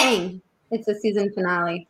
Bang! 0.00 0.40
It's 0.70 0.88
a 0.88 0.94
season 0.94 1.30
finale. 1.34 1.86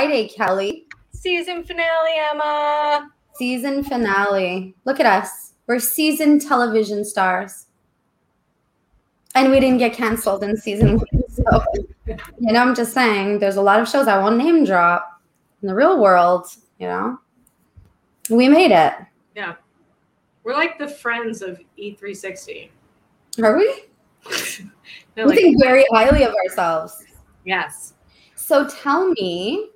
Friday, 0.00 0.28
Kelly. 0.28 0.86
Season 1.12 1.62
finale, 1.62 2.12
Emma. 2.32 3.10
Season 3.34 3.84
finale. 3.84 4.74
Look 4.86 4.98
at 4.98 5.04
us. 5.04 5.52
We're 5.66 5.78
seasoned 5.78 6.40
television 6.40 7.04
stars. 7.04 7.66
And 9.34 9.50
we 9.50 9.60
didn't 9.60 9.76
get 9.76 9.92
canceled 9.92 10.42
in 10.42 10.56
season 10.56 10.96
one. 10.96 11.06
So, 11.28 11.64
you 12.06 12.52
know, 12.52 12.60
I'm 12.60 12.74
just 12.74 12.94
saying 12.94 13.40
there's 13.40 13.56
a 13.56 13.62
lot 13.62 13.78
of 13.78 13.88
shows 13.88 14.08
I 14.08 14.18
won't 14.18 14.38
name 14.38 14.64
drop 14.64 15.20
in 15.60 15.68
the 15.68 15.74
real 15.74 16.00
world, 16.00 16.46
you 16.78 16.86
know. 16.86 17.20
We 18.30 18.48
made 18.48 18.72
it. 18.72 18.94
Yeah. 19.36 19.56
We're 20.44 20.54
like 20.54 20.78
the 20.78 20.88
friends 20.88 21.42
of 21.42 21.60
E 21.76 21.94
E360. 21.94 22.70
Are 23.42 23.58
we? 23.58 23.82
We 25.14 25.24
like, 25.24 25.36
think 25.36 25.62
very 25.62 25.84
highly 25.92 26.22
of 26.24 26.34
ourselves. 26.46 27.04
yes. 27.44 27.92
So 28.34 28.66
tell 28.66 29.10
me, 29.10 29.70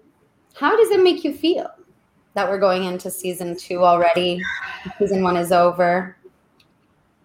how 0.55 0.77
does 0.77 0.91
it 0.91 1.03
make 1.03 1.25
you 1.25 1.35
feel 1.35 1.69
that 2.35 2.49
we're 2.49 2.59
going 2.59 2.85
into 2.85 3.11
season 3.11 3.57
two 3.57 3.85
already? 3.85 4.41
Season 4.99 5.23
one 5.23 5.37
is 5.37 5.53
over. 5.53 6.17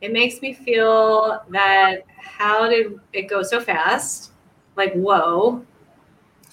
It 0.01 0.13
makes 0.13 0.41
me 0.41 0.53
feel 0.53 1.43
that 1.49 2.03
how 2.17 2.69
did 2.69 2.99
it 3.13 3.23
go 3.23 3.43
so 3.43 3.59
fast? 3.59 4.31
Like, 4.75 4.93
whoa. 4.93 5.63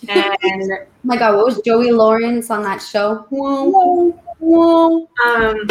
And 0.08 0.70
Oh 1.06 1.08
my 1.08 1.16
God, 1.16 1.36
what 1.36 1.44
was 1.44 1.60
Joey 1.62 1.92
Lawrence 1.92 2.50
on 2.50 2.64
that 2.64 2.78
show? 2.78 3.26
Whoa, 3.30 4.10
whoa. 4.40 5.08
um, 5.24 5.68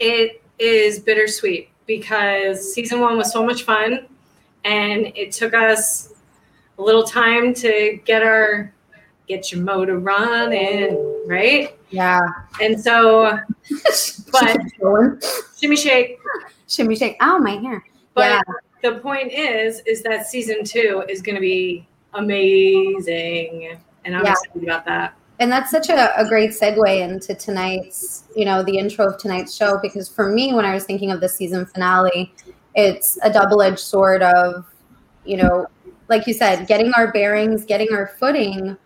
it 0.00 0.42
is 0.58 0.98
bittersweet 0.98 1.70
because 1.86 2.74
season 2.74 3.00
one 3.00 3.16
was 3.16 3.32
so 3.32 3.46
much 3.46 3.62
fun 3.62 4.08
and 4.64 5.12
it 5.14 5.30
took 5.30 5.54
us 5.54 6.12
a 6.78 6.82
little 6.82 7.04
time 7.04 7.54
to 7.54 8.00
get 8.04 8.22
our 8.22 8.72
get 9.28 9.52
your 9.52 9.60
motor 9.62 9.98
running 9.98 10.96
right 11.26 11.78
Yeah. 11.90 12.20
and 12.60 12.80
so 12.80 13.38
but 14.32 14.56
shimmy 15.58 15.76
shake 15.76 16.18
Shimmy 16.68 16.96
shake. 16.96 17.16
Oh 17.20 17.38
my 17.38 17.52
hair. 17.56 17.84
but 18.14 18.42
Yeah. 18.82 18.90
the 18.92 18.98
point 19.00 19.32
is 19.32 19.80
is 19.86 20.02
that 20.02 20.26
season 20.26 20.64
two 20.64 21.04
is 21.08 21.22
going 21.22 21.34
to 21.34 21.40
be 21.40 21.86
amazing 22.14 23.78
and 24.04 24.16
i'm 24.16 24.24
Yeah. 24.24 24.32
excited 24.32 24.62
about 24.64 24.84
that 24.86 25.14
And 25.40 25.50
that's 25.52 25.70
such 25.70 25.88
a, 25.88 26.18
a 26.20 26.28
great 26.28 26.50
segue 26.50 27.00
into 27.00 27.32
tonight's, 27.34 28.24
you 28.34 28.44
know, 28.44 28.62
the 28.64 28.76
intro 28.76 29.06
of 29.06 29.18
tonight's 29.18 29.54
show, 29.54 29.78
because 29.80 30.08
for 30.08 30.26
me, 30.32 30.52
when 30.52 30.64
I 30.64 30.74
was 30.74 30.82
thinking 30.84 31.12
of 31.12 31.20
the 31.20 31.28
season 31.28 31.64
finale, 31.64 32.34
it's 32.74 33.18
a 33.22 33.30
double 33.32 33.62
edged 33.62 33.78
sword 33.78 34.20
of, 34.24 34.66
you 35.24 35.36
know, 35.36 35.68
like 36.08 36.26
you 36.26 36.34
said, 36.34 36.66
getting 36.66 36.92
our 36.94 37.12
bearings, 37.12 37.64
getting 37.64 37.86
our 37.94 38.08
footing, 38.18 38.76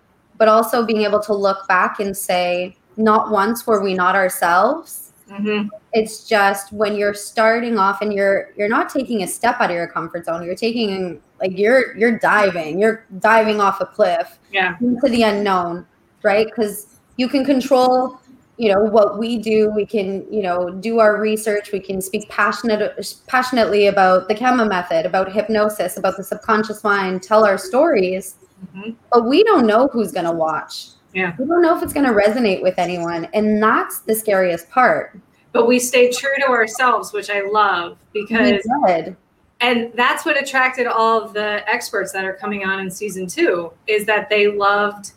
but 0.43 0.49
also 0.49 0.85
being 0.85 1.03
able 1.03 1.21
to 1.21 1.33
look 1.33 1.69
back 1.69 2.01
and 2.01 2.17
say, 2.17 2.77
not 2.97 3.31
once 3.31 3.65
were 3.65 3.81
we 3.81 3.95
not 3.95 4.17
ourselves. 4.17 5.13
hmm 5.29 5.69
It's 5.93 6.29
just 6.29 6.73
when 6.73 6.97
you're 6.97 7.15
starting 7.15 7.79
off 7.79 8.03
and 8.03 8.13
you're 8.13 8.51
you're 8.57 8.69
not 8.69 8.89
taking 8.89 9.23
a 9.23 9.29
step 9.29 9.61
out 9.61 9.71
of 9.71 9.77
your 9.77 9.87
comfort 9.87 10.25
zone. 10.25 10.45
You're 10.45 10.57
taking 10.57 11.23
like 11.41 11.57
you're 11.57 11.97
you're 11.97 12.19
diving. 12.19 12.81
You're 12.81 13.07
diving 13.21 13.61
off 13.61 13.81
a 13.81 13.87
cliff 13.87 14.41
yeah 14.51 14.75
into 14.81 15.09
the 15.09 15.23
unknown, 15.23 15.87
right? 16.25 16.49
Because 16.49 16.99
you 17.19 17.29
can 17.29 17.45
control, 17.45 18.19
you 18.57 18.69
know, 18.75 18.81
what 18.81 19.21
we 19.21 19.39
do. 19.39 19.71
We 19.71 19.87
can, 19.87 20.27
you 20.29 20.43
know, 20.43 20.71
do 20.71 20.99
our 20.99 21.21
research. 21.21 21.71
We 21.71 21.79
can 21.79 22.03
speak 22.03 22.29
passionate, 22.29 22.83
passionately 23.29 23.87
about 23.87 24.27
the 24.27 24.35
Kama 24.35 24.67
method, 24.67 25.07
about 25.07 25.33
hypnosis, 25.33 25.99
about 25.99 26.17
the 26.17 26.25
subconscious 26.25 26.83
mind, 26.83 27.23
tell 27.23 27.45
our 27.45 27.59
stories. 27.59 28.35
Hmm 28.75 28.91
But 29.13 29.27
we 29.27 29.45
don't 29.45 29.67
know 29.67 29.89
who's 29.93 30.13
going 30.13 30.27
to 30.27 30.33
watch. 30.33 30.89
Yeah. 31.15 31.35
We 31.39 31.45
don't 31.47 31.61
know 31.63 31.77
if 31.77 31.83
it's 31.83 31.93
going 31.93 32.07
to 32.07 32.13
resonate 32.13 32.63
with 32.63 32.79
anyone. 32.79 33.27
And 33.35 33.63
that's 33.63 34.01
the 34.01 34.15
scariest 34.15 34.71
part. 34.71 35.19
but 35.53 35.67
we 35.67 35.79
stay 35.79 36.11
true 36.11 36.35
to 36.39 36.47
ourselves 36.49 37.13
which 37.13 37.29
i 37.29 37.43
love 37.43 37.99
We 38.15 38.23
because 38.23 38.67
did. 38.87 39.15
and 39.61 39.93
that's 39.95 40.25
what 40.25 40.41
attracted 40.43 40.87
all 40.87 41.23
of 41.23 41.35
the 41.35 41.63
experts 41.69 42.11
that 42.13 42.25
are 42.25 42.33
coming 42.33 42.65
on 42.65 42.81
in 42.81 42.91
season 42.91 43.27
two 43.27 43.71
is 43.87 44.07
that 44.07 44.31
they 44.31 44.47
loved 44.49 45.13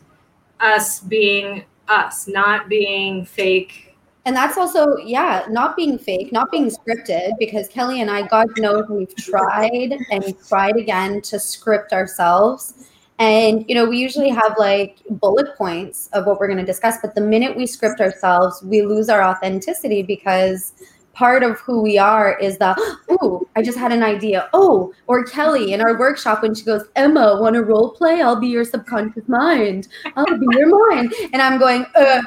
us 0.60 1.00
being 1.00 1.64
us 1.88 2.28
not 2.28 2.68
being 2.68 3.24
fake 3.26 3.96
And 4.26 4.36
that's 4.36 4.58
also, 4.58 4.98
yeah, 4.98 5.46
not 5.50 5.76
being 5.78 5.98
fake, 6.00 6.32
not 6.34 6.50
being 6.52 6.70
scripted, 6.72 7.34
because 7.40 7.68
Kelly 7.70 8.02
and 8.02 8.10
I, 8.10 8.26
God 8.28 8.48
knows, 8.58 8.90
we've 8.90 9.16
tried 9.16 9.92
and 10.12 10.24
tried 10.50 10.78
again 10.78 11.22
to 11.30 11.38
script 11.40 11.94
ourselves. 11.94 12.74
And, 13.18 13.64
you 13.68 13.76
know, 13.76 13.86
we 13.86 13.98
usually 13.98 14.30
have 14.30 14.56
like 14.58 14.98
bullet 15.10 15.56
points 15.58 16.10
of 16.14 16.26
what 16.26 16.40
we're 16.40 16.48
going 16.48 16.60
to 16.60 16.66
discuss. 16.66 16.98
But 17.02 17.16
the 17.16 17.22
minute 17.22 17.56
we 17.56 17.66
script 17.66 18.02
ourselves, 18.02 18.62
we 18.64 18.82
lose 18.82 19.10
our 19.10 19.24
authenticity 19.24 20.04
because 20.04 20.74
part 21.14 21.44
of 21.44 21.60
who 21.62 21.82
we 21.82 21.98
are 21.98 22.38
is 22.40 22.58
the, 22.58 22.76
oh, 23.10 23.48
I 23.56 23.62
just 23.62 23.78
had 23.78 23.94
an 23.94 24.04
idea. 24.04 24.50
Oh, 24.54 24.94
or 25.08 25.24
Kelly 25.24 25.72
in 25.72 25.80
our 25.80 25.98
workshop 25.98 26.42
when 26.42 26.54
she 26.54 26.66
goes, 26.66 26.84
Emma, 26.98 27.40
want 27.40 27.56
to 27.56 27.64
role 27.64 27.92
play? 27.92 28.22
I'll 28.22 28.40
be 28.40 28.48
your 28.48 28.66
subconscious 28.66 29.28
mind. 29.28 29.88
I'll 30.18 30.38
be 30.38 30.48
your 30.52 30.90
mind. 30.90 31.14
And 31.32 31.42
I'm 31.42 31.58
going, 31.58 31.86
uh, 31.96 32.22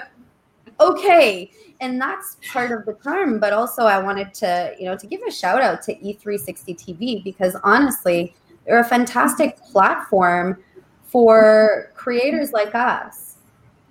okay 0.80 1.50
and 1.80 2.00
that's 2.00 2.36
part 2.52 2.70
of 2.70 2.84
the 2.84 2.96
charm 3.02 3.38
but 3.38 3.52
also 3.52 3.82
i 3.82 3.98
wanted 3.98 4.32
to 4.32 4.74
you 4.78 4.84
know 4.84 4.96
to 4.96 5.06
give 5.06 5.20
a 5.26 5.30
shout 5.30 5.60
out 5.60 5.82
to 5.82 5.94
e360 5.96 6.76
tv 6.76 7.24
because 7.24 7.56
honestly 7.64 8.34
they're 8.66 8.80
a 8.80 8.84
fantastic 8.84 9.56
platform 9.58 10.62
for 11.08 11.90
creators 11.94 12.52
like 12.52 12.74
us 12.74 13.24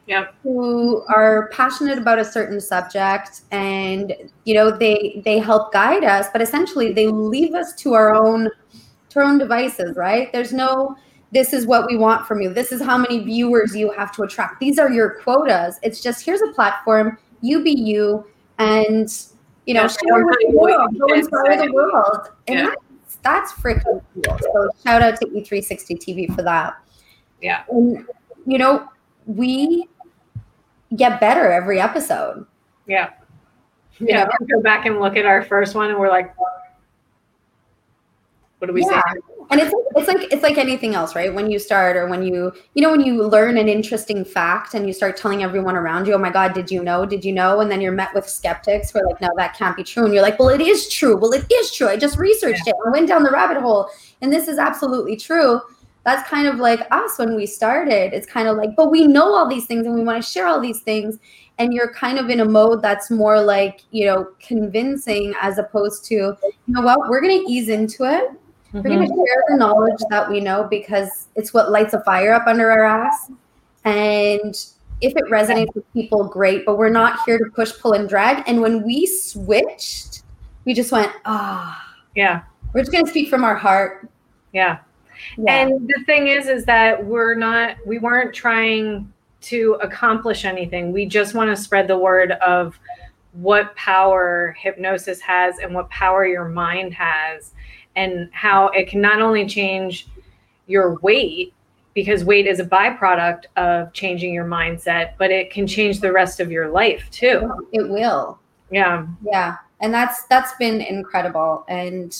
Yep. 0.07 0.35
who 0.41 1.03
are 1.13 1.49
passionate 1.51 1.97
about 1.97 2.17
a 2.17 2.23
certain 2.23 2.61
subject 2.61 3.41
and 3.51 4.13
you 4.45 4.53
know 4.53 4.71
they 4.71 5.21
they 5.25 5.37
help 5.37 5.73
guide 5.73 6.05
us 6.05 6.27
but 6.31 6.41
essentially 6.41 6.93
they 6.93 7.07
leave 7.07 7.53
us 7.53 7.75
to 7.75 7.93
our 7.93 8.13
own 8.15 8.49
to 9.09 9.19
our 9.19 9.25
own 9.25 9.37
devices 9.37 9.97
right? 9.97 10.31
There's 10.31 10.53
no 10.53 10.95
this 11.33 11.51
is 11.51 11.65
what 11.65 11.87
we 11.87 11.97
want 11.97 12.25
from 12.25 12.39
you. 12.41 12.53
This 12.53 12.71
is 12.71 12.81
how 12.81 12.97
many 12.97 13.19
viewers 13.19 13.75
you 13.75 13.91
have 13.91 14.13
to 14.15 14.23
attract. 14.23 14.61
These 14.61 14.79
are 14.79 14.89
your 14.89 15.19
quotas. 15.21 15.77
It's 15.83 16.01
just 16.01 16.23
here's 16.25 16.41
a 16.41 16.53
platform. 16.53 17.17
You 17.41 17.61
be 17.61 17.71
you 17.77 18.25
and 18.59 19.09
you 19.65 19.73
know 19.73 19.81
Yeah, 19.81 19.87
share 19.87 20.25
with 20.25 20.37
the 20.39 20.51
world. 20.57 20.97
go 20.97 21.13
inspire 21.13 21.57
the 21.67 21.73
world. 21.73 22.29
And 22.47 22.59
Yeah. 22.59 22.65
that's, 22.67 23.17
that's 23.23 23.51
freaking 23.51 24.01
cool. 24.13 24.37
So 24.39 24.69
shout 24.85 25.01
out 25.01 25.19
to 25.19 25.25
e360 25.27 25.97
tv 25.99 26.33
for 26.33 26.43
that 26.43 26.75
Yeah. 27.41 27.63
and 27.69 28.05
you 28.45 28.57
know 28.57 28.89
we 29.25 29.87
get 30.95 31.19
better 31.19 31.51
every 31.51 31.79
episode. 31.79 32.45
Yeah. 32.87 33.11
You 33.99 34.07
yeah 34.09 34.23
know? 34.23 34.47
go 34.55 34.61
back 34.61 34.85
and 34.85 34.99
look 34.99 35.15
at 35.17 35.25
our 35.25 35.43
first 35.43 35.75
one 35.75 35.89
and 35.89 35.99
we're 35.99 36.09
like 36.09 36.33
what 38.59 38.67
do 38.67 38.73
we 38.73 38.81
Yeah. 38.81 39.01
say 39.13 39.19
and 39.49 39.61
it's 39.61 39.73
it's 39.95 40.07
like 40.07 40.31
it's 40.31 40.43
like 40.43 40.57
anything 40.57 40.93
else 40.95 41.15
right? 41.15 41.33
When 41.33 41.49
you 41.49 41.57
start 41.59 41.95
or 41.95 42.07
when 42.07 42.23
you 42.23 42.51
you 42.73 42.81
know 42.81 42.91
when 42.91 43.01
you 43.01 43.23
learn 43.23 43.57
an 43.57 43.67
interesting 43.69 44.25
fact 44.25 44.73
and 44.73 44.85
you 44.87 44.93
start 44.93 45.15
telling 45.17 45.43
everyone 45.43 45.75
around 45.75 46.07
you 46.07 46.13
oh 46.13 46.17
my 46.17 46.29
god 46.29 46.53
did 46.53 46.69
you 46.69 46.83
know? 46.83 47.05
Did 47.05 47.23
you 47.23 47.33
know? 47.33 47.59
And 47.59 47.71
then 47.71 47.81
you're 47.81 47.91
met 47.91 48.13
with 48.13 48.27
skeptics 48.27 48.91
who 48.91 48.99
are 48.99 49.07
like 49.07 49.21
no 49.21 49.29
that 49.37 49.55
can't 49.55 49.75
be 49.75 49.83
true. 49.83 50.05
And 50.05 50.13
you're 50.13 50.23
like 50.23 50.39
well 50.39 50.49
it 50.49 50.61
is 50.61 50.89
true. 50.89 51.15
Well 51.17 51.31
it 51.33 51.45
is 51.51 51.73
true. 51.73 51.87
I 51.87 51.97
just 51.97 52.17
researched 52.17 52.67
it. 52.67 52.75
I 52.85 52.89
went 52.91 53.07
down 53.07 53.23
the 53.23 53.31
rabbit 53.31 53.57
hole. 53.57 53.89
And 54.21 54.33
this 54.33 54.47
is 54.47 54.57
absolutely 54.57 55.15
true 55.15 55.61
that's 56.07 56.27
kind 56.27 56.47
of 56.47 56.55
like 56.55 56.87
us 56.89 57.19
when 57.19 57.35
we 57.35 57.45
started 57.45 58.13
it's 58.13 58.25
kind 58.25 58.47
of 58.47 58.57
like 58.57 58.75
but 58.75 58.89
we 58.89 59.05
know 59.05 59.35
all 59.35 59.47
these 59.47 59.65
things 59.65 59.85
and 59.85 59.93
we 59.93 60.03
want 60.03 60.23
to 60.23 60.27
share 60.27 60.47
all 60.47 60.59
these 60.59 60.79
things 60.79 61.19
and 61.59 61.73
you're 61.73 61.91
kind 61.93 62.17
of 62.17 62.29
in 62.29 62.39
a 62.39 62.45
mode 62.45 62.81
that's 62.81 63.11
more 63.11 63.39
like 63.39 63.83
you 63.91 64.05
know 64.05 64.27
convincing 64.39 65.33
as 65.41 65.57
opposed 65.59 66.05
to 66.05 66.15
you 66.15 66.53
know 66.67 66.81
what 66.81 67.09
we're 67.09 67.21
going 67.21 67.45
to 67.45 67.51
ease 67.51 67.69
into 67.69 68.03
it 68.03 68.31
we're 68.73 68.81
going 68.81 69.07
to 69.07 69.07
share 69.07 69.43
the 69.49 69.57
knowledge 69.57 69.99
that 70.09 70.29
we 70.29 70.39
know 70.39 70.67
because 70.69 71.27
it's 71.35 71.53
what 71.53 71.71
lights 71.71 71.93
a 71.93 72.01
fire 72.03 72.33
up 72.33 72.47
under 72.47 72.69
our 72.69 72.83
ass. 72.83 73.31
And 73.85 74.53
if 75.01 75.13
it 75.15 75.23
resonates 75.31 75.73
with 75.73 75.91
people, 75.93 76.25
great. 76.25 76.65
But 76.65 76.77
we're 76.77 76.89
not 76.89 77.19
here 77.25 77.37
to 77.37 77.45
push, 77.45 77.71
pull, 77.79 77.93
and 77.93 78.09
drag. 78.09 78.43
And 78.47 78.61
when 78.61 78.83
we 78.83 79.07
switched, 79.07 80.23
we 80.65 80.73
just 80.73 80.91
went, 80.91 81.11
ah, 81.25 81.81
oh, 81.81 82.03
yeah. 82.15 82.43
We're 82.73 82.81
just 82.81 82.91
gonna 82.91 83.07
speak 83.07 83.29
from 83.29 83.43
our 83.43 83.55
heart. 83.55 84.09
Yeah. 84.51 84.79
Yeah. 85.37 85.61
And 85.61 85.87
the 85.87 86.03
thing 86.05 86.27
is, 86.27 86.47
is 86.47 86.65
that 86.65 87.03
we're 87.03 87.35
not, 87.35 87.77
we 87.85 87.97
weren't 87.99 88.33
trying 88.33 89.11
to 89.41 89.77
accomplish 89.81 90.45
anything. 90.45 90.91
We 90.91 91.05
just 91.05 91.33
want 91.33 91.55
to 91.55 91.61
spread 91.61 91.87
the 91.87 91.97
word 91.97 92.31
of 92.33 92.77
what 93.33 93.75
power 93.75 94.55
hypnosis 94.59 95.21
has 95.21 95.59
and 95.59 95.73
what 95.73 95.89
power 95.89 96.25
your 96.25 96.45
mind 96.45 96.93
has 96.93 97.51
and 97.95 98.29
how 98.31 98.67
it 98.69 98.87
can 98.87 99.01
not 99.01 99.21
only 99.21 99.45
change 99.45 100.07
your 100.65 100.95
weight 100.95 101.53
because 101.93 102.23
weight 102.23 102.45
is 102.45 102.59
a 102.59 102.65
byproduct 102.65 103.45
of 103.55 103.91
changing 103.93 104.33
your 104.33 104.45
mindset, 104.45 105.13
but 105.17 105.31
it 105.31 105.49
can 105.49 105.65
change 105.65 105.99
the 105.99 106.11
rest 106.11 106.39
of 106.39 106.51
your 106.51 106.69
life 106.69 107.09
too. 107.09 107.51
It 107.71 107.89
will. 107.89 108.39
Yeah. 108.69 109.07
Yeah. 109.23 109.57
And 109.79 109.93
that's 109.93 110.23
that's 110.23 110.53
been 110.57 110.81
incredible 110.81 111.65
and 111.67 112.15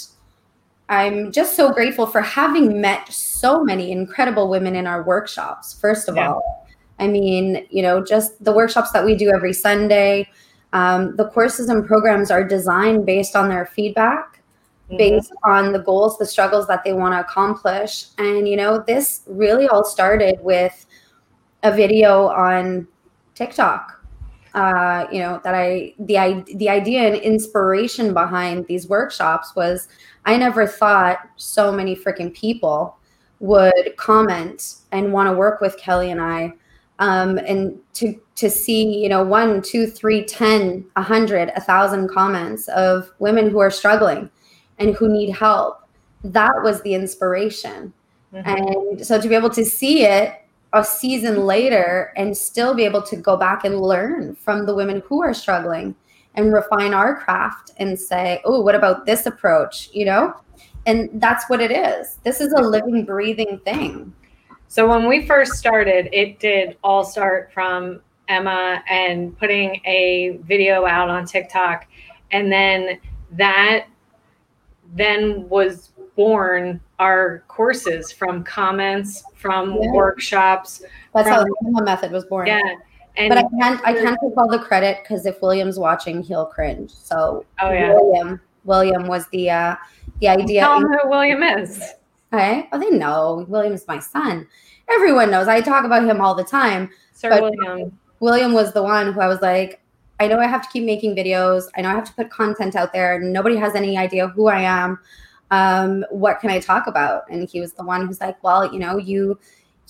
I'm 0.90 1.32
just 1.32 1.56
so 1.56 1.72
grateful 1.72 2.08
for 2.08 2.22
having 2.22 2.80
met 2.80 3.12
so 3.12 3.64
many 3.64 3.92
incredible 3.92 4.50
women 4.50 4.76
in 4.76 4.88
our 4.88 5.04
workshops. 5.04 5.78
First 5.80 6.08
of 6.08 6.16
yeah. 6.16 6.30
all, 6.30 6.68
I 7.00 7.08
mean, 7.08 7.68
you 7.70 7.82
know, 7.82 8.04
just 8.04 8.44
the 8.44 8.52
workshops 8.52 8.92
that 8.92 9.04
we 9.04 9.16
do 9.16 9.30
every 9.30 9.54
Sunday, 9.54 10.30
um, 10.74 11.16
the 11.16 11.30
courses 11.30 11.70
and 11.70 11.86
programs 11.86 12.32
are 12.32 12.44
designed 12.44 13.06
based 13.06 13.36
on 13.36 13.50
their 13.50 13.66
feedback 13.66 14.38
mm-hmm. 14.88 14.98
based 14.98 15.32
on 15.44 15.74
the 15.74 15.80
goals, 15.80 16.18
the 16.18 16.26
struggles 16.26 16.68
that 16.68 16.84
they 16.84 16.94
want 16.94 17.14
to 17.14 17.20
accomplish. 17.20 18.08
And, 18.18 18.48
you 18.48 18.56
know, 18.56 18.84
this 18.86 19.22
really 19.28 19.68
all 19.68 19.84
started 19.84 20.40
with 20.42 20.86
a 21.64 21.72
video 21.72 22.28
on 22.28 22.88
TikTok. 23.36 23.94
Uh, 24.54 25.06
you 25.12 25.20
know 25.20 25.40
that 25.44 25.54
I 25.54 25.94
the 26.00 26.44
the 26.56 26.68
idea 26.68 27.02
and 27.02 27.16
inspiration 27.18 28.12
behind 28.12 28.66
these 28.66 28.88
workshops 28.88 29.56
was 29.56 29.88
I 30.28 30.38
never 30.38 30.68
thought 30.68 31.28
so 31.38 31.72
many 31.72 31.96
freaking 31.96 32.34
people 32.34 32.98
would 33.40 33.96
comment 33.96 34.76
and 34.92 35.14
want 35.14 35.30
to 35.30 35.34
work 35.34 35.62
with 35.62 35.78
Kelly 35.78 36.12
and 36.12 36.22
I 36.22 36.54
um, 37.00 37.38
and 37.40 37.80
to 37.94 38.20
to 38.36 38.50
see 38.50 39.02
you 39.02 39.10
know 39.10 39.24
one 39.24 39.62
two 39.62 39.88
three 39.88 40.26
ten 40.26 40.86
a 40.96 41.02
hundred 41.02 41.52
a 41.56 41.62
thousand 41.62 42.10
comments 42.10 42.68
of 42.70 43.12
women 43.20 43.50
who 43.50 43.60
are 43.60 43.72
struggling 43.72 44.30
and 44.80 44.96
who 44.96 45.08
need 45.08 45.32
help. 45.32 45.88
That 46.24 46.62
was 46.62 46.82
the 46.82 46.94
inspiration. 46.94 47.94
Mm-hmm. 48.34 48.50
And 48.50 49.08
so 49.08 49.22
to 49.22 49.30
be 49.30 49.36
able 49.36 49.50
to 49.52 49.64
see 49.64 50.04
it 50.04 50.34
a 50.74 50.84
season 50.84 51.46
later 51.46 52.12
and 52.18 52.36
still 52.36 52.74
be 52.76 52.84
able 52.84 53.02
to 53.04 53.16
go 53.16 53.38
back 53.38 53.64
and 53.64 53.80
learn 53.80 54.36
from 54.36 54.66
the 54.66 54.76
women 54.76 55.02
who 55.06 55.24
are 55.24 55.34
struggling 55.34 55.96
and 56.38 56.54
refine 56.54 56.94
our 56.94 57.20
craft 57.20 57.72
and 57.78 58.00
say, 58.00 58.40
oh, 58.46 58.62
what 58.62 58.76
about 58.76 59.06
this 59.06 59.26
approach? 59.26 59.90
You 59.92 60.06
know? 60.06 60.34
And 60.86 61.10
that's 61.16 61.50
what 61.50 61.60
it 61.60 61.72
is. 61.72 62.20
This 62.24 62.40
is 62.40 62.54
a 62.54 62.62
living, 62.62 63.04
breathing 63.04 63.60
thing. 63.66 64.14
So 64.70 64.88
when 64.88 65.08
we 65.08 65.26
first 65.26 65.54
started, 65.54 66.08
it 66.14 66.40
did 66.40 66.78
all 66.84 67.04
start 67.04 67.52
from 67.54 68.02
Emma 68.30 68.82
and 68.88 69.38
putting 69.38 69.82
a 69.86 70.40
video 70.44 70.86
out 70.86 71.10
on 71.10 71.26
TikTok. 71.26 71.88
And 72.32 72.52
then 72.52 73.00
that 73.32 73.88
then 74.94 75.48
was 75.50 75.92
born 76.16 76.80
our 77.00 77.44
courses 77.48 78.12
from 78.12 78.44
comments, 78.44 79.24
from 79.36 79.72
yeah. 79.72 79.92
workshops. 79.92 80.82
That's 81.14 81.28
from, 81.28 81.38
how 81.38 81.44
the 81.44 81.56
Emma 81.68 81.84
method 81.84 82.12
was 82.12 82.26
born. 82.26 82.48
Yeah. 82.48 82.62
And 83.18 83.30
but 83.30 83.38
I 83.40 83.44
can't 83.60 83.82
I 83.84 83.94
can't 83.94 84.18
take 84.22 84.38
all 84.38 84.48
the 84.48 84.60
credit 84.60 85.00
because 85.02 85.26
if 85.26 85.42
William's 85.42 85.80
watching, 85.80 86.22
he'll 86.22 86.46
cringe. 86.46 86.92
So 86.92 87.46
oh 87.62 87.72
yeah, 87.72 87.94
William 87.94 88.40
William 88.64 89.08
was 89.08 89.28
the 89.30 89.50
uh 89.50 89.76
the 90.22 90.28
idea. 90.28 90.62
Tell 90.62 90.78
him 90.78 90.88
who 90.88 91.10
William 91.10 91.44
is. 91.44 91.84
Okay. 92.34 92.68
Oh, 92.72 92.80
they 92.80 92.90
know. 92.90 93.46
William's 93.48 93.88
my 93.88 94.00
son. 94.00 94.48
Everyone 94.90 95.32
knows. 95.32 95.48
I 95.48 95.62
talk 95.62 95.86
about 95.86 96.04
him 96.04 96.22
all 96.22 96.36
the 96.36 96.44
time. 96.44 96.90
Sir 97.14 97.30
William. 97.42 97.98
William 98.20 98.54
was 98.54 98.74
the 98.74 98.84
one 98.84 99.14
who 99.14 99.20
I 99.20 99.28
was 99.28 99.42
like, 99.42 99.82
I 100.20 100.28
know 100.28 100.40
I 100.40 100.48
have 100.48 100.64
to 100.64 100.70
keep 100.70 100.84
making 100.84 101.16
videos. 101.16 101.66
I 101.76 101.82
know 101.82 101.90
I 101.90 101.94
have 101.94 102.06
to 102.06 102.14
put 102.14 102.30
content 102.30 102.76
out 102.76 102.94
there. 102.94 103.20
Nobody 103.20 103.56
has 103.58 103.76
any 103.76 103.98
idea 103.98 104.28
who 104.28 104.48
I 104.48 104.62
am. 104.62 105.00
Um, 105.52 106.04
what 106.10 106.40
can 106.40 106.50
I 106.50 106.60
talk 106.60 106.88
about? 106.88 107.30
And 107.30 107.48
he 107.48 107.62
was 107.62 107.74
the 107.74 107.84
one 107.84 108.08
who's 108.08 108.20
like, 108.20 108.44
well, 108.44 108.72
you 108.72 108.80
know, 108.80 108.98
you 108.98 109.40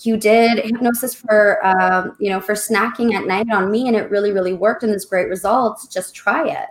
you 0.00 0.16
did 0.16 0.64
hypnosis 0.64 1.14
for 1.14 1.64
um, 1.66 2.16
you 2.18 2.30
know 2.30 2.40
for 2.40 2.54
snacking 2.54 3.14
at 3.14 3.26
night 3.26 3.50
on 3.50 3.70
me, 3.70 3.88
and 3.88 3.96
it 3.96 4.10
really 4.10 4.32
really 4.32 4.52
worked, 4.52 4.82
and 4.82 4.92
there's 4.92 5.04
great 5.04 5.28
results. 5.28 5.86
Just 5.88 6.14
try 6.14 6.48
it. 6.48 6.68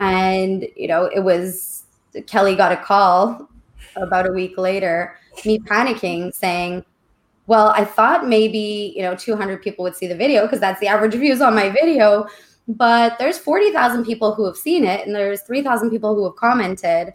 And 0.00 0.66
you 0.76 0.88
know, 0.88 1.06
it 1.06 1.20
was 1.20 1.84
Kelly 2.26 2.54
got 2.54 2.72
a 2.72 2.76
call 2.76 3.48
about 3.96 4.28
a 4.28 4.32
week 4.32 4.56
later, 4.56 5.16
me 5.44 5.58
panicking, 5.58 6.32
saying, 6.32 6.84
well, 7.46 7.68
I 7.70 7.84
thought 7.84 8.28
maybe, 8.28 8.92
you 8.94 9.02
know, 9.02 9.16
200 9.16 9.60
people 9.60 9.82
would 9.82 9.96
see 9.96 10.06
the 10.06 10.14
video 10.14 10.42
because 10.42 10.60
that's 10.60 10.78
the 10.80 10.86
average 10.86 11.14
views 11.14 11.40
on 11.40 11.54
my 11.54 11.68
video 11.70 12.26
but 12.68 13.18
there's 13.18 13.38
40,000 13.38 14.04
people 14.04 14.34
who 14.34 14.44
have 14.44 14.56
seen 14.56 14.84
it 14.84 15.06
and 15.06 15.16
there's 15.16 15.40
3,000 15.42 15.88
people 15.88 16.14
who 16.14 16.24
have 16.24 16.36
commented 16.36 17.14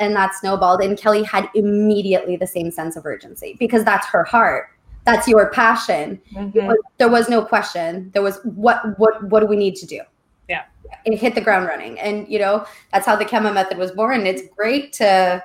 and 0.00 0.16
that 0.16 0.34
snowballed 0.34 0.82
and 0.82 0.98
Kelly 0.98 1.22
had 1.22 1.48
immediately 1.54 2.36
the 2.36 2.46
same 2.46 2.70
sense 2.70 2.96
of 2.96 3.06
urgency 3.06 3.56
because 3.58 3.84
that's 3.84 4.06
her 4.08 4.24
heart. 4.24 4.70
That's 5.04 5.28
your 5.28 5.50
passion. 5.50 6.20
Mm-hmm. 6.32 6.66
was, 6.66 6.78
there 6.98 7.08
was 7.08 7.28
no 7.28 7.44
question. 7.44 8.10
There 8.12 8.22
was 8.22 8.40
what 8.42 8.98
what 8.98 9.22
what 9.24 9.40
do 9.40 9.46
we 9.46 9.56
need 9.56 9.76
to 9.76 9.86
do? 9.86 10.00
Yeah. 10.48 10.64
It 11.04 11.18
hit 11.18 11.34
the 11.34 11.40
ground 11.40 11.68
running. 11.68 11.98
And 12.00 12.28
you 12.28 12.38
know 12.38 12.66
that's 12.92 13.06
how 13.06 13.14
the 13.14 13.24
Kema 13.24 13.54
method 13.54 13.78
was 13.78 13.92
born. 13.92 14.26
It's 14.26 14.42
great 14.56 14.92
to 14.94 15.42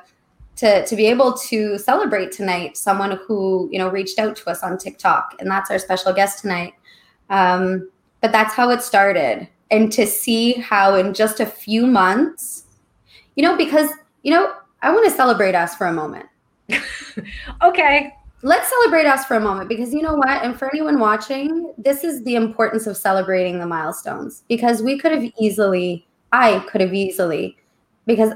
to 0.57 0.85
to 0.85 0.95
be 0.95 1.05
able 1.05 1.33
to 1.33 1.77
celebrate 1.77 2.31
tonight 2.31 2.77
someone 2.77 3.19
who 3.27 3.69
you 3.71 3.77
know 3.77 3.89
reached 3.89 4.17
out 4.19 4.35
to 4.37 4.49
us 4.49 4.63
on 4.63 4.77
TikTok 4.77 5.35
and 5.39 5.51
that's 5.51 5.69
our 5.69 5.79
special 5.79 6.13
guest 6.13 6.41
tonight. 6.41 6.73
Um 7.29 7.89
but 8.21 8.31
that's 8.31 8.55
how 8.55 8.71
it 8.71 8.81
started. 8.81 9.47
And 9.69 9.91
to 9.91 10.07
see 10.07 10.53
how 10.53 10.95
in 10.95 11.13
just 11.13 11.39
a 11.39 11.45
few 11.45 11.85
months, 11.85 12.65
you 13.35 13.43
know, 13.43 13.55
because, 13.55 13.89
you 14.25 14.31
know, 14.31 14.53
I 14.81 14.91
want 14.91 15.05
to 15.05 15.11
celebrate 15.11 15.53
us 15.53 15.75
for 15.75 15.85
a 15.85 15.93
moment. 15.93 16.25
okay. 17.63 18.11
Let's 18.41 18.69
celebrate 18.69 19.05
us 19.05 19.23
for 19.25 19.37
a 19.37 19.39
moment 19.39 19.69
because 19.69 19.93
you 19.93 20.01
know 20.01 20.15
what? 20.15 20.43
And 20.43 20.57
for 20.57 20.67
anyone 20.69 20.99
watching, 20.99 21.71
this 21.77 22.03
is 22.03 22.23
the 22.23 22.35
importance 22.35 22.87
of 22.87 22.97
celebrating 22.97 23.59
the 23.59 23.67
milestones 23.67 24.43
because 24.49 24.81
we 24.81 24.97
could 24.97 25.11
have 25.11 25.31
easily, 25.39 26.07
I 26.31 26.59
could 26.69 26.81
have 26.81 26.93
easily, 26.93 27.55
because, 28.07 28.33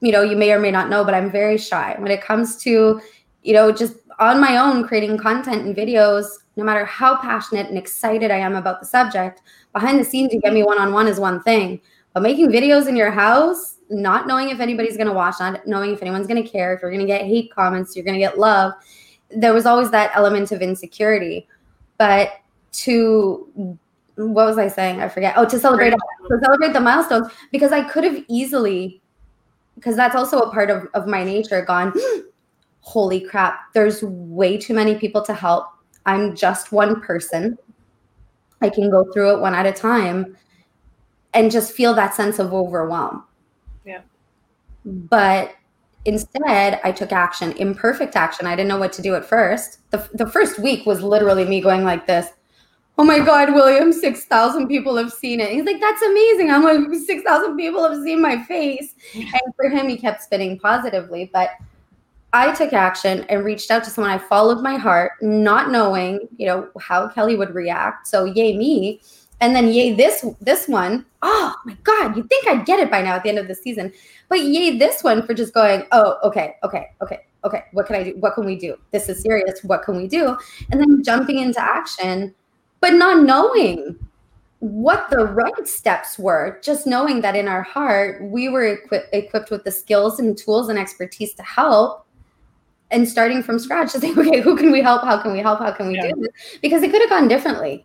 you 0.00 0.10
know, 0.10 0.22
you 0.22 0.36
may 0.36 0.52
or 0.52 0.58
may 0.58 0.72
not 0.72 0.88
know, 0.88 1.04
but 1.04 1.14
I'm 1.14 1.30
very 1.30 1.58
shy 1.58 1.94
when 1.98 2.10
it 2.10 2.20
comes 2.20 2.56
to, 2.62 3.00
you 3.42 3.52
know, 3.52 3.70
just 3.70 3.94
on 4.18 4.40
my 4.40 4.56
own 4.56 4.86
creating 4.86 5.18
content 5.18 5.64
and 5.64 5.76
videos 5.76 6.26
no 6.56 6.64
matter 6.64 6.84
how 6.84 7.16
passionate 7.16 7.68
and 7.68 7.78
excited 7.78 8.30
I 8.30 8.38
am 8.38 8.54
about 8.56 8.80
the 8.80 8.86
subject, 8.86 9.42
behind 9.72 9.98
the 9.98 10.04
scenes, 10.04 10.32
you 10.32 10.40
get 10.40 10.52
me 10.52 10.62
one 10.62 10.78
on 10.78 10.92
one 10.92 11.08
is 11.08 11.18
one 11.18 11.42
thing. 11.42 11.80
But 12.12 12.22
making 12.22 12.50
videos 12.50 12.88
in 12.88 12.94
your 12.94 13.10
house, 13.10 13.73
not 13.90 14.26
knowing 14.26 14.50
if 14.50 14.60
anybody's 14.60 14.96
going 14.96 15.06
to 15.06 15.12
watch, 15.12 15.36
not 15.40 15.66
knowing 15.66 15.92
if 15.92 16.02
anyone's 16.02 16.26
going 16.26 16.42
to 16.42 16.48
care, 16.48 16.74
if 16.74 16.82
you're 16.82 16.90
going 16.90 17.00
to 17.00 17.06
get 17.06 17.22
hate 17.22 17.52
comments, 17.52 17.94
you're 17.94 18.04
going 18.04 18.14
to 18.14 18.20
get 18.20 18.38
love, 18.38 18.72
there 19.30 19.52
was 19.52 19.66
always 19.66 19.90
that 19.90 20.10
element 20.14 20.52
of 20.52 20.62
insecurity. 20.62 21.48
But 21.98 22.32
to 22.72 23.78
what 24.16 24.46
was 24.46 24.58
I 24.58 24.68
saying? 24.68 25.00
I 25.00 25.08
forget. 25.08 25.34
Oh, 25.36 25.44
to 25.44 25.58
celebrate 25.58 25.90
to 25.90 26.38
celebrate 26.42 26.72
the 26.72 26.80
milestones 26.80 27.28
because 27.50 27.72
I 27.72 27.82
could 27.82 28.04
have 28.04 28.24
easily 28.28 29.02
because 29.74 29.96
that's 29.96 30.14
also 30.14 30.38
a 30.40 30.52
part 30.52 30.70
of, 30.70 30.86
of 30.94 31.06
my 31.06 31.24
nature 31.24 31.60
gone 31.62 31.92
holy 32.80 33.20
crap 33.20 33.72
there's 33.72 34.02
way 34.04 34.56
too 34.56 34.72
many 34.72 34.94
people 34.94 35.20
to 35.22 35.34
help 35.34 35.66
I'm 36.06 36.36
just 36.36 36.72
one 36.72 37.00
person. 37.00 37.58
I 38.60 38.68
can 38.68 38.90
go 38.90 39.10
through 39.12 39.36
it 39.36 39.40
one 39.40 39.54
at 39.54 39.66
a 39.66 39.72
time 39.72 40.36
and 41.32 41.50
just 41.50 41.72
feel 41.72 41.94
that 41.94 42.14
sense 42.14 42.38
of 42.38 42.52
overwhelm. 42.52 43.24
Yeah. 43.84 44.00
But 44.84 45.54
instead, 46.04 46.80
I 46.84 46.92
took 46.92 47.12
action, 47.12 47.52
imperfect 47.52 48.16
action. 48.16 48.46
I 48.46 48.54
didn't 48.56 48.68
know 48.68 48.78
what 48.78 48.92
to 48.94 49.02
do 49.02 49.14
at 49.14 49.24
first. 49.24 49.78
The, 49.90 50.08
the 50.14 50.26
first 50.26 50.58
week 50.58 50.86
was 50.86 51.02
literally 51.02 51.44
me 51.44 51.60
going 51.60 51.84
like 51.84 52.06
this. 52.06 52.28
Oh 52.96 53.04
my 53.04 53.18
God, 53.18 53.52
William, 53.54 53.92
6,000 53.92 54.68
people 54.68 54.96
have 54.96 55.12
seen 55.12 55.40
it. 55.40 55.50
He's 55.50 55.64
like, 55.64 55.80
that's 55.80 56.02
amazing. 56.02 56.50
I'm 56.50 56.62
like, 56.62 56.94
6,000 56.94 57.56
people 57.56 57.88
have 57.88 58.00
seen 58.02 58.22
my 58.22 58.42
face. 58.44 58.94
And 59.14 59.54
for 59.56 59.68
him, 59.68 59.88
he 59.88 59.96
kept 59.96 60.22
spinning 60.22 60.60
positively. 60.60 61.28
But 61.32 61.50
I 62.32 62.52
took 62.54 62.72
action 62.72 63.24
and 63.28 63.44
reached 63.44 63.70
out 63.72 63.82
to 63.84 63.90
someone. 63.90 64.12
I 64.12 64.18
followed 64.18 64.60
my 64.60 64.76
heart, 64.76 65.12
not 65.22 65.70
knowing, 65.70 66.28
you 66.36 66.46
know, 66.46 66.68
how 66.80 67.08
Kelly 67.08 67.36
would 67.36 67.54
react. 67.54 68.06
So 68.06 68.26
yay 68.26 68.56
me. 68.56 69.00
And 69.44 69.54
then 69.54 69.68
yay 69.68 69.92
this 69.92 70.24
this 70.40 70.66
one. 70.68 71.04
Oh 71.20 71.54
my 71.66 71.76
God, 71.84 72.16
you'd 72.16 72.30
think 72.30 72.48
I'd 72.48 72.64
get 72.64 72.80
it 72.80 72.90
by 72.90 73.02
now 73.02 73.16
at 73.16 73.24
the 73.24 73.28
end 73.28 73.38
of 73.38 73.46
the 73.46 73.54
season. 73.54 73.92
But 74.30 74.40
yay 74.40 74.78
this 74.78 75.04
one 75.04 75.26
for 75.26 75.34
just 75.34 75.52
going, 75.52 75.82
oh, 75.92 76.16
okay, 76.24 76.56
okay, 76.62 76.92
okay, 77.02 77.26
okay. 77.44 77.64
What 77.72 77.84
can 77.84 77.96
I 77.96 78.04
do? 78.04 78.16
What 78.20 78.32
can 78.36 78.46
we 78.46 78.56
do? 78.56 78.78
This 78.90 79.10
is 79.10 79.20
serious. 79.20 79.62
What 79.62 79.82
can 79.82 79.98
we 79.98 80.08
do? 80.08 80.34
And 80.70 80.80
then 80.80 81.02
jumping 81.04 81.40
into 81.40 81.60
action. 81.60 82.34
but 82.80 82.94
not 82.94 83.22
knowing 83.22 83.98
what 84.60 85.10
the 85.10 85.26
right 85.26 85.68
steps 85.68 86.18
were, 86.18 86.58
just 86.62 86.86
knowing 86.86 87.20
that 87.20 87.36
in 87.36 87.48
our 87.48 87.62
heart, 87.62 88.22
we 88.24 88.48
were 88.48 88.78
equi- 88.78 89.08
equipped 89.12 89.50
with 89.50 89.64
the 89.64 89.70
skills 89.70 90.18
and 90.18 90.38
tools 90.38 90.70
and 90.70 90.78
expertise 90.78 91.34
to 91.34 91.42
help. 91.42 92.06
And 92.90 93.06
starting 93.06 93.42
from 93.42 93.58
scratch 93.58 93.92
to 93.92 94.00
say, 94.00 94.12
okay, 94.16 94.40
who 94.40 94.56
can 94.56 94.72
we 94.72 94.80
help? 94.80 95.02
How 95.02 95.20
can 95.20 95.32
we 95.32 95.40
help? 95.40 95.58
How 95.58 95.72
can 95.72 95.88
we 95.88 95.96
yeah. 95.96 96.08
do 96.08 96.20
this? 96.22 96.58
Because 96.62 96.82
it 96.82 96.90
could 96.90 97.02
have 97.02 97.10
gone 97.10 97.28
differently. 97.28 97.84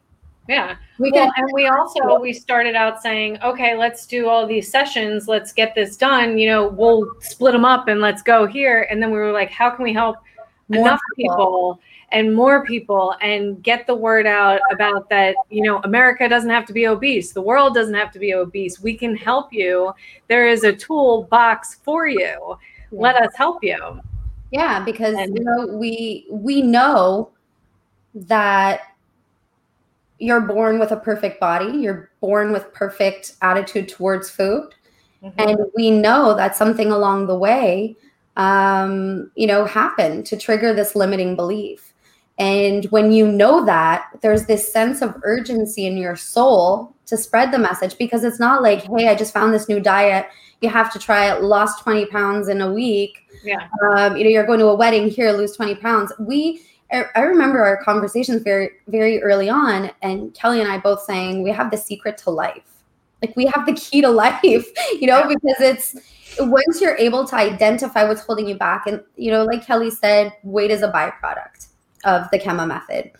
Yeah. 0.49 0.77
We 0.97 1.11
well, 1.11 1.31
and 1.37 1.47
we 1.53 1.67
also 1.67 2.19
we 2.19 2.33
started 2.33 2.73
out 2.73 3.03
saying, 3.03 3.37
okay, 3.43 3.77
let's 3.77 4.07
do 4.07 4.27
all 4.27 4.47
these 4.47 4.69
sessions, 4.69 5.27
let's 5.27 5.53
get 5.53 5.75
this 5.75 5.95
done. 5.95 6.39
You 6.39 6.49
know, 6.49 6.67
we'll 6.69 7.07
split 7.19 7.53
them 7.53 7.65
up 7.65 7.87
and 7.87 8.01
let's 8.01 8.23
go 8.23 8.47
here. 8.47 8.87
And 8.89 8.99
then 9.01 9.11
we 9.11 9.19
were 9.19 9.31
like, 9.31 9.51
how 9.51 9.69
can 9.69 9.83
we 9.83 9.93
help 9.93 10.17
More 10.67 10.81
enough 10.81 10.99
people. 11.15 11.35
people 11.35 11.81
and 12.11 12.33
more 12.33 12.65
people 12.65 13.15
and 13.21 13.61
get 13.61 13.85
the 13.85 13.93
word 13.93 14.25
out 14.25 14.59
about 14.71 15.07
that 15.11 15.35
you 15.51 15.61
know 15.61 15.79
america 15.83 16.27
doesn't 16.27 16.49
have 16.49 16.65
to 16.65 16.73
be 16.73 16.87
obese 16.87 17.33
the 17.33 17.41
world 17.41 17.75
doesn't 17.75 17.93
have 17.93 18.11
to 18.11 18.17
be 18.17 18.33
obese 18.33 18.81
we 18.81 18.97
can 18.97 19.15
help 19.15 19.53
you 19.53 19.93
there 20.27 20.47
is 20.47 20.63
a 20.63 20.73
toolbox 20.73 21.75
for 21.83 22.07
you 22.07 22.19
yeah. 22.19 22.55
let 22.89 23.15
us 23.15 23.31
help 23.35 23.63
you 23.63 24.01
yeah 24.51 24.83
because 24.83 25.15
and, 25.15 25.37
you 25.37 25.43
know 25.43 25.67
we 25.67 26.25
we 26.31 26.63
know 26.63 27.29
that 28.15 28.88
you're 30.19 30.41
born 30.41 30.79
with 30.79 30.91
a 30.91 30.97
perfect 30.97 31.39
body 31.39 31.77
you're 31.77 32.11
born 32.21 32.51
with 32.51 32.73
perfect 32.73 33.33
attitude 33.41 33.87
towards 33.87 34.29
food 34.29 34.73
mm-hmm. 35.23 35.39
and 35.39 35.57
we 35.75 35.89
know 35.91 36.35
that 36.35 36.55
something 36.55 36.91
along 36.91 37.27
the 37.27 37.37
way 37.37 37.95
um, 38.37 39.31
you 39.35 39.47
know 39.47 39.65
happened 39.65 40.25
to 40.25 40.37
trigger 40.37 40.73
this 40.73 40.95
limiting 40.95 41.35
belief 41.35 41.89
and 42.39 42.85
when 42.85 43.11
you 43.11 43.29
know 43.29 43.65
that, 43.65 44.05
there's 44.21 44.45
this 44.45 44.71
sense 44.71 45.01
of 45.01 45.13
urgency 45.23 45.85
in 45.85 45.97
your 45.97 46.15
soul 46.15 46.95
to 47.07 47.17
spread 47.17 47.51
the 47.51 47.59
message 47.59 47.97
because 47.97 48.23
it's 48.23 48.39
not 48.39 48.63
like, 48.63 48.83
hey, 48.83 49.09
I 49.09 49.15
just 49.15 49.33
found 49.33 49.53
this 49.53 49.67
new 49.67 49.81
diet. 49.81 50.27
You 50.61 50.69
have 50.69 50.91
to 50.93 50.99
try 50.99 51.35
it, 51.35 51.43
lost 51.43 51.83
20 51.83 52.05
pounds 52.05 52.47
in 52.47 52.61
a 52.61 52.71
week. 52.71 53.27
Yeah. 53.43 53.67
Um, 53.83 54.15
you 54.15 54.23
know, 54.23 54.29
you're 54.29 54.45
going 54.45 54.59
to 54.59 54.67
a 54.67 54.75
wedding 54.75 55.09
here, 55.09 55.33
lose 55.33 55.53
20 55.57 55.75
pounds. 55.75 56.13
We, 56.17 56.61
I 56.91 57.21
remember 57.21 57.63
our 57.63 57.83
conversations 57.83 58.41
very, 58.41 58.71
very 58.87 59.21
early 59.21 59.49
on, 59.49 59.91
and 60.01 60.33
Kelly 60.33 60.59
and 60.59 60.71
I 60.71 60.79
both 60.79 61.03
saying 61.03 61.43
we 61.43 61.51
have 61.51 61.69
the 61.69 61.77
secret 61.77 62.17
to 62.19 62.31
life. 62.31 62.63
Like 63.21 63.35
we 63.35 63.45
have 63.45 63.65
the 63.65 63.73
key 63.73 64.01
to 64.01 64.09
life, 64.09 64.41
you 64.99 65.07
know, 65.07 65.27
because 65.27 65.59
it's 65.59 65.95
once 66.39 66.81
you're 66.81 66.97
able 66.97 67.27
to 67.27 67.35
identify 67.35 68.07
what's 68.07 68.21
holding 68.21 68.47
you 68.47 68.55
back, 68.55 68.87
and 68.87 69.03
you 69.17 69.31
know, 69.31 69.43
like 69.43 69.65
Kelly 69.65 69.91
said, 69.91 70.33
weight 70.43 70.71
is 70.71 70.81
a 70.81 70.91
byproduct 70.91 71.67
of 72.05 72.29
the 72.31 72.39
Kemah 72.39 72.67
method. 72.67 73.11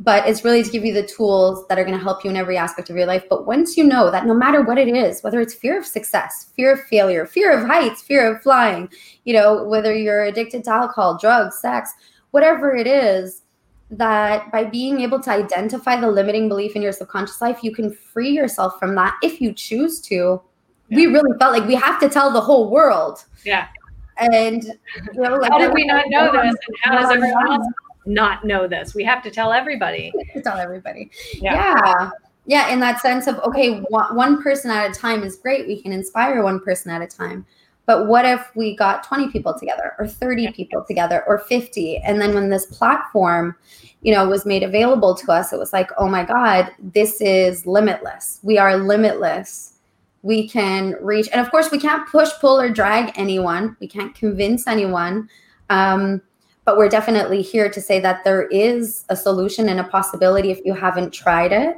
But 0.00 0.28
it's 0.28 0.44
really 0.44 0.64
to 0.64 0.70
give 0.70 0.84
you 0.84 0.92
the 0.92 1.06
tools 1.06 1.66
that 1.68 1.78
are 1.78 1.84
going 1.84 1.96
to 1.96 2.02
help 2.02 2.24
you 2.24 2.30
in 2.30 2.36
every 2.36 2.56
aspect 2.56 2.90
of 2.90 2.96
your 2.96 3.06
life. 3.06 3.24
But 3.30 3.46
once 3.46 3.76
you 3.76 3.84
know 3.84 4.10
that 4.10 4.26
no 4.26 4.34
matter 4.34 4.60
what 4.60 4.76
it 4.76 4.88
is, 4.88 5.22
whether 5.22 5.40
it's 5.40 5.54
fear 5.54 5.78
of 5.78 5.86
success, 5.86 6.50
fear 6.56 6.72
of 6.72 6.80
failure, 6.80 7.24
fear 7.26 7.56
of 7.56 7.64
heights, 7.64 8.02
fear 8.02 8.34
of 8.34 8.42
flying, 8.42 8.90
you 9.24 9.32
know, 9.32 9.62
whether 9.62 9.94
you're 9.94 10.24
addicted 10.24 10.64
to 10.64 10.70
alcohol, 10.70 11.16
drugs, 11.16 11.60
sex, 11.60 11.94
whatever 12.34 12.74
it 12.74 12.88
is, 12.88 13.42
that 13.92 14.50
by 14.50 14.64
being 14.64 15.00
able 15.00 15.20
to 15.20 15.30
identify 15.30 16.00
the 16.00 16.10
limiting 16.10 16.48
belief 16.48 16.74
in 16.74 16.82
your 16.82 16.90
subconscious 16.90 17.40
life, 17.40 17.62
you 17.62 17.72
can 17.72 17.92
free 17.92 18.30
yourself 18.30 18.76
from 18.80 18.96
that 18.96 19.16
if 19.22 19.40
you 19.40 19.52
choose 19.52 20.00
to. 20.00 20.42
Yeah. 20.88 20.96
We 20.96 21.06
really 21.06 21.38
felt 21.38 21.52
like 21.52 21.68
we 21.68 21.76
have 21.76 22.00
to 22.00 22.08
tell 22.08 22.32
the 22.32 22.40
whole 22.40 22.70
world. 22.70 23.24
Yeah. 23.44 23.68
And 24.18 24.64
you 24.64 25.22
know, 25.22 25.36
like, 25.36 25.52
how 25.52 25.58
did 25.58 25.72
we 25.72 25.86
not 25.86 26.06
know 26.08 26.30
oh, 26.30 26.42
this? 26.42 26.56
And 26.66 26.76
how 26.82 26.98
does 26.98 27.10
everyone 27.12 27.46
else 27.46 27.66
not 28.04 28.44
know 28.44 28.66
this. 28.66 28.94
We 28.94 29.04
have 29.04 29.22
to 29.22 29.30
tell 29.30 29.52
everybody. 29.52 30.12
tell 30.42 30.58
everybody. 30.58 31.10
Yeah. 31.34 31.54
yeah. 31.54 32.10
yeah. 32.46 32.72
in 32.72 32.80
that 32.80 33.00
sense 33.00 33.26
of 33.28 33.38
okay, 33.40 33.80
one 33.90 34.42
person 34.42 34.70
at 34.70 34.90
a 34.90 34.94
time 34.94 35.22
is 35.22 35.36
great. 35.36 35.66
We 35.66 35.80
can 35.80 35.92
inspire 35.92 36.42
one 36.42 36.60
person 36.60 36.90
at 36.90 37.00
a 37.00 37.06
time. 37.06 37.46
But 37.86 38.06
what 38.06 38.24
if 38.24 38.50
we 38.54 38.74
got 38.74 39.04
20 39.04 39.30
people 39.30 39.56
together 39.58 39.94
or 39.98 40.06
30 40.06 40.52
people 40.52 40.84
together 40.84 41.22
or 41.26 41.38
50? 41.38 41.98
And 41.98 42.20
then 42.20 42.34
when 42.34 42.48
this 42.48 42.66
platform, 42.66 43.56
you 44.00 44.12
know, 44.12 44.26
was 44.26 44.46
made 44.46 44.62
available 44.62 45.14
to 45.16 45.32
us, 45.32 45.52
it 45.52 45.58
was 45.58 45.72
like, 45.72 45.90
oh 45.98 46.08
my 46.08 46.24
God, 46.24 46.70
this 46.78 47.20
is 47.20 47.66
limitless. 47.66 48.40
We 48.42 48.58
are 48.58 48.76
limitless. 48.76 49.74
We 50.22 50.48
can 50.48 50.96
reach, 51.02 51.28
and 51.32 51.40
of 51.40 51.50
course, 51.50 51.70
we 51.70 51.78
can't 51.78 52.08
push, 52.08 52.30
pull, 52.40 52.58
or 52.58 52.70
drag 52.70 53.12
anyone. 53.16 53.76
We 53.78 53.86
can't 53.86 54.14
convince 54.14 54.66
anyone. 54.66 55.28
Um, 55.68 56.22
but 56.64 56.78
we're 56.78 56.88
definitely 56.88 57.42
here 57.42 57.68
to 57.68 57.80
say 57.80 58.00
that 58.00 58.24
there 58.24 58.46
is 58.46 59.04
a 59.10 59.16
solution 59.16 59.68
and 59.68 59.80
a 59.80 59.84
possibility 59.84 60.50
if 60.50 60.60
you 60.64 60.72
haven't 60.72 61.10
tried 61.12 61.52
it. 61.52 61.76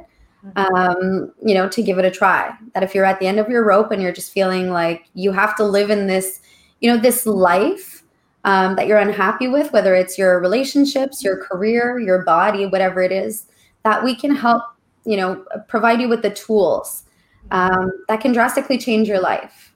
Um, 0.55 1.31
you 1.43 1.53
know 1.53 1.67
to 1.67 1.81
give 1.81 1.97
it 1.97 2.05
a 2.05 2.11
try 2.11 2.53
that 2.73 2.83
if 2.83 2.95
you're 2.95 3.05
at 3.05 3.19
the 3.19 3.27
end 3.27 3.39
of 3.39 3.49
your 3.49 3.63
rope 3.63 3.91
and 3.91 4.01
you're 4.01 4.11
just 4.11 4.31
feeling 4.31 4.69
like 4.69 5.05
you 5.13 5.31
have 5.31 5.55
to 5.57 5.63
live 5.63 5.89
in 5.89 6.07
this 6.07 6.41
you 6.79 6.89
know 6.89 6.97
this 6.97 7.25
life 7.25 8.03
um, 8.43 8.75
that 8.75 8.87
you're 8.87 8.99
unhappy 8.99 9.47
with 9.47 9.71
whether 9.73 9.95
it's 9.95 10.17
your 10.17 10.39
relationships 10.39 11.23
your 11.23 11.37
career 11.37 11.99
your 11.99 12.23
body 12.23 12.65
whatever 12.65 13.01
it 13.01 13.11
is 13.11 13.47
that 13.83 14.03
we 14.03 14.15
can 14.15 14.35
help 14.35 14.63
you 15.05 15.17
know 15.17 15.43
provide 15.67 15.99
you 15.99 16.07
with 16.07 16.21
the 16.21 16.31
tools 16.31 17.03
um, 17.51 17.91
that 18.07 18.21
can 18.21 18.31
drastically 18.31 18.77
change 18.77 19.07
your 19.07 19.19
life 19.19 19.73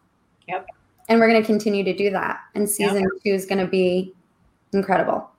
yep 0.48 0.65
and 1.10 1.20
we're 1.20 1.27
going 1.27 1.41
to 1.41 1.46
continue 1.46 1.84
to 1.84 1.94
do 1.94 2.10
that 2.10 2.39
and 2.56 2.70
season 2.70 3.01
yep. 3.01 3.12
two 3.24 3.32
is 3.32 3.46
going 3.46 3.60
to 3.60 3.68
be 3.68 4.13
incredible. 4.74 5.30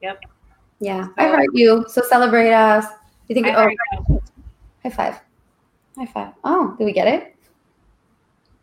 Yep. 0.00 0.20
Yeah, 0.80 1.08
I 1.16 1.28
heard 1.28 1.48
you. 1.52 1.84
So 1.88 2.02
celebrate 2.02 2.52
us. 2.52 2.86
You 3.28 3.34
think? 3.34 3.46
I 3.46 3.76
oh, 4.08 4.21
high 4.82 4.90
five. 4.90 5.20
High 5.96 6.06
five. 6.06 6.32
Oh, 6.44 6.74
did 6.78 6.84
we 6.84 6.92
get 6.92 7.08
it? 7.08 7.34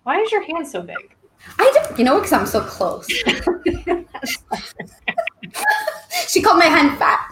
Why 0.03 0.19
is 0.19 0.31
your 0.31 0.43
hand 0.43 0.67
so 0.67 0.81
big? 0.81 1.15
I 1.57 1.71
don't, 1.73 1.97
you 1.97 2.03
know, 2.05 2.15
because 2.15 2.33
I'm 2.33 2.45
so 2.45 2.61
close. 2.61 3.07
she 6.27 6.41
called 6.41 6.59
my 6.59 6.65
hand 6.65 6.97
fat. 6.97 7.27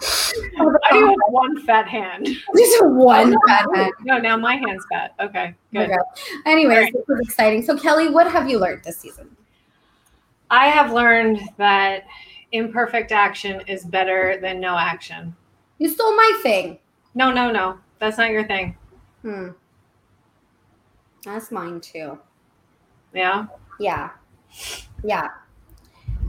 Oh, 0.58 0.74
I 0.84 0.92
do 0.92 1.06
have 1.06 1.16
one 1.28 1.60
fat 1.66 1.86
hand. 1.88 2.26
Just 2.56 2.84
one 2.84 3.34
oh, 3.34 3.38
fat 3.46 3.66
hand. 3.74 3.92
No, 4.04 4.18
now 4.18 4.36
my 4.36 4.56
hand's 4.56 4.84
fat. 4.90 5.14
Okay, 5.20 5.54
good. 5.72 5.90
Okay. 5.90 5.98
Anyways, 6.46 6.76
right. 6.76 6.92
this 6.92 7.04
was 7.06 7.20
exciting. 7.20 7.62
So, 7.62 7.76
Kelly, 7.76 8.08
what 8.08 8.30
have 8.30 8.48
you 8.48 8.58
learned 8.58 8.84
this 8.84 8.98
season? 8.98 9.36
I 10.50 10.68
have 10.68 10.92
learned 10.92 11.40
that 11.58 12.04
imperfect 12.52 13.12
action 13.12 13.62
is 13.66 13.84
better 13.84 14.38
than 14.40 14.60
no 14.60 14.78
action. 14.78 15.36
You 15.78 15.88
stole 15.88 16.16
my 16.16 16.40
thing. 16.42 16.78
No, 17.14 17.30
no, 17.30 17.50
no. 17.50 17.78
That's 17.98 18.18
not 18.18 18.30
your 18.30 18.46
thing. 18.46 18.76
Hmm. 19.22 19.48
That's 21.24 21.50
mine 21.50 21.80
too. 21.80 22.18
Yeah. 23.12 23.46
Yeah. 23.80 24.10
Yeah. 25.04 25.28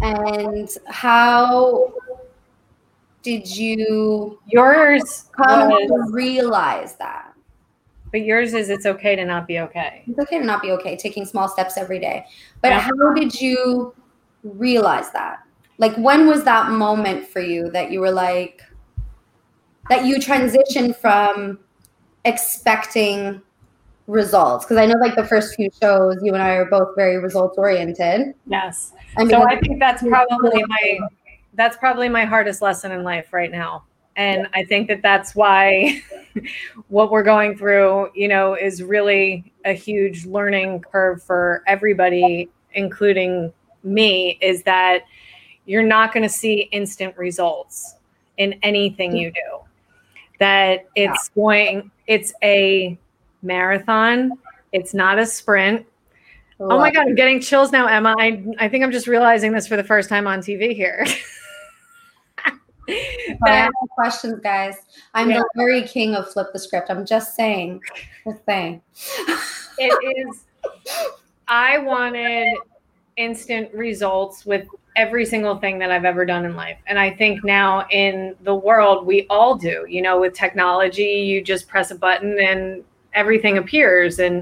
And 0.01 0.69
how 0.87 1.93
did 3.21 3.55
you 3.55 4.39
yours 4.47 5.29
come 5.31 5.69
was, 5.69 5.87
to 5.87 6.13
realize 6.13 6.95
that? 6.95 7.33
But 8.11 8.21
yours 8.21 8.53
is 8.53 8.69
it's 8.69 8.85
okay 8.85 9.15
to 9.15 9.25
not 9.25 9.47
be 9.47 9.59
okay. 9.59 10.03
It's 10.07 10.19
okay 10.19 10.39
to 10.39 10.45
not 10.45 10.61
be 10.61 10.71
okay, 10.71 10.97
taking 10.97 11.25
small 11.25 11.47
steps 11.47 11.77
every 11.77 11.99
day. 11.99 12.25
But 12.61 12.69
yeah. 12.69 12.79
how 12.79 13.13
did 13.13 13.39
you 13.39 13.93
realize 14.43 15.11
that? 15.11 15.43
Like, 15.77 15.95
when 15.97 16.27
was 16.27 16.43
that 16.43 16.71
moment 16.71 17.27
for 17.27 17.39
you 17.39 17.69
that 17.71 17.91
you 17.91 17.99
were 17.99 18.11
like, 18.11 18.63
that 19.89 20.05
you 20.05 20.19
transition 20.19 20.93
from 20.93 21.59
expecting 22.25 23.41
results? 24.07 24.65
Because 24.65 24.77
I 24.77 24.85
know, 24.85 24.97
like, 24.99 25.15
the 25.15 25.25
first 25.25 25.55
few 25.55 25.69
shows, 25.81 26.17
you 26.23 26.33
and 26.33 26.41
I 26.41 26.51
are 26.51 26.65
both 26.65 26.95
very 26.95 27.17
results 27.17 27.57
oriented. 27.57 28.33
Yes. 28.45 28.93
And 29.17 29.29
so 29.29 29.43
I 29.43 29.59
think 29.59 29.79
that's 29.79 30.03
probably 30.03 30.63
my 30.67 30.99
that's 31.55 31.75
probably 31.77 32.07
my 32.07 32.25
hardest 32.25 32.61
lesson 32.61 32.91
in 32.91 33.03
life 33.03 33.33
right 33.33 33.51
now 33.51 33.83
and 34.15 34.47
i 34.53 34.63
think 34.63 34.87
that 34.87 35.01
that's 35.01 35.35
why 35.35 35.99
what 36.87 37.11
we're 37.11 37.23
going 37.23 37.57
through 37.57 38.09
you 38.13 38.27
know 38.27 38.53
is 38.53 38.81
really 38.81 39.51
a 39.65 39.73
huge 39.73 40.25
learning 40.25 40.79
curve 40.79 41.21
for 41.21 41.63
everybody 41.67 42.47
including 42.73 43.51
me 43.83 44.37
is 44.41 44.63
that 44.63 45.03
you're 45.65 45.83
not 45.83 46.13
going 46.13 46.23
to 46.23 46.29
see 46.29 46.61
instant 46.71 47.15
results 47.17 47.95
in 48.37 48.53
anything 48.63 49.11
mm. 49.11 49.21
you 49.21 49.31
do. 49.31 49.68
That 50.39 50.87
it's 50.95 51.31
yeah. 51.35 51.41
going, 51.41 51.91
it's 52.07 52.33
a 52.43 52.97
marathon, 53.41 54.31
it's 54.71 54.93
not 54.93 55.19
a 55.19 55.25
sprint. 55.25 55.85
Oh 56.61 56.77
my 56.77 56.91
God, 56.91 57.07
I'm 57.07 57.15
getting 57.15 57.39
chills 57.39 57.71
now, 57.71 57.85
Emma. 57.85 58.15
I, 58.19 58.43
I 58.59 58.67
think 58.67 58.83
I'm 58.83 58.91
just 58.91 59.07
realizing 59.07 59.53
this 59.53 59.65
for 59.65 59.77
the 59.77 59.83
first 59.83 60.09
time 60.09 60.27
on 60.27 60.39
TV 60.39 60.75
here. 60.75 61.05
I 63.45 63.49
have 63.49 63.71
questions, 63.91 64.39
guys. 64.41 64.75
I'm 65.13 65.29
yeah. 65.29 65.39
the 65.39 65.49
very 65.55 65.83
king 65.83 66.15
of 66.15 66.29
flip 66.31 66.47
the 66.51 66.59
script. 66.59 66.89
I'm 66.89 67.05
just 67.05 67.35
saying. 67.35 67.81
Just 68.25 68.43
saying. 68.45 68.81
it 69.77 70.27
is. 70.27 70.45
I 71.47 71.77
wanted 71.77 72.57
instant 73.19 73.71
results 73.73 74.45
with 74.45 74.65
every 74.95 75.25
single 75.25 75.57
thing 75.57 75.77
that 75.79 75.91
I've 75.91 76.05
ever 76.05 76.25
done 76.25 76.45
in 76.45 76.55
life. 76.55 76.77
And 76.87 76.97
I 76.97 77.11
think 77.11 77.43
now 77.43 77.85
in 77.91 78.35
the 78.41 78.55
world, 78.55 79.05
we 79.05 79.27
all 79.29 79.55
do. 79.55 79.85
You 79.87 80.01
know, 80.01 80.19
with 80.19 80.33
technology, 80.33 81.03
you 81.03 81.43
just 81.43 81.67
press 81.67 81.91
a 81.91 81.95
button 81.95 82.39
and 82.39 82.83
everything 83.13 83.57
appears. 83.57 84.19
And 84.19 84.41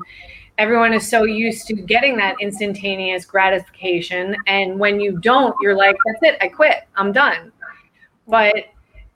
everyone 0.57 0.93
is 0.93 1.07
so 1.07 1.24
used 1.24 1.67
to 1.67 1.74
getting 1.74 2.15
that 2.17 2.36
instantaneous 2.39 3.25
gratification. 3.25 4.36
And 4.46 4.79
when 4.79 5.00
you 5.00 5.19
don't, 5.19 5.55
you're 5.62 5.75
like, 5.75 5.96
that's 6.05 6.19
it, 6.24 6.38
I 6.39 6.48
quit, 6.48 6.88
I'm 6.96 7.12
done. 7.12 7.51
But 8.27 8.55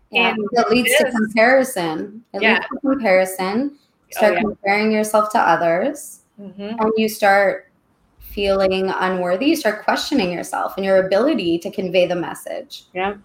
yeah, 0.09 0.35
it 0.37 0.69
leads 0.69 0.95
to 0.97 1.11
comparison. 1.11 2.23
It 2.33 2.41
yeah. 2.41 2.53
leads 2.53 2.65
to 2.65 2.79
comparison. 2.81 3.77
Start 4.11 4.33
oh, 4.33 4.35
yeah. 4.35 4.41
comparing 4.41 4.91
yourself 4.91 5.31
to 5.31 5.39
others, 5.39 6.19
mm-hmm. 6.39 6.61
and 6.61 6.91
you 6.97 7.07
start 7.07 7.70
feeling 8.31 8.89
unworthy. 8.89 9.47
You 9.47 9.55
start 9.55 9.83
questioning 9.83 10.31
yourself 10.31 10.73
and 10.77 10.85
your 10.85 11.05
ability 11.05 11.59
to 11.59 11.71
convey 11.71 12.07
the 12.07 12.15
message. 12.15 12.85
Yeah. 12.93 13.15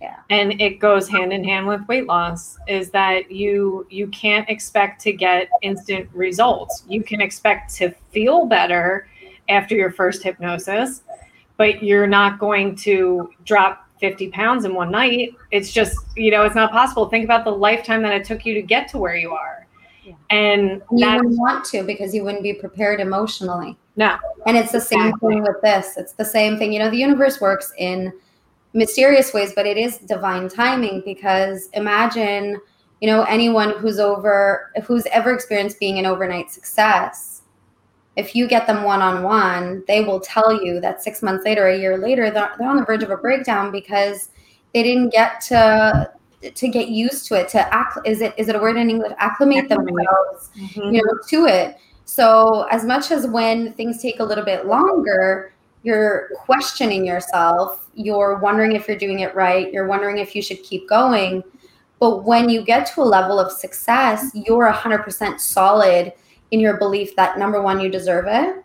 Yeah. 0.00 0.16
And 0.28 0.60
it 0.60 0.78
goes 0.78 1.08
hand 1.08 1.32
in 1.32 1.42
hand 1.42 1.66
with 1.66 1.80
weight 1.88 2.06
loss 2.06 2.58
is 2.68 2.90
that 2.90 3.30
you 3.30 3.86
you 3.88 4.08
can't 4.08 4.48
expect 4.50 5.00
to 5.02 5.12
get 5.12 5.48
instant 5.62 6.08
results. 6.12 6.84
You 6.86 7.02
can 7.02 7.22
expect 7.22 7.74
to 7.76 7.94
feel 8.10 8.44
better 8.44 9.08
after 9.48 9.74
your 9.74 9.90
first 9.90 10.22
hypnosis, 10.22 11.02
but 11.56 11.82
you're 11.82 12.06
not 12.06 12.38
going 12.38 12.76
to 12.76 13.30
drop 13.44 13.88
50 14.00 14.28
pounds 14.28 14.64
in 14.64 14.74
one 14.74 14.90
night. 14.90 15.34
It's 15.50 15.72
just, 15.72 15.96
you 16.16 16.30
know, 16.30 16.42
it's 16.44 16.54
not 16.54 16.70
possible. 16.72 17.08
Think 17.08 17.24
about 17.24 17.44
the 17.44 17.50
lifetime 17.50 18.02
that 18.02 18.12
it 18.12 18.24
took 18.24 18.44
you 18.44 18.54
to 18.54 18.62
get 18.62 18.88
to 18.88 18.98
where 18.98 19.16
you 19.16 19.30
are. 19.30 19.66
Yeah. 20.04 20.14
And 20.30 20.82
you 20.92 21.06
wouldn't 21.06 21.38
want 21.38 21.64
to 21.66 21.82
because 21.82 22.14
you 22.14 22.22
wouldn't 22.22 22.42
be 22.42 22.52
prepared 22.52 23.00
emotionally. 23.00 23.76
No. 23.96 24.16
And 24.46 24.56
it's 24.56 24.72
the 24.72 24.80
same 24.80 25.06
exactly. 25.06 25.34
thing 25.34 25.42
with 25.42 25.60
this. 25.62 25.96
It's 25.96 26.12
the 26.12 26.24
same 26.24 26.58
thing. 26.58 26.72
You 26.72 26.78
know, 26.78 26.90
the 26.90 26.98
universe 26.98 27.40
works 27.40 27.72
in 27.78 28.12
mysterious 28.74 29.32
ways, 29.32 29.52
but 29.54 29.66
it 29.66 29.78
is 29.78 29.98
divine 29.98 30.48
timing 30.48 31.02
because 31.04 31.68
imagine, 31.72 32.60
you 33.00 33.08
know, 33.08 33.22
anyone 33.22 33.70
who's 33.78 33.98
over, 33.98 34.70
who's 34.84 35.06
ever 35.06 35.32
experienced 35.32 35.80
being 35.80 35.98
an 35.98 36.06
overnight 36.06 36.50
success, 36.50 37.42
if 38.16 38.34
you 38.34 38.46
get 38.46 38.66
them 38.66 38.84
one 38.84 39.02
on 39.02 39.22
one, 39.22 39.82
they 39.86 40.02
will 40.02 40.20
tell 40.20 40.62
you 40.62 40.80
that 40.80 41.02
six 41.02 41.22
months 41.22 41.44
later, 41.44 41.68
a 41.68 41.78
year 41.78 41.98
later, 41.98 42.30
they're, 42.30 42.54
they're 42.58 42.68
on 42.68 42.76
the 42.76 42.84
verge 42.84 43.02
of 43.02 43.10
a 43.10 43.16
breakdown 43.16 43.70
because 43.70 44.30
they 44.74 44.82
didn't 44.82 45.10
get 45.10 45.40
to 45.42 46.10
to 46.54 46.68
get 46.68 46.88
used 46.88 47.26
to 47.26 47.34
it 47.34 47.48
to 47.48 47.74
act 47.74 47.98
is 48.04 48.20
it 48.20 48.34
is 48.36 48.48
it 48.48 48.54
a 48.54 48.58
word 48.58 48.76
in 48.76 48.90
english 48.90 49.10
acclimate, 49.18 49.64
acclimate. 49.64 49.86
themselves 49.86 50.50
mm-hmm. 50.54 50.94
you 50.94 51.02
know 51.02 51.18
to 51.26 51.46
it 51.46 51.78
so 52.06 52.62
as 52.70 52.84
much 52.84 53.10
as 53.10 53.26
when 53.26 53.72
things 53.74 54.00
take 54.00 54.20
a 54.20 54.24
little 54.24 54.44
bit 54.44 54.66
longer 54.66 55.52
you're 55.82 56.30
questioning 56.36 57.04
yourself 57.04 57.90
you're 57.94 58.38
wondering 58.38 58.72
if 58.72 58.86
you're 58.86 58.96
doing 58.96 59.20
it 59.20 59.34
right 59.34 59.72
you're 59.72 59.88
wondering 59.88 60.18
if 60.18 60.34
you 60.34 60.40
should 60.40 60.62
keep 60.62 60.88
going. 60.88 61.42
But 61.98 62.24
when 62.24 62.50
you 62.50 62.62
get 62.62 62.86
to 62.88 63.00
a 63.00 63.04
level 63.04 63.40
of 63.40 63.50
success 63.50 64.30
you're 64.34 64.70
100% 64.72 65.40
solid 65.40 66.12
in 66.52 66.60
your 66.60 66.76
belief 66.76 67.16
that 67.16 67.38
number 67.38 67.60
one 67.60 67.80
you 67.80 67.90
deserve 67.90 68.26
it 68.28 68.64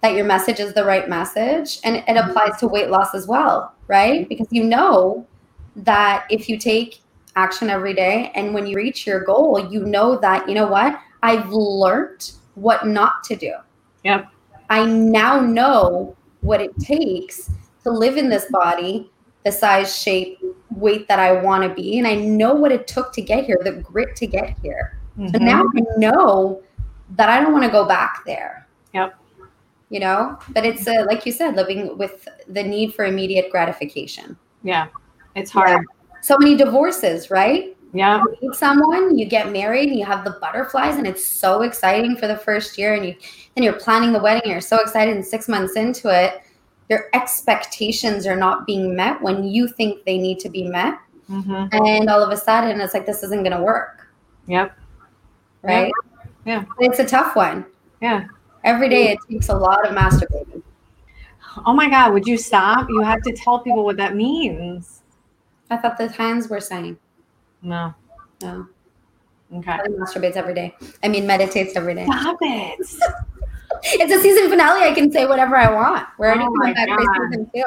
that 0.00 0.14
your 0.14 0.24
message 0.24 0.60
is 0.60 0.72
the 0.72 0.84
right 0.84 1.08
message 1.08 1.80
and 1.82 1.96
it 1.96 2.06
mm-hmm. 2.06 2.30
applies 2.30 2.58
to 2.60 2.68
weight 2.68 2.90
loss 2.90 3.12
as 3.14 3.26
well 3.26 3.74
right? 3.88 4.20
Mm-hmm. 4.20 4.28
Because 4.28 4.48
you 4.52 4.62
know 4.62 5.26
that 5.74 6.26
if 6.30 6.48
you 6.48 6.58
take 6.58 7.00
action 7.34 7.70
every 7.70 7.94
day 7.94 8.30
and 8.36 8.54
when 8.54 8.66
you 8.66 8.76
reach 8.76 9.04
your 9.04 9.20
goal 9.20 9.68
you 9.68 9.84
know 9.84 10.16
that 10.18 10.48
you 10.48 10.54
know 10.54 10.68
what? 10.68 11.00
I've 11.22 11.48
learned 11.50 12.30
what 12.60 12.86
not 12.86 13.22
to 13.24 13.36
do 13.36 13.54
yep 14.04 14.28
i 14.70 14.84
now 14.84 15.40
know 15.40 16.16
what 16.40 16.60
it 16.60 16.76
takes 16.78 17.50
to 17.84 17.90
live 17.90 18.16
in 18.16 18.28
this 18.28 18.46
body, 18.50 19.10
the 19.44 19.52
size, 19.52 19.96
shape, 19.96 20.38
weight 20.70 21.08
that 21.08 21.18
I 21.18 21.32
want 21.32 21.62
to 21.64 21.74
be. 21.74 21.98
And 21.98 22.06
I 22.06 22.14
know 22.14 22.54
what 22.54 22.72
it 22.72 22.86
took 22.86 23.12
to 23.14 23.22
get 23.22 23.44
here, 23.44 23.58
the 23.62 23.72
grit 23.72 24.14
to 24.16 24.26
get 24.26 24.56
here. 24.62 24.98
Mm-hmm. 25.18 25.28
So 25.32 25.38
now 25.38 25.62
I 25.62 25.80
know 25.96 26.62
that 27.16 27.28
I 27.28 27.40
don't 27.40 27.52
want 27.52 27.64
to 27.64 27.70
go 27.70 27.86
back 27.86 28.24
there. 28.26 28.66
Yep. 28.94 29.14
You 29.90 30.00
know, 30.00 30.38
but 30.50 30.66
it's 30.66 30.86
uh, 30.86 31.06
like 31.08 31.24
you 31.24 31.32
said, 31.32 31.56
living 31.56 31.96
with 31.96 32.28
the 32.46 32.62
need 32.62 32.94
for 32.94 33.06
immediate 33.06 33.50
gratification. 33.50 34.36
Yeah. 34.62 34.88
It's 35.34 35.50
hard. 35.50 35.70
Yeah. 35.70 36.20
So 36.20 36.36
many 36.38 36.56
divorces, 36.56 37.30
right? 37.30 37.74
Yeah. 37.92 38.22
You 38.42 38.48
meet 38.48 38.56
someone, 38.56 39.16
you 39.16 39.24
get 39.24 39.50
married, 39.50 39.88
and 39.88 39.98
you 39.98 40.04
have 40.04 40.24
the 40.24 40.36
butterflies, 40.40 40.96
and 40.96 41.06
it's 41.06 41.26
so 41.26 41.62
exciting 41.62 42.16
for 42.16 42.26
the 42.26 42.36
first 42.36 42.76
year. 42.78 42.94
And 42.94 43.06
you 43.06 43.14
and 43.56 43.64
you're 43.64 43.78
planning 43.78 44.12
the 44.12 44.20
wedding, 44.20 44.50
you're 44.50 44.60
so 44.60 44.78
excited, 44.80 45.14
and 45.14 45.24
six 45.24 45.48
months 45.48 45.76
into 45.76 46.08
it, 46.08 46.42
your 46.88 47.06
expectations 47.14 48.26
are 48.26 48.36
not 48.36 48.66
being 48.66 48.94
met 48.94 49.20
when 49.22 49.44
you 49.44 49.68
think 49.68 50.04
they 50.04 50.18
need 50.18 50.38
to 50.40 50.48
be 50.48 50.64
met. 50.64 50.98
Mm-hmm. 51.30 51.66
And 51.84 52.08
all 52.08 52.22
of 52.22 52.30
a 52.30 52.36
sudden, 52.36 52.80
it's 52.80 52.94
like 52.94 53.06
this 53.06 53.22
isn't 53.22 53.42
going 53.42 53.56
to 53.56 53.62
work. 53.62 54.08
Yep. 54.46 54.76
Right. 55.62 55.92
Yeah. 56.46 56.64
It's 56.78 56.98
a 56.98 57.04
tough 57.04 57.36
one. 57.36 57.66
Yeah. 58.00 58.26
Every 58.64 58.88
day 58.88 59.12
it 59.12 59.18
takes 59.30 59.48
a 59.48 59.54
lot 59.54 59.86
of 59.86 59.94
masturbating. 59.94 60.62
Oh 61.66 61.72
my 61.72 61.88
God! 61.88 62.12
Would 62.12 62.26
you 62.26 62.36
stop? 62.36 62.88
You 62.88 63.02
have 63.02 63.22
to 63.22 63.32
tell 63.32 63.60
people 63.60 63.84
what 63.84 63.96
that 63.96 64.14
means. 64.14 65.02
I 65.70 65.76
thought 65.76 65.98
the 65.98 66.08
hands 66.08 66.48
were 66.48 66.60
saying. 66.60 66.98
No. 67.62 67.94
No. 68.42 68.66
Okay. 69.52 69.78
masturbates 69.88 70.36
every 70.36 70.54
day. 70.54 70.74
I 71.02 71.08
mean, 71.08 71.26
meditates 71.26 71.74
every 71.74 71.94
day. 71.94 72.04
Stop 72.04 72.38
it. 72.42 72.78
it's 73.82 74.12
a 74.12 74.20
season 74.20 74.50
finale. 74.50 74.82
I 74.82 74.92
can 74.92 75.10
say 75.10 75.26
whatever 75.26 75.56
I 75.56 75.72
want. 75.72 76.06
We're 76.18 76.28
already 76.28 76.44
oh 76.44 76.54
coming 76.58 76.74
back 76.74 76.88
for 76.88 77.28
season 77.30 77.50
two. 77.54 77.64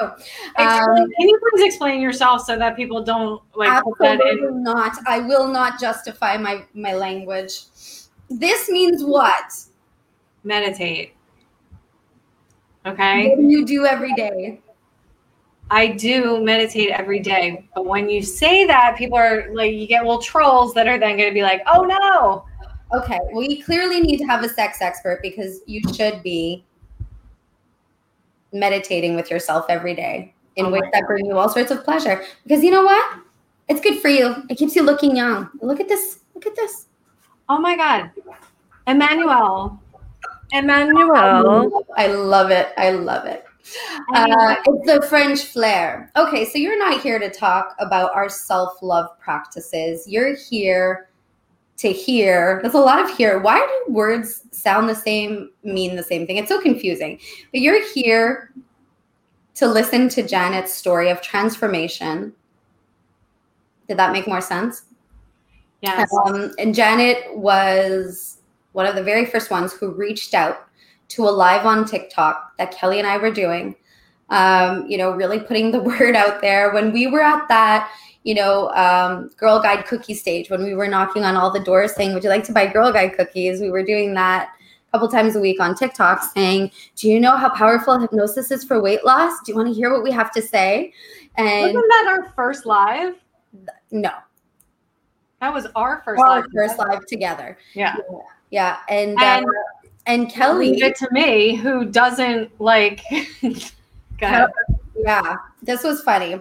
Um, 0.61 1.09
can 1.17 1.29
you 1.29 1.39
please 1.39 1.65
explain 1.65 2.01
yourself 2.01 2.45
so 2.45 2.57
that 2.57 2.75
people 2.75 3.03
don't 3.03 3.41
like 3.55 3.69
absolutely 3.69 4.47
not. 4.51 4.95
I 5.07 5.19
will 5.19 5.47
not 5.47 5.79
justify 5.79 6.37
my 6.37 6.65
my 6.73 6.93
language. 6.93 7.63
This 8.29 8.69
means 8.69 9.03
what? 9.03 9.51
Meditate. 10.43 11.15
Okay. 12.85 13.29
What 13.29 13.37
do 13.39 13.47
you 13.47 13.65
do 13.65 13.85
every 13.85 14.13
day? 14.13 14.59
I 15.71 15.87
do 15.87 16.43
meditate 16.43 16.89
every 16.89 17.21
day. 17.21 17.65
But 17.73 17.85
when 17.85 18.09
you 18.09 18.21
say 18.21 18.65
that, 18.65 18.97
people 18.97 19.17
are 19.17 19.47
like, 19.53 19.71
you 19.73 19.87
get 19.87 20.03
little 20.03 20.21
trolls 20.21 20.73
that 20.73 20.85
are 20.85 20.99
then 20.99 21.15
going 21.15 21.29
to 21.29 21.33
be 21.33 21.43
like, 21.43 21.63
oh 21.73 21.83
no. 21.83 22.45
Okay. 22.93 23.17
We 23.33 23.61
clearly 23.61 24.01
need 24.01 24.17
to 24.17 24.25
have 24.25 24.43
a 24.43 24.49
sex 24.49 24.81
expert 24.81 25.21
because 25.21 25.61
you 25.65 25.81
should 25.93 26.21
be 26.23 26.65
meditating 28.51 29.15
with 29.15 29.31
yourself 29.31 29.65
every 29.69 29.95
day 29.95 30.33
in 30.57 30.65
oh 30.65 30.71
ways 30.71 30.83
that 30.91 31.03
bring 31.07 31.25
you 31.25 31.37
all 31.37 31.47
sorts 31.47 31.71
of 31.71 31.85
pleasure. 31.85 32.21
Because 32.43 32.61
you 32.65 32.71
know 32.71 32.83
what? 32.83 33.19
It's 33.69 33.79
good 33.79 34.01
for 34.01 34.09
you. 34.09 34.43
It 34.49 34.55
keeps 34.55 34.75
you 34.75 34.83
looking 34.83 35.15
young. 35.15 35.49
Look 35.61 35.79
at 35.79 35.87
this. 35.87 36.19
Look 36.35 36.45
at 36.45 36.55
this. 36.57 36.87
Oh 37.47 37.59
my 37.59 37.77
God. 37.77 38.11
Emmanuel. 38.87 39.81
Emmanuel. 40.51 41.85
I 41.95 42.07
love 42.07 42.51
it. 42.51 42.73
I 42.75 42.89
love 42.89 43.25
it. 43.25 43.45
Uh, 44.13 44.55
it's 44.65 44.91
the 44.91 45.05
French 45.07 45.43
flair. 45.43 46.11
Okay, 46.17 46.45
so 46.45 46.57
you're 46.57 46.79
not 46.79 47.01
here 47.01 47.19
to 47.19 47.29
talk 47.29 47.75
about 47.79 48.13
our 48.13 48.29
self 48.29 48.81
love 48.81 49.07
practices. 49.19 50.07
You're 50.07 50.35
here 50.35 51.09
to 51.77 51.91
hear. 51.91 52.59
There's 52.61 52.73
a 52.73 52.79
lot 52.79 52.99
of 52.99 53.15
here. 53.15 53.39
Why 53.39 53.57
do 53.57 53.93
words 53.93 54.43
sound 54.51 54.87
the 54.87 54.95
same, 54.95 55.49
mean 55.63 55.95
the 55.95 56.03
same 56.03 56.27
thing? 56.27 56.37
It's 56.37 56.49
so 56.49 56.61
confusing. 56.61 57.19
But 57.51 57.61
you're 57.61 57.85
here 57.93 58.53
to 59.55 59.67
listen 59.67 60.09
to 60.09 60.27
Janet's 60.27 60.73
story 60.73 61.09
of 61.09 61.21
transformation. 61.21 62.33
Did 63.87 63.97
that 63.97 64.11
make 64.11 64.27
more 64.27 64.41
sense? 64.41 64.83
Yes. 65.81 66.09
Um, 66.25 66.53
and 66.59 66.75
Janet 66.75 67.35
was 67.35 68.37
one 68.73 68.85
of 68.85 68.95
the 68.95 69.03
very 69.03 69.25
first 69.25 69.51
ones 69.51 69.73
who 69.73 69.91
reached 69.91 70.33
out 70.33 70.67
to 71.11 71.23
a 71.23 71.29
live 71.29 71.65
on 71.65 71.85
TikTok 71.85 72.57
that 72.57 72.71
Kelly 72.71 72.99
and 72.99 73.07
I 73.07 73.17
were 73.17 73.31
doing. 73.31 73.75
Um, 74.29 74.85
you 74.87 74.97
know, 74.97 75.11
really 75.11 75.39
putting 75.39 75.71
the 75.71 75.79
word 75.83 76.15
out 76.15 76.41
there. 76.41 76.73
When 76.73 76.93
we 76.93 77.07
were 77.07 77.21
at 77.21 77.47
that, 77.49 77.91
you 78.23 78.35
know, 78.35 78.69
um, 78.69 79.29
Girl 79.35 79.61
Guide 79.61 79.85
cookie 79.85 80.13
stage, 80.13 80.49
when 80.49 80.63
we 80.63 80.73
were 80.73 80.87
knocking 80.87 81.23
on 81.23 81.35
all 81.35 81.51
the 81.51 81.59
doors 81.59 81.93
saying, 81.95 82.13
Would 82.13 82.23
you 82.23 82.29
like 82.29 82.43
to 82.45 82.53
buy 82.53 82.67
Girl 82.67 82.91
Guide 82.91 83.15
cookies? 83.17 83.59
We 83.59 83.71
were 83.71 83.83
doing 83.83 84.13
that 84.13 84.51
a 84.87 84.91
couple 84.91 85.07
times 85.07 85.35
a 85.35 85.39
week 85.39 85.59
on 85.59 85.75
TikTok 85.75 86.23
saying, 86.33 86.71
Do 86.95 87.09
you 87.09 87.19
know 87.19 87.35
how 87.35 87.49
powerful 87.49 87.99
hypnosis 87.99 88.51
is 88.51 88.63
for 88.63 88.81
weight 88.81 89.03
loss? 89.03 89.33
Do 89.43 89.51
you 89.51 89.57
want 89.57 89.69
to 89.69 89.73
hear 89.73 89.91
what 89.91 90.03
we 90.03 90.11
have 90.11 90.31
to 90.31 90.41
say? 90.41 90.93
And 91.35 91.73
wasn't 91.73 91.85
that 91.89 92.05
our 92.07 92.31
first 92.33 92.65
live? 92.65 93.15
No. 93.89 94.11
That 95.39 95.53
was 95.53 95.67
our 95.75 96.01
first 96.05 96.21
our 96.21 96.41
live. 96.41 96.45
first 96.53 96.77
live 96.77 97.05
together. 97.07 97.57
Yeah. 97.73 97.95
Yeah. 98.11 98.19
yeah. 98.51 98.77
And, 98.89 99.19
and 99.19 99.45
uh, 99.45 99.80
and 100.07 100.31
Kelly 100.31 100.81
it 100.81 100.95
to 100.97 101.07
me 101.11 101.55
who 101.55 101.85
doesn't 101.85 102.49
like 102.59 103.03
yeah 104.21 105.35
this 105.61 105.83
was 105.83 106.01
funny. 106.01 106.39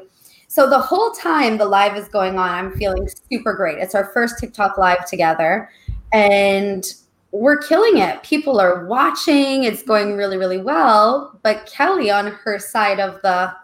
So 0.49 0.69
the 0.69 0.81
whole 0.81 1.13
time 1.13 1.59
the 1.59 1.65
live 1.67 1.97
is 1.97 2.09
going 2.09 2.39
on 2.39 2.51
i'm 2.51 2.73
feeling 2.77 3.09
super 3.31 3.55
great. 3.55 3.79
It's 3.79 3.95
our 3.95 4.07
first 4.13 4.39
tiktok 4.39 4.79
live 4.79 5.07
together 5.07 5.71
and 6.13 6.85
we're 7.33 7.59
killing 7.59 7.99
it. 7.99 8.23
People 8.23 8.61
are 8.61 8.87
watching 8.87 9.65
it's 9.65 9.83
going 9.83 10.17
really 10.17 10.37
really 10.37 10.59
well 10.59 11.39
but 11.43 11.67
kelly 11.67 12.11
on 12.11 12.27
her 12.29 12.59
side 12.59 12.99
of 12.99 13.21
the 13.23 13.55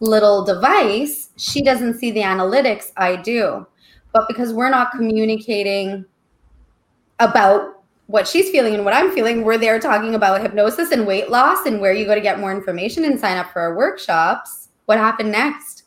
little 0.00 0.44
device, 0.44 1.30
she 1.36 1.62
doesn't 1.62 1.98
see 1.98 2.10
the 2.10 2.22
analytics, 2.22 2.92
I 2.96 3.16
do. 3.16 3.66
But 4.12 4.26
because 4.26 4.52
we're 4.52 4.70
not 4.70 4.90
communicating 4.92 6.04
about 7.20 7.79
what 8.10 8.26
she's 8.26 8.50
feeling 8.50 8.74
and 8.74 8.84
what 8.84 8.92
I'm 8.92 9.12
feeling, 9.12 9.44
we're 9.44 9.56
there 9.56 9.78
talking 9.78 10.16
about 10.16 10.42
hypnosis 10.42 10.90
and 10.90 11.06
weight 11.06 11.30
loss 11.30 11.64
and 11.66 11.80
where 11.80 11.92
you 11.92 12.04
go 12.04 12.14
to 12.14 12.20
get 12.20 12.40
more 12.40 12.50
information 12.50 13.04
and 13.04 13.18
sign 13.18 13.36
up 13.36 13.52
for 13.52 13.60
our 13.60 13.76
workshops. 13.76 14.68
What 14.86 14.98
happened 14.98 15.30
next? 15.30 15.84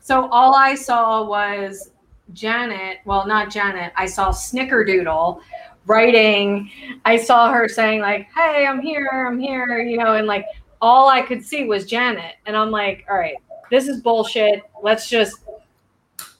So 0.00 0.28
all 0.28 0.54
I 0.54 0.74
saw 0.74 1.24
was 1.24 1.90
Janet, 2.34 2.98
well, 3.06 3.26
not 3.26 3.50
Janet, 3.50 3.92
I 3.96 4.04
saw 4.04 4.28
Snickerdoodle 4.28 5.40
writing. 5.86 6.70
I 7.06 7.16
saw 7.16 7.50
her 7.50 7.66
saying, 7.66 8.02
like, 8.02 8.28
hey, 8.34 8.66
I'm 8.66 8.82
here, 8.82 9.08
I'm 9.26 9.40
here, 9.40 9.78
you 9.80 9.96
know, 9.96 10.14
and 10.14 10.26
like 10.26 10.44
all 10.82 11.08
I 11.08 11.22
could 11.22 11.42
see 11.42 11.64
was 11.64 11.86
Janet. 11.86 12.34
And 12.44 12.54
I'm 12.54 12.70
like, 12.70 13.06
all 13.08 13.16
right, 13.16 13.36
this 13.70 13.88
is 13.88 14.02
bullshit. 14.02 14.64
Let's 14.82 15.08
just, 15.08 15.38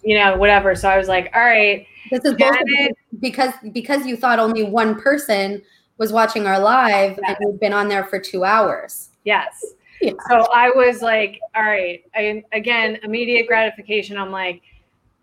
you 0.02 0.18
know, 0.18 0.36
whatever. 0.36 0.74
So 0.74 0.90
I 0.90 0.98
was 0.98 1.08
like, 1.08 1.30
all 1.34 1.42
right. 1.42 1.86
This 2.10 2.24
is 2.24 2.34
Janet. 2.34 2.96
because 3.20 3.52
because 3.72 4.06
you 4.06 4.16
thought 4.16 4.38
only 4.38 4.62
one 4.62 5.00
person 5.00 5.62
was 5.98 6.12
watching 6.12 6.46
our 6.46 6.58
live 6.58 7.18
yes. 7.22 7.36
and 7.40 7.50
we've 7.50 7.60
been 7.60 7.72
on 7.72 7.88
there 7.88 8.04
for 8.04 8.18
two 8.18 8.44
hours. 8.44 9.10
Yes. 9.24 9.64
Yeah. 10.00 10.12
So 10.28 10.46
I 10.54 10.70
was 10.70 11.02
like, 11.02 11.40
all 11.54 11.64
right. 11.64 12.04
I, 12.14 12.44
again, 12.52 12.98
immediate 13.02 13.48
gratification. 13.48 14.16
I'm 14.16 14.30
like, 14.30 14.62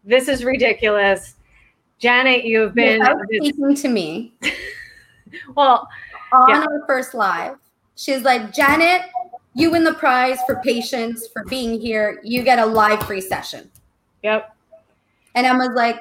this 0.03 0.27
is 0.27 0.43
ridiculous. 0.43 1.35
Janet, 1.97 2.43
you 2.43 2.59
have 2.59 2.75
been 2.75 3.01
speaking 3.27 3.73
to 3.75 3.87
me. 3.87 4.33
well, 5.55 5.87
on 6.33 6.49
yeah. 6.49 6.65
our 6.69 6.85
first 6.85 7.13
live, 7.13 7.55
she's 7.95 8.23
like, 8.23 8.53
Janet, 8.53 9.03
you 9.53 9.71
win 9.71 9.85
the 9.85 9.93
prize 9.93 10.39
for 10.45 10.57
patience 10.57 11.27
for 11.31 11.45
being 11.45 11.79
here. 11.79 12.19
You 12.23 12.43
get 12.43 12.59
a 12.59 12.65
live 12.65 13.01
free 13.03 13.21
session. 13.21 13.71
Yep. 14.23 14.53
And 15.35 15.45
Emma's 15.45 15.73
like, 15.73 15.99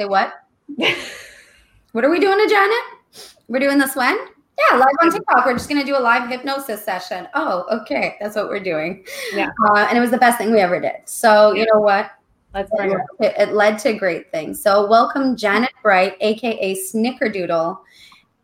say 0.00 0.06
what? 0.06 0.32
what 1.92 2.04
are 2.04 2.10
we 2.10 2.20
doing 2.20 2.38
to 2.38 2.48
Janet? 2.48 3.34
We're 3.48 3.60
doing 3.60 3.78
this 3.78 3.94
when? 3.94 4.16
Yeah, 4.16 4.78
live 4.78 4.88
on 5.02 5.12
TikTok. 5.12 5.44
We're 5.44 5.54
just 5.54 5.68
gonna 5.68 5.84
do 5.84 5.96
a 5.96 6.00
live 6.00 6.28
hypnosis 6.28 6.82
session. 6.82 7.28
Oh, 7.34 7.66
okay, 7.82 8.16
that's 8.20 8.36
what 8.36 8.48
we're 8.48 8.62
doing. 8.62 9.04
Yeah, 9.34 9.50
uh, 9.68 9.86
and 9.88 9.98
it 9.98 10.00
was 10.00 10.10
the 10.10 10.18
best 10.18 10.38
thing 10.38 10.52
we 10.52 10.60
ever 10.60 10.80
did. 10.80 10.96
So 11.04 11.52
you 11.52 11.66
know 11.72 11.80
what? 11.80 12.10
Let's 12.54 12.70
bring 12.76 12.92
it, 12.92 12.98
it, 13.20 13.34
it 13.38 13.52
led 13.54 13.78
to 13.80 13.92
great 13.92 14.30
things. 14.32 14.62
So 14.62 14.86
welcome 14.86 15.36
Janet 15.36 15.70
Bright, 15.82 16.16
aka 16.20 16.74
Snickerdoodle, 16.74 17.78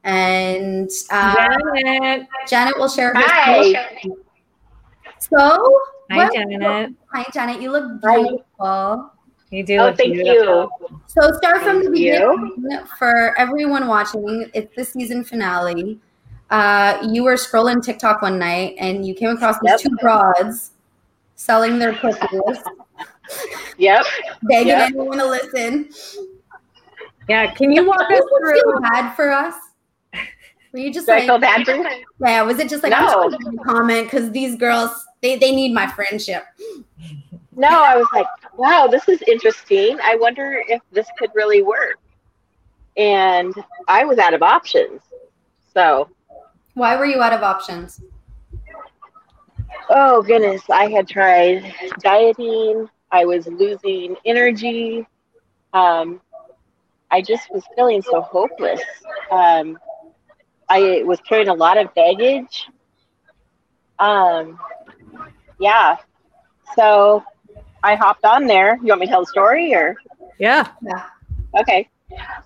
and 0.05 0.91
uh, 1.11 1.57
Janet. 1.75 2.29
Janet 2.49 2.79
will 2.79 2.89
share 2.89 3.15
her. 3.15 3.23
Hi. 3.25 3.87
So, 5.19 5.39
hi 6.11 6.17
well, 6.17 6.31
Janet. 6.33 6.95
Hi 7.13 7.25
Janet. 7.33 7.63
You 7.63 7.73
look 7.73 8.03
beautiful. 8.03 9.11
You 9.51 9.65
do. 9.65 9.79
Oh, 9.79 9.93
thank 9.93 10.15
beautiful. 10.15 10.71
you. 10.81 11.01
So 11.07 11.33
start 11.33 11.63
from 11.63 11.85
the 11.85 11.91
beginning 11.91 12.53
you. 12.69 12.85
for 12.99 13.39
everyone 13.39 13.87
watching. 13.87 14.51
It's 14.55 14.75
the 14.75 14.85
season 14.85 15.25
finale. 15.25 16.01
Uh, 16.51 16.99
you 17.11 17.25
were 17.25 17.35
scrolling 17.35 17.83
TikTok 17.83 18.23
one 18.23 18.39
night 18.39 18.75
and 18.79 19.07
you 19.07 19.15
came 19.15 19.31
across 19.31 19.59
these 19.61 19.71
yep. 19.71 19.81
two 19.81 19.97
broads 20.01 20.73
selling 21.37 21.79
their 21.79 21.95
cookies. 21.95 22.59
yep. 23.79 24.05
Begging 24.43 24.69
yep. 24.69 24.91
anyone 24.91 25.19
to 25.19 25.27
listen. 25.27 25.91
Yeah. 27.29 27.53
Can 27.55 27.73
you 27.73 27.87
walk 27.87 28.11
us 28.11 28.21
through? 28.41 28.61
Feel 28.61 28.81
bad 28.81 29.15
for 29.15 29.31
us? 29.31 29.55
Were 30.73 30.81
you 30.81 30.93
just 30.93 31.07
Did 31.07 31.13
like? 31.13 31.23
I 31.23 31.27
feel 31.27 31.39
bad 31.39 31.65
for 31.65 31.77
you? 31.77 32.05
Yeah. 32.21 32.43
Was 32.43 32.59
it 32.59 32.69
just 32.69 32.83
like 32.83 32.91
no. 32.91 33.31
comment 33.65 34.11
because 34.11 34.31
these 34.33 34.57
girls 34.57 34.91
they 35.23 35.39
they 35.39 35.55
need 35.55 35.73
my 35.73 35.87
friendship? 35.87 36.45
No, 37.57 37.69
I 37.69 37.97
was 37.97 38.07
like, 38.13 38.27
wow, 38.57 38.87
this 38.87 39.09
is 39.09 39.23
interesting. 39.23 39.99
I 40.03 40.17
wonder 40.17 40.63
if 40.69 40.81
this 40.93 41.07
could 41.19 41.31
really 41.35 41.63
work. 41.63 41.99
And 42.97 43.55
I 43.89 44.05
was 44.05 44.19
out 44.19 44.35
of 44.35 44.43
options. 44.43 45.03
So, 45.73 46.09
why 46.75 46.97
were 46.97 47.07
you 47.07 47.21
out 47.21 47.33
of 47.33 47.43
options? 47.43 48.01
Oh, 49.91 50.23
goodness. 50.23 50.63
I 50.71 50.89
had 50.91 51.07
tried 51.07 51.75
dieting, 52.01 52.89
I 53.13 53.25
was 53.25 53.47
losing 53.47 54.17
energy. 54.25 55.07
Um, 55.73 56.21
I 57.11 57.21
just 57.21 57.53
was 57.53 57.63
feeling 57.77 58.03
so 58.03 58.21
hopeless. 58.21 58.81
Um, 59.31 59.79
I 60.69 61.03
was 61.05 61.21
carrying 61.21 61.49
a 61.49 61.55
lot 61.55 61.79
of 61.79 61.95
baggage. 61.95 62.67
Um, 63.99 64.59
yeah. 65.61 65.97
So 66.75 67.23
I 67.83 67.95
hopped 67.95 68.25
on 68.25 68.47
there. 68.47 68.77
You 68.77 68.89
want 68.89 69.01
me 69.01 69.07
to 69.07 69.11
tell 69.13 69.21
the 69.23 69.27
story 69.27 69.75
or? 69.75 69.97
Yeah. 70.39 70.69
Yeah. 70.83 71.05
Okay. 71.59 71.89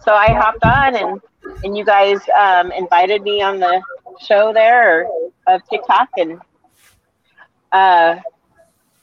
So 0.04 0.12
I 0.12 0.32
hopped 0.32 0.64
on 0.64 0.96
and 0.96 1.20
and 1.64 1.76
you 1.76 1.84
guys 1.84 2.18
um, 2.38 2.70
invited 2.72 3.22
me 3.22 3.42
on 3.42 3.58
the 3.58 3.82
show 4.20 4.52
there 4.52 5.08
of 5.46 5.60
TikTok 5.68 6.08
and 6.16 6.40
uh, 7.72 8.16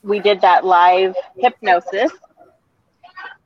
we 0.03 0.19
did 0.19 0.41
that 0.41 0.65
live 0.65 1.15
hypnosis 1.37 2.11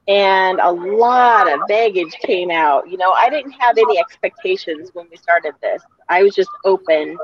and 0.07 0.59
a 0.59 0.71
lot 0.71 1.51
of 1.51 1.59
baggage 1.67 2.13
came 2.23 2.51
out. 2.51 2.89
You 2.89 2.97
know, 2.97 3.11
I 3.11 3.29
didn't 3.29 3.51
have 3.53 3.77
any 3.77 3.99
expectations 3.99 4.89
when 4.93 5.07
we 5.09 5.17
started 5.17 5.53
this. 5.61 5.81
I 6.09 6.23
was 6.23 6.35
just 6.35 6.49
open 6.65 7.17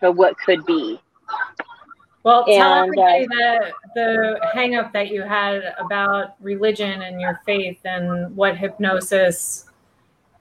to 0.00 0.10
what 0.10 0.36
could 0.38 0.64
be. 0.66 1.00
Well, 2.24 2.44
tell 2.44 2.74
and, 2.74 2.84
everybody 2.84 3.24
uh, 3.24 3.26
the 3.28 3.72
the 3.94 4.48
hang 4.52 4.76
up 4.76 4.92
that 4.92 5.08
you 5.08 5.22
had 5.22 5.74
about 5.78 6.34
religion 6.40 7.02
and 7.02 7.20
your 7.20 7.40
faith 7.44 7.80
and 7.84 8.34
what 8.36 8.56
hypnosis, 8.56 9.64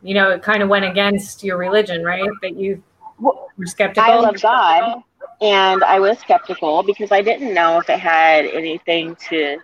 you 0.03 0.13
know, 0.13 0.29
it 0.29 0.43
kind 0.43 0.61
of 0.61 0.69
went 0.69 0.85
against 0.85 1.43
your 1.43 1.57
religion, 1.57 2.03
right? 2.03 2.29
That 2.43 2.55
you 2.55 2.83
were 3.19 3.65
skeptical. 3.65 4.11
I 4.11 4.15
love 4.15 4.39
God, 4.39 5.01
and 5.41 5.83
I 5.83 5.99
was 5.99 6.19
skeptical 6.19 6.83
because 6.83 7.11
I 7.11 7.21
didn't 7.21 7.53
know 7.53 7.79
if 7.79 7.89
it 7.89 7.99
had 7.99 8.45
anything 8.45 9.15
to, 9.29 9.57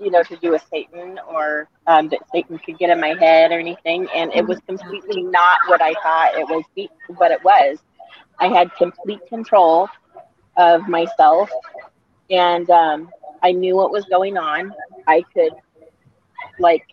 you 0.00 0.10
know, 0.10 0.24
to 0.24 0.36
do 0.38 0.50
with 0.50 0.66
Satan 0.68 1.20
or 1.28 1.68
um, 1.86 2.08
that 2.08 2.18
Satan 2.32 2.58
could 2.58 2.78
get 2.78 2.90
in 2.90 3.00
my 3.00 3.14
head 3.14 3.52
or 3.52 3.60
anything. 3.60 4.08
And 4.12 4.32
it 4.34 4.44
was 4.44 4.58
completely 4.66 5.22
not 5.22 5.60
what 5.68 5.80
I 5.80 5.94
thought 6.02 6.34
it 6.34 6.48
was. 6.48 6.64
What 7.16 7.30
it 7.30 7.44
was, 7.44 7.78
I 8.40 8.48
had 8.48 8.74
complete 8.74 9.20
control 9.28 9.88
of 10.58 10.86
myself, 10.88 11.50
and 12.30 12.68
um, 12.68 13.10
I 13.42 13.52
knew 13.52 13.76
what 13.76 13.90
was 13.90 14.04
going 14.06 14.36
on. 14.36 14.74
I 15.06 15.22
could, 15.32 15.52
like, 16.58 16.84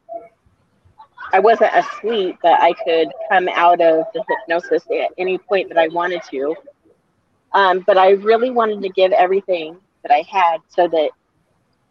I 1.34 1.40
wasn't 1.40 1.76
asleep, 1.76 2.38
but 2.42 2.62
I 2.62 2.72
could 2.86 3.10
come 3.30 3.50
out 3.50 3.82
of 3.82 4.06
the 4.14 4.24
hypnosis 4.30 4.84
at 4.92 5.12
any 5.18 5.38
point 5.38 5.68
that 5.70 5.78
I 5.78 5.90
wanted 5.90 6.22
to. 6.32 6.56
Um, 7.54 7.84
but 7.86 7.98
I 7.98 8.12
really 8.12 8.52
wanted 8.52 8.82
to 8.84 8.90
give 8.90 9.12
everything 9.12 9.78
that 10.04 10.14
I 10.14 10.24
had 10.30 10.60
so 10.70 10.88
that 10.88 11.10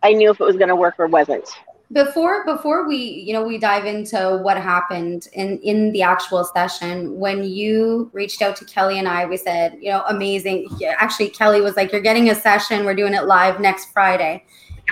I 0.03 0.13
knew 0.13 0.31
if 0.31 0.41
it 0.41 0.45
was 0.45 0.57
going 0.57 0.69
to 0.69 0.77
work 0.77 0.95
or 0.99 1.07
wasn't 1.09 1.49
before 1.95 2.45
before 2.45 2.87
we 2.89 2.97
you 2.97 3.33
know 3.33 3.43
we 3.43 3.57
dive 3.57 3.87
into 3.87 4.39
what 4.43 4.57
happened 4.57 5.29
in 5.33 5.59
in 5.61 5.93
the 5.93 6.03
actual 6.03 6.45
session 6.45 7.17
when 7.17 7.45
you 7.45 8.11
reached 8.13 8.43
out 8.43 8.57
to 8.57 8.65
kelly 8.65 8.99
and 8.99 9.09
i 9.09 9.25
we 9.25 9.37
said 9.37 9.79
you 9.81 9.91
know 9.91 10.03
amazing. 10.09 10.69
Actually 10.99 11.31
kelly 11.31 11.61
was 11.61 11.77
like 11.77 11.93
you're 11.93 12.01
getting 12.01 12.29
a 12.31 12.35
session. 12.35 12.85
We're 12.85 12.97
doing 12.97 13.15
it 13.15 13.25
live 13.25 13.61
next 13.61 13.93
friday. 13.93 14.45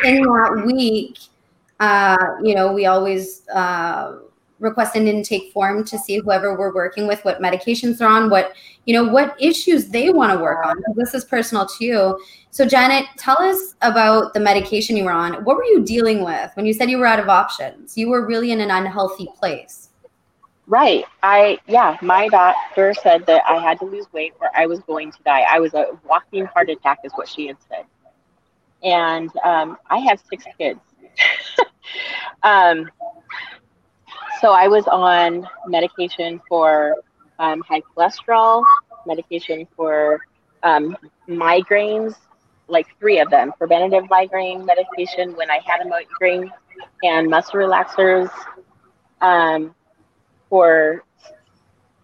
In 0.04 0.22
that 0.22 0.62
week 0.64 1.18
uh 1.80 2.16
you 2.42 2.54
know 2.54 2.72
we 2.72 2.86
always 2.86 3.48
uh 3.48 4.18
request 4.62 4.94
an 4.94 5.08
intake 5.08 5.52
form 5.52 5.84
to 5.84 5.98
see 5.98 6.18
whoever 6.18 6.56
we're 6.56 6.72
working 6.72 7.06
with 7.06 7.22
what 7.24 7.42
medications 7.42 7.98
they're 7.98 8.08
on 8.08 8.30
what 8.30 8.54
you 8.86 8.94
know 8.94 9.04
what 9.04 9.36
issues 9.40 9.88
they 9.88 10.10
want 10.10 10.32
to 10.32 10.38
work 10.38 10.64
on. 10.64 10.82
This 10.94 11.14
is 11.14 11.24
personal 11.24 11.66
to 11.66 11.84
you. 11.84 12.24
So 12.50 12.64
janet 12.64 13.04
tell 13.18 13.40
us 13.42 13.74
about 13.82 14.32
the 14.34 14.40
medication 14.40 14.96
you 14.96 15.04
were 15.04 15.12
on. 15.12 15.44
What 15.44 15.56
were 15.56 15.64
you 15.64 15.84
dealing 15.84 16.24
with 16.24 16.50
when 16.54 16.64
you 16.64 16.72
said 16.72 16.88
you 16.88 16.98
were 16.98 17.06
out 17.06 17.18
of 17.18 17.28
options? 17.28 17.98
You 17.98 18.08
were 18.08 18.26
really 18.26 18.52
in 18.52 18.60
an 18.60 18.70
unhealthy 18.70 19.28
place. 19.36 19.90
Right. 20.68 21.04
I 21.22 21.58
yeah 21.66 21.98
my 22.00 22.28
doctor 22.28 22.94
said 22.94 23.26
that 23.26 23.42
i 23.48 23.60
had 23.60 23.80
to 23.80 23.84
lose 23.84 24.06
weight 24.12 24.32
or 24.40 24.48
i 24.56 24.64
was 24.64 24.78
going 24.80 25.10
to 25.10 25.22
die. 25.24 25.42
I 25.42 25.58
was 25.58 25.74
a 25.74 25.86
walking 26.08 26.46
heart 26.46 26.70
attack 26.70 27.00
is 27.04 27.12
what 27.12 27.28
she 27.28 27.48
had 27.48 27.56
said. 27.68 27.84
And 28.84 29.30
um, 29.44 29.76
i 29.90 29.98
have 29.98 30.22
six 30.30 30.44
kids. 30.56 30.80
Um, 32.42 32.90
so 34.42 34.50
I 34.52 34.66
was 34.66 34.86
on 34.88 35.48
medication 35.68 36.42
for 36.48 36.96
um, 37.38 37.60
high 37.60 37.80
cholesterol, 37.96 38.64
medication 39.06 39.68
for 39.76 40.20
um, 40.64 40.96
migraines, 41.28 42.16
like 42.66 42.88
three 42.98 43.20
of 43.20 43.30
them 43.30 43.52
preventative 43.56 44.10
migraine 44.10 44.66
medication 44.66 45.34
when 45.36 45.48
I 45.48 45.60
had 45.64 45.80
a 45.80 45.88
migraine, 45.88 46.50
and 47.04 47.30
muscle 47.30 47.60
relaxers. 47.60 48.30
Um, 49.20 49.74
for 50.50 51.04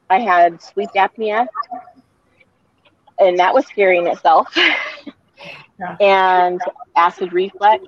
I 0.08 0.20
had 0.20 0.62
sleep 0.62 0.90
apnea, 0.94 1.48
and 3.18 3.36
that 3.38 3.52
was 3.52 3.66
scary 3.66 3.98
in 3.98 4.06
itself. 4.06 4.48
yeah. 5.80 5.96
and 6.00 6.60
acid 6.96 7.32
reflux. 7.32 7.84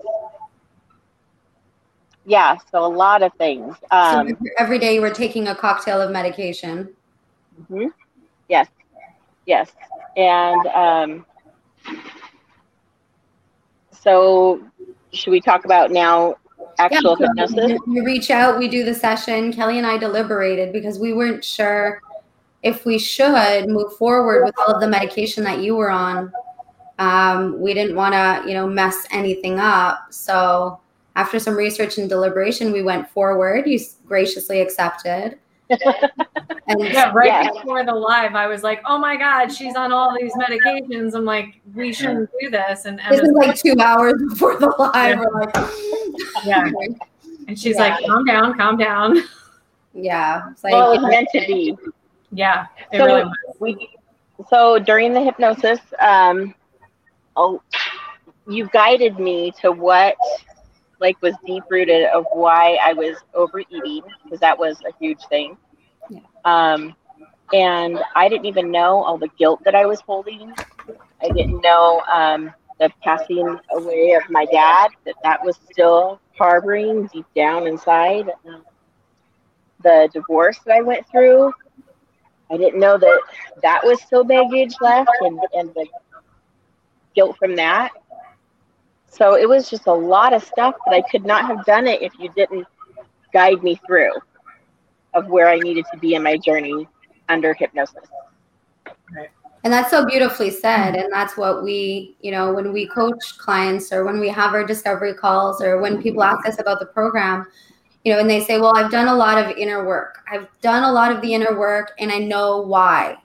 Yeah, 2.30 2.58
so 2.70 2.84
a 2.84 2.86
lot 2.86 3.24
of 3.24 3.34
things. 3.34 3.74
Um, 3.90 4.28
so 4.28 4.36
every 4.56 4.78
day 4.78 4.94
you 4.94 5.00
were 5.00 5.10
taking 5.10 5.48
a 5.48 5.54
cocktail 5.54 6.00
of 6.00 6.12
medication. 6.12 6.88
Mm-hmm. 7.62 7.88
Yes, 8.48 8.68
yes, 9.46 9.72
and 10.16 10.66
um, 10.68 11.26
so 13.90 14.62
should 15.12 15.32
we 15.32 15.40
talk 15.40 15.64
about 15.64 15.90
now 15.90 16.36
actual 16.78 17.16
yeah, 17.18 17.26
hypnosis? 17.36 17.80
We 17.88 18.00
reach 18.00 18.30
out, 18.30 18.60
we 18.60 18.68
do 18.68 18.84
the 18.84 18.94
session. 18.94 19.52
Kelly 19.52 19.78
and 19.78 19.86
I 19.86 19.98
deliberated 19.98 20.72
because 20.72 21.00
we 21.00 21.12
weren't 21.12 21.44
sure 21.44 22.00
if 22.62 22.84
we 22.84 22.96
should 22.96 23.68
move 23.68 23.96
forward 23.96 24.44
with 24.44 24.54
all 24.56 24.72
of 24.72 24.80
the 24.80 24.86
medication 24.86 25.42
that 25.42 25.58
you 25.58 25.74
were 25.74 25.90
on. 25.90 26.32
Um, 27.00 27.60
we 27.60 27.74
didn't 27.74 27.96
want 27.96 28.14
to, 28.14 28.48
you 28.48 28.54
know, 28.54 28.68
mess 28.68 29.04
anything 29.10 29.58
up. 29.58 30.12
So 30.12 30.78
after 31.20 31.38
some 31.38 31.54
research 31.54 31.98
and 31.98 32.08
deliberation, 32.08 32.72
we 32.72 32.82
went 32.82 33.06
forward. 33.10 33.66
You 33.66 33.78
graciously 34.06 34.62
accepted. 34.62 35.38
and 35.70 36.80
yeah, 36.80 37.12
right 37.12 37.26
yeah. 37.26 37.50
before 37.52 37.84
the 37.84 37.94
live, 37.94 38.34
I 38.34 38.46
was 38.46 38.62
like, 38.62 38.80
"Oh 38.86 38.98
my 38.98 39.16
God, 39.16 39.52
she's 39.52 39.76
on 39.76 39.92
all 39.92 40.16
these 40.18 40.32
medications." 40.34 41.14
I'm 41.14 41.26
like, 41.26 41.60
"We 41.74 41.92
shouldn't 41.92 42.30
do 42.40 42.48
this." 42.48 42.86
And 42.86 42.98
this 43.10 43.20
is 43.20 43.32
like 43.32 43.54
two 43.54 43.76
hours 43.78 44.14
before 44.30 44.58
the 44.58 44.74
live. 44.78 45.18
Yeah. 45.18 45.20
We're 45.20 45.40
like, 45.40 45.54
yeah. 46.44 46.70
And 47.46 47.58
she's 47.58 47.76
yeah. 47.76 47.96
like, 47.96 48.06
"Calm 48.06 48.24
down, 48.24 48.56
calm 48.56 48.76
down." 48.76 49.22
Yeah, 49.92 50.50
it's 50.52 50.62
like, 50.62 50.72
well, 50.72 50.92
it 50.92 51.00
was 51.00 51.10
meant 51.10 51.28
to 51.32 51.40
be. 51.48 51.76
Yeah, 52.30 52.66
it 52.92 52.98
so 52.98 53.06
really 53.06 53.24
was. 53.24 53.56
We, 53.58 53.88
so 54.48 54.78
during 54.78 55.12
the 55.12 55.20
hypnosis, 55.20 55.80
um, 55.98 56.54
oh, 57.36 57.60
you 58.48 58.68
guided 58.72 59.18
me 59.18 59.52
to 59.62 59.72
what 59.72 60.14
like 61.00 61.20
was 61.22 61.34
deep 61.46 61.64
rooted 61.70 62.06
of 62.06 62.26
why 62.32 62.78
I 62.82 62.92
was 62.92 63.16
overeating 63.34 64.02
because 64.24 64.40
that 64.40 64.58
was 64.58 64.78
a 64.86 64.92
huge 64.98 65.20
thing. 65.28 65.56
Yeah. 66.10 66.20
Um, 66.44 66.94
and 67.52 67.98
I 68.14 68.28
didn't 68.28 68.46
even 68.46 68.70
know 68.70 69.02
all 69.02 69.18
the 69.18 69.30
guilt 69.38 69.60
that 69.64 69.74
I 69.74 69.86
was 69.86 70.00
holding. 70.00 70.52
I 71.22 71.28
didn't 71.28 71.60
know 71.60 72.02
um, 72.12 72.52
the 72.78 72.90
passing 73.02 73.58
away 73.72 74.12
of 74.12 74.28
my 74.30 74.46
dad 74.46 74.88
that 75.04 75.16
that 75.22 75.44
was 75.44 75.58
still 75.70 76.20
harboring 76.38 77.08
deep 77.12 77.26
down 77.34 77.66
inside. 77.66 78.30
The 79.82 80.08
divorce 80.12 80.58
that 80.66 80.76
I 80.76 80.80
went 80.82 81.06
through, 81.08 81.52
I 82.50 82.56
didn't 82.56 82.80
know 82.80 82.98
that 82.98 83.20
that 83.62 83.84
was 83.84 84.00
still 84.02 84.24
baggage 84.24 84.74
left, 84.80 85.10
and, 85.20 85.40
and 85.54 85.70
the 85.74 85.86
guilt 87.14 87.36
from 87.38 87.56
that. 87.56 87.90
So 89.10 89.36
it 89.36 89.48
was 89.48 89.68
just 89.68 89.86
a 89.86 89.92
lot 89.92 90.32
of 90.32 90.42
stuff 90.42 90.76
that 90.86 90.94
I 90.94 91.02
could 91.02 91.26
not 91.26 91.44
have 91.44 91.64
done 91.66 91.86
it 91.86 92.00
if 92.00 92.12
you 92.18 92.30
didn't 92.34 92.66
guide 93.32 93.62
me 93.62 93.78
through 93.86 94.12
of 95.14 95.26
where 95.26 95.48
I 95.48 95.58
needed 95.58 95.84
to 95.92 95.98
be 95.98 96.14
in 96.14 96.22
my 96.22 96.36
journey 96.36 96.88
under 97.28 97.52
hypnosis. 97.52 98.06
And 99.62 99.72
that's 99.72 99.90
so 99.90 100.06
beautifully 100.06 100.48
said. 100.48 100.94
And 100.94 101.12
that's 101.12 101.36
what 101.36 101.62
we, 101.62 102.16
you 102.20 102.30
know, 102.30 102.52
when 102.52 102.72
we 102.72 102.86
coach 102.86 103.36
clients 103.36 103.92
or 103.92 104.04
when 104.04 104.18
we 104.18 104.28
have 104.28 104.54
our 104.54 104.64
discovery 104.64 105.12
calls 105.12 105.60
or 105.60 105.80
when 105.80 106.00
people 106.00 106.22
ask 106.22 106.46
us 106.46 106.60
about 106.60 106.80
the 106.80 106.86
program, 106.86 107.46
you 108.04 108.12
know, 108.12 108.20
and 108.20 108.30
they 108.30 108.40
say, 108.40 108.58
well, 108.58 108.74
I've 108.74 108.90
done 108.90 109.08
a 109.08 109.14
lot 109.14 109.44
of 109.44 109.54
inner 109.56 109.84
work. 109.84 110.20
I've 110.30 110.48
done 110.62 110.84
a 110.84 110.92
lot 110.92 111.12
of 111.12 111.20
the 111.20 111.34
inner 111.34 111.58
work 111.58 111.92
and 111.98 112.10
I 112.10 112.18
know 112.18 112.62
why. 112.62 113.18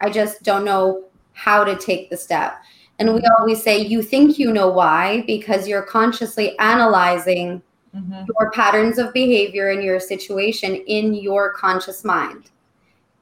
I 0.00 0.08
just 0.08 0.42
don't 0.42 0.64
know 0.64 1.04
how 1.32 1.64
to 1.64 1.76
take 1.76 2.08
the 2.08 2.16
step. 2.16 2.54
And 2.98 3.12
we 3.12 3.22
always 3.38 3.62
say, 3.62 3.78
you 3.78 4.02
think 4.02 4.38
you 4.38 4.52
know 4.52 4.68
why 4.68 5.24
because 5.26 5.66
you're 5.66 5.82
consciously 5.82 6.56
analyzing 6.58 7.62
mm-hmm. 7.94 8.24
your 8.28 8.50
patterns 8.52 8.98
of 8.98 9.12
behavior 9.12 9.70
in 9.70 9.82
your 9.82 9.98
situation 9.98 10.76
in 10.86 11.14
your 11.14 11.52
conscious 11.52 12.04
mind. 12.04 12.50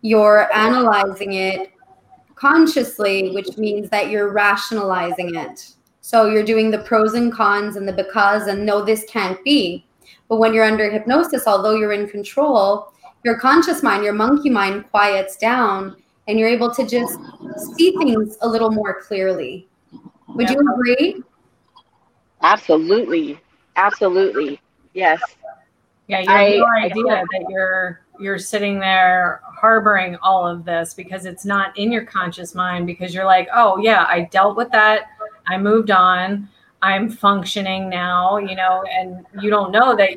You're 0.02 0.52
analyzing 0.54 1.34
it 1.34 1.72
consciously, 2.34 3.30
which 3.30 3.56
means 3.56 3.88
that 3.90 4.10
you're 4.10 4.32
rationalizing 4.32 5.36
it. 5.36 5.74
So 6.00 6.26
you're 6.26 6.44
doing 6.44 6.70
the 6.70 6.80
pros 6.80 7.14
and 7.14 7.32
cons 7.32 7.76
and 7.76 7.88
the 7.88 7.92
because 7.92 8.48
and 8.48 8.66
no, 8.66 8.84
this 8.84 9.04
can't 9.04 9.42
be. 9.44 9.86
But 10.28 10.38
when 10.38 10.52
you're 10.52 10.64
under 10.64 10.90
hypnosis, 10.90 11.46
although 11.46 11.76
you're 11.76 11.92
in 11.92 12.08
control, 12.08 12.92
your 13.24 13.38
conscious 13.38 13.82
mind, 13.82 14.02
your 14.02 14.12
monkey 14.12 14.50
mind 14.50 14.90
quiets 14.90 15.36
down 15.36 16.01
and 16.28 16.38
you're 16.38 16.48
able 16.48 16.72
to 16.74 16.86
just 16.86 17.18
see 17.76 17.92
things 17.98 18.36
a 18.42 18.48
little 18.48 18.70
more 18.70 19.00
clearly. 19.00 19.68
Would 20.28 20.50
you 20.50 20.60
agree? 20.60 21.22
Absolutely. 22.42 23.40
Absolutely. 23.76 24.60
Yes. 24.94 25.20
Yeah, 26.08 26.20
you 26.20 26.28
have 26.28 26.40
I, 26.40 26.56
no 26.56 26.66
idea 26.84 27.22
I, 27.22 27.24
that 27.32 27.46
you're 27.48 28.00
you're 28.20 28.38
sitting 28.38 28.78
there 28.78 29.40
harboring 29.44 30.16
all 30.16 30.46
of 30.46 30.64
this 30.64 30.94
because 30.94 31.24
it's 31.24 31.44
not 31.44 31.76
in 31.78 31.90
your 31.90 32.04
conscious 32.04 32.54
mind 32.54 32.86
because 32.86 33.14
you're 33.14 33.24
like, 33.24 33.48
"Oh, 33.54 33.78
yeah, 33.78 34.04
I 34.08 34.28
dealt 34.30 34.56
with 34.56 34.70
that. 34.72 35.06
I 35.46 35.58
moved 35.58 35.90
on. 35.90 36.48
I'm 36.82 37.08
functioning 37.08 37.88
now," 37.88 38.36
you 38.36 38.54
know, 38.56 38.84
and 38.90 39.24
you 39.40 39.48
don't 39.48 39.72
know 39.72 39.96
that 39.96 40.10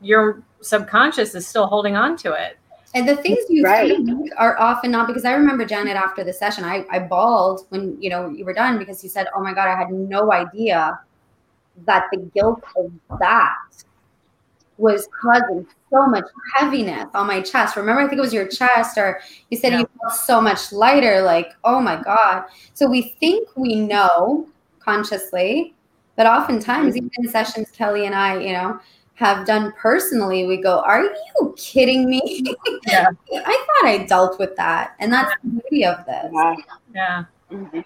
your 0.00 0.42
subconscious 0.60 1.34
is 1.34 1.46
still 1.46 1.66
holding 1.66 1.96
on 1.96 2.16
to 2.18 2.32
it. 2.32 2.58
And 2.94 3.08
the 3.08 3.16
things 3.16 3.38
you 3.48 3.64
right. 3.64 3.88
think 3.88 4.30
are 4.36 4.58
often 4.60 4.90
not 4.90 5.06
because 5.06 5.24
I 5.24 5.32
remember 5.32 5.64
Janet 5.64 5.96
after 5.96 6.22
the 6.24 6.32
session, 6.32 6.64
I, 6.64 6.84
I 6.90 6.98
bawled 6.98 7.66
when 7.70 8.00
you 8.00 8.10
know 8.10 8.28
you 8.28 8.44
were 8.44 8.52
done 8.52 8.78
because 8.78 9.02
you 9.02 9.08
said, 9.08 9.28
Oh 9.34 9.42
my 9.42 9.54
God, 9.54 9.68
I 9.68 9.76
had 9.76 9.90
no 9.90 10.32
idea 10.32 11.00
that 11.86 12.04
the 12.12 12.18
guilt 12.34 12.62
of 12.76 12.92
that 13.18 13.56
was 14.78 15.08
causing 15.22 15.66
so 15.90 16.06
much 16.06 16.24
heaviness 16.54 17.06
on 17.14 17.26
my 17.26 17.40
chest. 17.40 17.76
Remember, 17.76 18.02
I 18.02 18.08
think 18.08 18.18
it 18.18 18.22
was 18.22 18.34
your 18.34 18.48
chest, 18.48 18.98
or 18.98 19.20
you 19.50 19.56
said 19.56 19.72
yeah. 19.72 19.80
you 19.80 19.88
felt 20.00 20.18
so 20.18 20.40
much 20.40 20.72
lighter, 20.72 21.22
like, 21.22 21.54
oh 21.64 21.80
my 21.80 22.02
God. 22.02 22.44
So 22.74 22.88
we 22.88 23.14
think 23.20 23.48
we 23.56 23.76
know 23.76 24.48
consciously, 24.80 25.74
but 26.16 26.26
oftentimes, 26.26 26.94
mm-hmm. 26.94 27.06
even 27.06 27.10
in 27.18 27.28
sessions, 27.28 27.70
Kelly 27.70 28.06
and 28.06 28.14
I, 28.14 28.40
you 28.40 28.52
know, 28.52 28.80
have 29.14 29.46
done 29.46 29.72
personally, 29.72 30.46
we 30.46 30.56
go, 30.56 30.80
Are 30.80 31.02
you 31.02 31.54
kidding 31.56 32.08
me? 32.08 32.44
Yeah. 32.86 33.08
I 33.34 33.66
thought 33.66 33.88
I 33.88 34.04
dealt 34.08 34.38
with 34.38 34.56
that. 34.56 34.94
And 35.00 35.12
that's 35.12 35.32
the 35.42 35.50
beauty 35.50 35.84
of 35.84 36.04
this. 36.06 36.30
Yeah. 36.32 36.56
yeah. 36.94 37.24
Mm-hmm. 37.50 37.80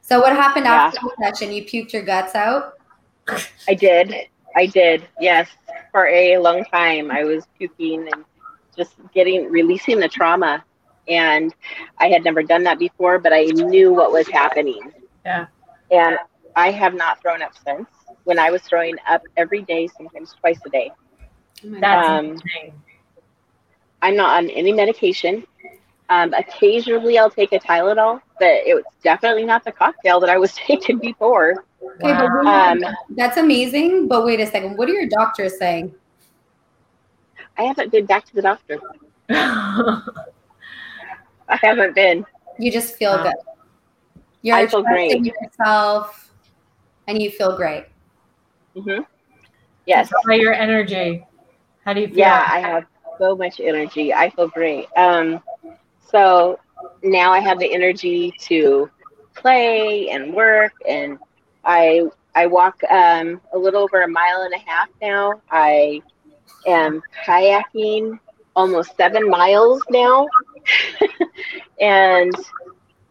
So, 0.00 0.20
what 0.20 0.32
happened 0.32 0.66
yeah. 0.66 0.74
after 0.74 1.00
the 1.00 1.14
session? 1.24 1.52
You 1.52 1.64
puked 1.64 1.92
your 1.92 2.02
guts 2.02 2.34
out? 2.34 2.74
I 3.68 3.74
did. 3.74 4.14
I 4.56 4.66
did. 4.66 5.08
Yes. 5.20 5.48
For 5.92 6.08
a 6.08 6.38
long 6.38 6.64
time, 6.64 7.10
I 7.10 7.24
was 7.24 7.46
puking 7.56 8.08
and 8.12 8.24
just 8.76 8.94
getting, 9.14 9.50
releasing 9.50 10.00
the 10.00 10.08
trauma. 10.08 10.64
And 11.08 11.54
I 11.98 12.08
had 12.08 12.24
never 12.24 12.42
done 12.42 12.62
that 12.64 12.78
before, 12.78 13.18
but 13.18 13.32
I 13.32 13.44
knew 13.44 13.92
what 13.92 14.12
was 14.12 14.28
happening. 14.28 14.92
Yeah. 15.24 15.46
And 15.90 16.18
I 16.56 16.70
have 16.70 16.94
not 16.94 17.20
thrown 17.20 17.42
up 17.42 17.52
since 17.64 17.88
when 18.24 18.38
I 18.38 18.50
was 18.50 18.62
throwing 18.62 18.96
up 19.08 19.22
every 19.36 19.62
day, 19.62 19.88
sometimes 19.96 20.34
twice 20.40 20.58
a 20.66 20.70
day. 20.70 20.90
That's 21.64 22.08
um, 22.08 22.36
I'm 24.02 24.16
not 24.16 24.36
on 24.36 24.50
any 24.50 24.72
medication. 24.72 25.44
Um, 26.08 26.34
occasionally, 26.34 27.18
I'll 27.18 27.30
take 27.30 27.52
a 27.52 27.58
Tylenol, 27.58 28.20
but 28.38 28.48
it 28.66 28.74
was 28.74 28.84
definitely 29.02 29.44
not 29.44 29.64
the 29.64 29.72
cocktail 29.72 30.20
that 30.20 30.28
I 30.28 30.36
was 30.36 30.52
taking 30.66 30.98
before. 30.98 31.64
Okay, 31.82 32.12
wow. 32.12 32.72
um, 32.72 32.84
that's 33.10 33.36
amazing. 33.36 34.08
But 34.08 34.24
wait 34.24 34.40
a 34.40 34.46
second. 34.46 34.76
What 34.76 34.88
are 34.88 34.92
your 34.92 35.08
doctors 35.08 35.58
saying? 35.58 35.94
I 37.56 37.62
haven't 37.62 37.92
been 37.92 38.06
back 38.06 38.24
to 38.26 38.34
the 38.34 38.42
doctor. 38.42 38.80
I 39.30 40.02
haven't 41.48 41.94
been. 41.94 42.26
You 42.58 42.70
just 42.72 42.96
feel 42.96 43.22
good. 43.22 43.34
You're 44.42 44.56
I 44.56 44.66
feel 44.66 44.82
great. 44.82 45.24
yourself, 45.24 46.32
and 47.06 47.22
you 47.22 47.30
feel 47.30 47.56
great. 47.56 47.86
Mm-hmm. 48.76 49.02
Yes. 49.86 50.10
How 50.10 50.18
about 50.24 50.40
your 50.40 50.52
energy? 50.52 51.24
How 51.84 51.92
do 51.92 52.00
you 52.00 52.08
feel? 52.08 52.16
Yeah, 52.18 52.46
I 52.48 52.60
have 52.60 52.84
so 53.18 53.36
much 53.36 53.60
energy. 53.60 54.12
I 54.12 54.30
feel 54.30 54.48
great. 54.48 54.86
Um, 54.96 55.42
so 56.00 56.58
now 57.02 57.32
I 57.32 57.40
have 57.40 57.58
the 57.58 57.72
energy 57.72 58.32
to 58.40 58.90
play 59.34 60.10
and 60.10 60.32
work, 60.34 60.72
and 60.88 61.18
I 61.64 62.02
I 62.34 62.46
walk 62.46 62.82
um, 62.90 63.40
a 63.52 63.58
little 63.58 63.82
over 63.82 64.02
a 64.02 64.08
mile 64.08 64.42
and 64.42 64.54
a 64.54 64.58
half 64.58 64.88
now. 65.00 65.40
I 65.50 66.02
am 66.66 67.02
kayaking 67.26 68.18
almost 68.54 68.96
seven 68.96 69.28
miles 69.28 69.82
now, 69.90 70.26
and 71.80 72.32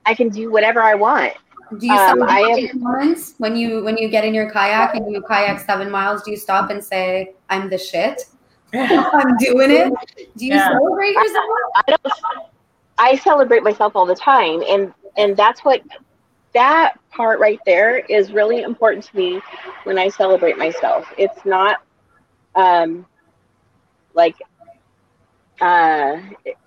I 0.06 0.14
can 0.14 0.28
do 0.28 0.50
whatever 0.50 0.82
I 0.82 0.94
want. 0.94 1.32
Do 1.78 1.86
you 1.86 1.92
um, 1.92 2.22
I 2.22 2.40
have, 2.40 2.74
moments 2.74 3.34
when 3.38 3.56
you 3.56 3.82
when 3.82 3.96
you 3.96 4.08
get 4.08 4.24
in 4.24 4.34
your 4.34 4.50
kayak 4.50 4.94
and 4.94 5.10
you 5.10 5.22
kayak 5.22 5.60
seven 5.60 5.90
miles? 5.90 6.22
Do 6.22 6.30
you 6.30 6.36
stop 6.36 6.70
and 6.70 6.84
say, 6.84 7.32
"I'm 7.48 7.70
the 7.70 7.78
shit"? 7.78 8.24
I'm 8.74 9.36
doing 9.38 9.70
it. 9.70 9.92
Do 10.36 10.46
you 10.46 10.54
yeah. 10.54 10.68
celebrate 10.68 11.14
yourself? 11.14 11.44
I 11.76 11.82
don't. 11.88 12.14
I 12.98 13.16
celebrate 13.16 13.62
myself 13.62 13.96
all 13.96 14.06
the 14.06 14.14
time, 14.14 14.62
and 14.68 14.92
and 15.16 15.36
that's 15.36 15.64
what 15.64 15.82
that 16.52 16.98
part 17.10 17.40
right 17.40 17.60
there 17.64 17.98
is 17.98 18.32
really 18.32 18.62
important 18.62 19.04
to 19.04 19.16
me 19.16 19.40
when 19.84 19.98
I 19.98 20.08
celebrate 20.08 20.58
myself. 20.58 21.06
It's 21.16 21.44
not 21.44 21.82
um, 22.54 23.06
like 24.14 24.36
uh, 25.60 26.20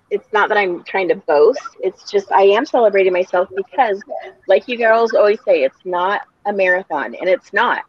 it's 0.10 0.32
not 0.32 0.50
that 0.50 0.58
I'm 0.58 0.84
trying 0.84 1.08
to 1.10 1.16
boast. 1.16 1.62
It's 1.80 2.10
just 2.10 2.32
I 2.32 2.44
am 2.44 2.66
celebrating 2.66 3.14
myself 3.14 3.50
because, 3.56 4.02
like 4.48 4.68
you 4.68 4.78
girls 4.78 5.14
always 5.14 5.40
say, 5.44 5.64
it's 5.64 5.84
not 5.86 6.22
a 6.46 6.54
marathon, 6.54 7.16
and 7.16 7.28
it's 7.30 7.54
not. 7.54 7.84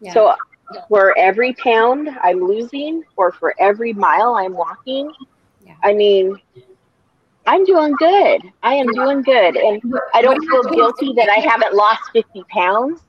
Yeah. 0.00 0.12
So, 0.14 0.34
for 0.88 1.16
every 1.18 1.52
pound 1.54 2.08
I'm 2.22 2.40
losing, 2.40 3.04
or 3.16 3.32
for 3.32 3.54
every 3.58 3.92
mile 3.92 4.34
I'm 4.34 4.54
walking, 4.54 5.12
yeah. 5.64 5.74
I 5.82 5.92
mean, 5.92 6.40
I'm 7.46 7.64
doing 7.64 7.94
good. 7.98 8.42
I 8.62 8.74
am 8.74 8.86
doing 8.92 9.22
good, 9.22 9.56
and 9.56 9.82
I 10.14 10.22
don't 10.22 10.40
feel 10.48 10.62
guilty 10.74 11.12
that 11.14 11.28
I 11.28 11.40
haven't 11.40 11.74
lost 11.74 12.02
50 12.12 12.44
pounds. 12.50 13.00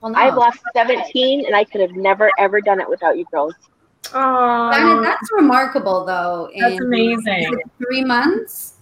Well, 0.00 0.12
no. 0.12 0.18
I've 0.18 0.36
lost 0.36 0.60
17, 0.74 1.46
and 1.46 1.56
I 1.56 1.64
could 1.64 1.80
have 1.80 1.92
never 1.92 2.30
ever 2.38 2.60
done 2.60 2.80
it 2.80 2.88
without 2.88 3.16
you 3.16 3.24
girls. 3.32 3.54
Oh, 4.14 5.00
that's 5.02 5.28
remarkable, 5.32 6.04
though. 6.04 6.50
That's 6.58 6.80
amazing. 6.80 7.58
Three 7.78 8.04
months. 8.04 8.74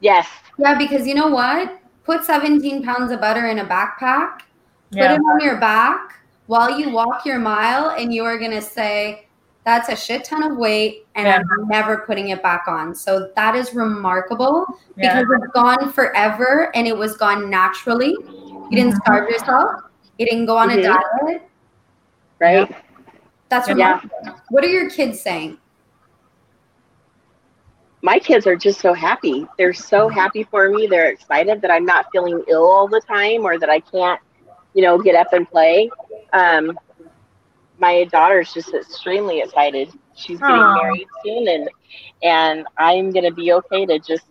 Yes. 0.00 0.26
Yeah, 0.58 0.76
because 0.76 1.06
you 1.06 1.14
know 1.14 1.28
what? 1.28 1.80
Put 2.04 2.24
17 2.24 2.82
pounds 2.82 3.12
of 3.12 3.20
butter 3.20 3.46
in 3.46 3.58
a 3.58 3.64
backpack. 3.64 4.40
Yeah. 4.90 5.08
Put 5.08 5.14
it 5.16 5.20
on 5.20 5.40
your 5.40 5.60
back 5.60 6.16
while 6.46 6.78
you 6.78 6.90
walk 6.90 7.24
your 7.24 7.38
mile, 7.38 7.90
and 7.90 8.12
you 8.12 8.24
are 8.24 8.36
gonna 8.36 8.60
say, 8.60 9.28
"That's 9.64 9.88
a 9.88 9.94
shit 9.94 10.24
ton 10.24 10.42
of 10.42 10.56
weight," 10.56 11.06
and 11.14 11.28
yeah. 11.28 11.36
I'm 11.36 11.68
never 11.68 11.98
putting 11.98 12.30
it 12.30 12.42
back 12.42 12.64
on. 12.66 12.94
So 12.94 13.30
that 13.36 13.54
is 13.54 13.72
remarkable 13.72 14.66
yeah. 14.96 15.20
because 15.20 15.38
it's 15.38 15.52
gone 15.52 15.92
forever, 15.92 16.72
and 16.74 16.88
it 16.88 16.96
was 16.96 17.16
gone 17.16 17.48
naturally. 17.48 18.16
You 18.18 18.68
didn't 18.70 18.94
mm-hmm. 18.94 18.98
starve 19.02 19.28
yourself. 19.30 19.82
You 20.18 20.26
didn't 20.26 20.46
go 20.46 20.56
on 20.56 20.70
mm-hmm. 20.70 20.80
a 20.80 21.28
diet. 21.28 21.42
Right. 22.40 22.76
That's 23.50 23.68
yeah. 23.76 24.00
What 24.48 24.64
are 24.64 24.68
your 24.68 24.88
kids 24.88 25.20
saying? 25.20 25.58
My 28.00 28.18
kids 28.18 28.46
are 28.46 28.56
just 28.56 28.80
so 28.80 28.94
happy. 28.94 29.46
They're 29.58 29.74
so 29.74 30.08
happy 30.08 30.44
for 30.44 30.70
me. 30.70 30.86
They're 30.86 31.10
excited 31.10 31.60
that 31.60 31.70
I'm 31.70 31.84
not 31.84 32.06
feeling 32.12 32.42
ill 32.48 32.64
all 32.64 32.88
the 32.88 33.02
time 33.06 33.44
or 33.44 33.58
that 33.58 33.68
I 33.68 33.80
can't, 33.80 34.20
you 34.72 34.82
know, 34.82 34.98
get 34.98 35.16
up 35.16 35.32
and 35.32 35.50
play. 35.50 35.90
Um, 36.32 36.78
my 37.78 38.04
daughter's 38.04 38.54
just 38.54 38.72
extremely 38.72 39.40
excited. 39.40 39.90
She's 40.14 40.38
getting 40.38 40.54
Aww. 40.54 40.82
married 40.82 41.08
soon, 41.24 41.48
and 41.48 41.70
and 42.22 42.66
I'm 42.78 43.10
gonna 43.10 43.32
be 43.32 43.52
okay 43.52 43.84
to 43.86 43.98
just 43.98 44.26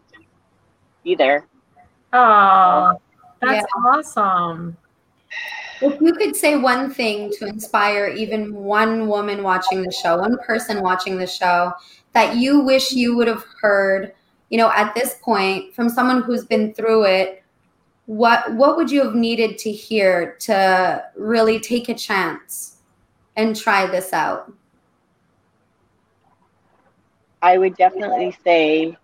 be 1.04 1.16
there. 1.16 1.46
Oh, 2.14 3.00
that's 3.42 3.66
yeah. 3.76 3.90
awesome. 3.90 4.78
If 5.82 6.02
you 6.02 6.14
could 6.14 6.36
say 6.36 6.58
one 6.58 6.92
thing 6.92 7.32
to 7.40 7.46
inspire 7.46 8.08
even 8.08 8.54
one 8.54 9.08
woman 9.08 9.44
watching 9.44 9.82
the 9.82 9.92
show, 9.92 10.18
one 10.18 10.38
person 10.40 10.82
watching 10.82 11.18
the 11.18 11.28
show 11.28 11.74
that 12.14 12.36
you 12.36 12.62
wish 12.62 12.92
you 12.92 13.16
would 13.16 13.28
have 13.28 13.46
heard, 13.62 14.14
you 14.50 14.58
know, 14.58 14.72
at 14.72 14.94
this 14.94 15.16
point 15.22 15.74
from 15.74 15.88
someone 15.88 16.22
who's 16.22 16.46
been 16.46 16.74
through 16.74 17.06
it, 17.06 17.44
what 18.08 18.52
what 18.56 18.76
would 18.76 18.90
you 18.90 19.04
have 19.04 19.16
needed 19.16 19.58
to 19.60 19.72
hear 19.72 20.36
to 20.40 21.04
really 21.16 21.60
take 21.60 21.90
a 21.90 21.94
chance 21.94 22.78
and 23.38 23.56
try 23.56 23.86
this 23.86 24.12
out? 24.14 24.52
I 27.42 27.58
would 27.58 27.78
definitely 27.78 28.36
say 28.44 28.98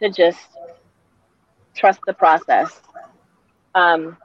to 0.00 0.10
just 0.10 0.40
trust 1.74 2.00
the 2.06 2.12
process. 2.14 2.80
Um, 3.74 4.16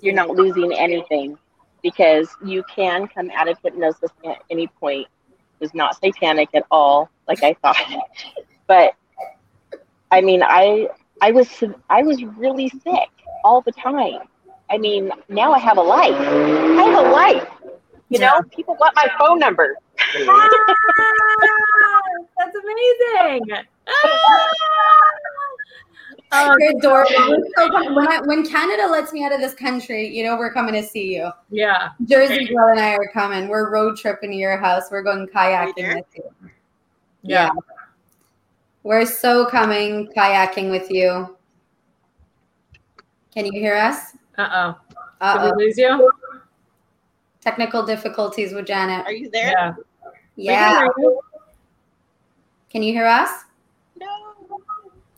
you're 0.00 0.14
not 0.14 0.30
losing 0.30 0.72
anything 0.72 1.36
because 1.82 2.28
you 2.44 2.62
can 2.74 3.08
come 3.08 3.30
out 3.30 3.48
of 3.48 3.58
hypnosis 3.62 4.10
at 4.24 4.38
any 4.50 4.66
point. 4.66 5.06
It's 5.60 5.74
not 5.74 5.96
satanic 5.96 6.48
at 6.54 6.64
all, 6.70 7.10
like 7.28 7.42
I 7.42 7.54
thought. 7.54 7.76
but 8.66 8.94
I 10.10 10.20
mean, 10.20 10.42
I 10.42 10.88
I 11.20 11.30
was 11.32 11.48
I 11.88 12.02
was 12.02 12.22
really 12.24 12.68
sick 12.68 13.10
all 13.44 13.60
the 13.60 13.72
time. 13.72 14.20
I 14.70 14.78
mean, 14.78 15.12
now 15.28 15.52
I 15.52 15.58
have 15.58 15.78
a 15.78 15.82
life. 15.82 16.14
I 16.14 16.82
have 16.84 17.04
a 17.04 17.10
life. 17.10 17.48
You 18.08 18.18
know, 18.18 18.42
people 18.50 18.76
want 18.78 18.94
my 18.94 19.06
phone 19.18 19.38
number. 19.38 19.76
ah, 20.28 20.48
that's 22.38 22.56
amazing. 22.56 23.64
Ah! 23.84 25.41
Oh, 26.34 26.56
You're 26.58 26.78
adorable. 26.78 27.42
So 27.56 27.94
when, 27.94 28.08
I, 28.08 28.20
when 28.24 28.46
Canada 28.46 28.88
lets 28.88 29.12
me 29.12 29.24
out 29.24 29.32
of 29.32 29.40
this 29.40 29.54
country, 29.54 30.08
you 30.08 30.24
know, 30.24 30.36
we're 30.36 30.52
coming 30.52 30.74
to 30.74 30.82
see 30.82 31.14
you. 31.14 31.30
Yeah. 31.50 31.90
Jersey 32.06 32.46
girl 32.46 32.68
and 32.70 32.80
I 32.80 32.94
are 32.94 33.10
coming. 33.12 33.48
We're 33.48 33.70
road 33.70 33.98
tripping 33.98 34.30
to 34.30 34.36
your 34.36 34.56
house. 34.56 34.84
We're 34.90 35.02
going 35.02 35.26
kayaking 35.28 35.94
with 35.94 36.06
you. 36.16 36.24
Yeah. 37.22 37.44
yeah. 37.44 37.50
We're 38.82 39.06
so 39.06 39.46
coming 39.46 40.08
kayaking 40.16 40.70
with 40.70 40.90
you. 40.90 41.36
Can 43.34 43.46
you 43.46 43.52
hear 43.52 43.76
us? 43.76 44.16
Uh 44.38 44.48
oh. 44.52 44.96
Uh-oh. 45.20 45.48
Did 45.48 45.56
we 45.56 45.64
lose 45.66 45.78
you? 45.78 46.10
Technical 47.40 47.84
difficulties 47.84 48.52
with 48.52 48.66
Janet. 48.66 49.06
Are 49.06 49.12
you 49.12 49.30
there? 49.30 49.52
Yeah. 49.52 49.74
Yeah. 50.36 50.88
Can 52.70 52.82
you 52.82 52.92
hear 52.92 53.06
us? 53.06 53.30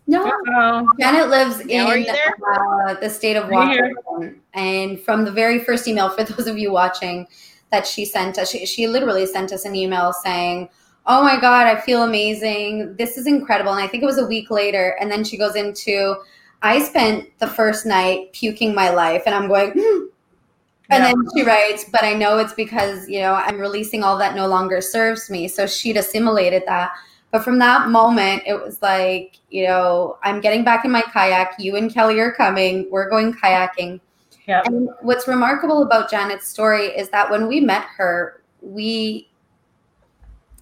No, 0.07 0.27
Uh-oh. 0.27 0.87
Janet 1.01 1.31
lives 1.31 1.61
in 1.61 1.87
uh, 1.87 2.95
the 3.01 3.09
state 3.09 3.37
of 3.37 3.49
Washington, 3.49 4.40
and 4.53 5.01
from 5.01 5.25
the 5.25 5.33
very 5.33 5.61
first 5.61 5.88
email, 5.88 6.11
for 6.11 6.25
those 6.25 6.47
of 6.47 6.59
you 6.59 6.71
watching, 6.71 7.27
that 7.71 7.87
she 7.87 8.05
sent 8.05 8.38
us, 8.38 8.51
she, 8.51 8.67
she 8.67 8.87
literally 8.87 9.27
sent 9.27 9.51
us 9.53 9.64
an 9.64 9.75
email 9.75 10.12
saying, 10.12 10.69
"Oh 11.07 11.23
my 11.23 11.40
God, 11.40 11.67
I 11.67 11.81
feel 11.81 12.03
amazing. 12.03 12.97
This 12.97 13.17
is 13.17 13.27
incredible." 13.27 13.73
And 13.73 13.83
I 13.83 13.87
think 13.87 14.03
it 14.03 14.07
was 14.07 14.19
a 14.19 14.27
week 14.27 14.51
later, 14.51 14.97
and 15.01 15.11
then 15.11 15.25
she 15.25 15.38
goes 15.38 15.57
into, 15.57 16.17
"I 16.61 16.81
spent 16.81 17.31
the 17.38 17.47
first 17.47 17.87
night 17.87 18.33
puking 18.35 18.75
my 18.75 18.90
life," 18.90 19.23
and 19.25 19.35
I'm 19.35 19.49
going. 19.49 19.73
Hmm. 19.73 20.05
And 20.90 21.03
yeah. 21.03 21.12
then 21.12 21.17
she 21.35 21.43
writes, 21.45 21.87
but 21.90 22.05
I 22.05 22.12
know 22.12 22.37
it's 22.37 22.53
because, 22.53 23.09
you 23.09 23.21
know, 23.21 23.33
I'm 23.33 23.59
releasing 23.59 24.05
all 24.05 24.19
that 24.19 24.35
no 24.35 24.47
longer 24.47 24.83
serves 24.83 25.31
me. 25.31 25.49
So 25.49 25.67
she'd 25.67 25.97
assimilated 25.97 26.62
that. 26.67 26.93
But 27.35 27.42
from 27.42 27.59
that 27.59 27.88
moment, 27.88 28.44
it 28.47 28.55
was 28.55 28.81
like, 28.81 29.40
you 29.51 29.66
know, 29.66 30.18
I'm 30.23 30.40
getting 30.40 30.62
back 30.62 30.85
in 30.85 30.92
my 30.92 31.03
kayak. 31.03 31.57
You 31.59 31.75
and 31.75 31.92
Kelly 31.92 32.20
are 32.20 32.31
coming. 32.31 32.87
We're 32.92 33.11
going 33.11 33.35
kayaking. 33.35 33.99
Yep. 34.47 34.66
And 34.66 34.88
what's 35.01 35.27
remarkable 35.27 35.83
about 35.83 36.09
Janet's 36.09 36.47
story 36.47 36.97
is 36.97 37.09
that 37.09 37.29
when 37.29 37.49
we 37.49 37.59
met 37.59 37.87
her, 37.97 38.40
we 38.61 39.29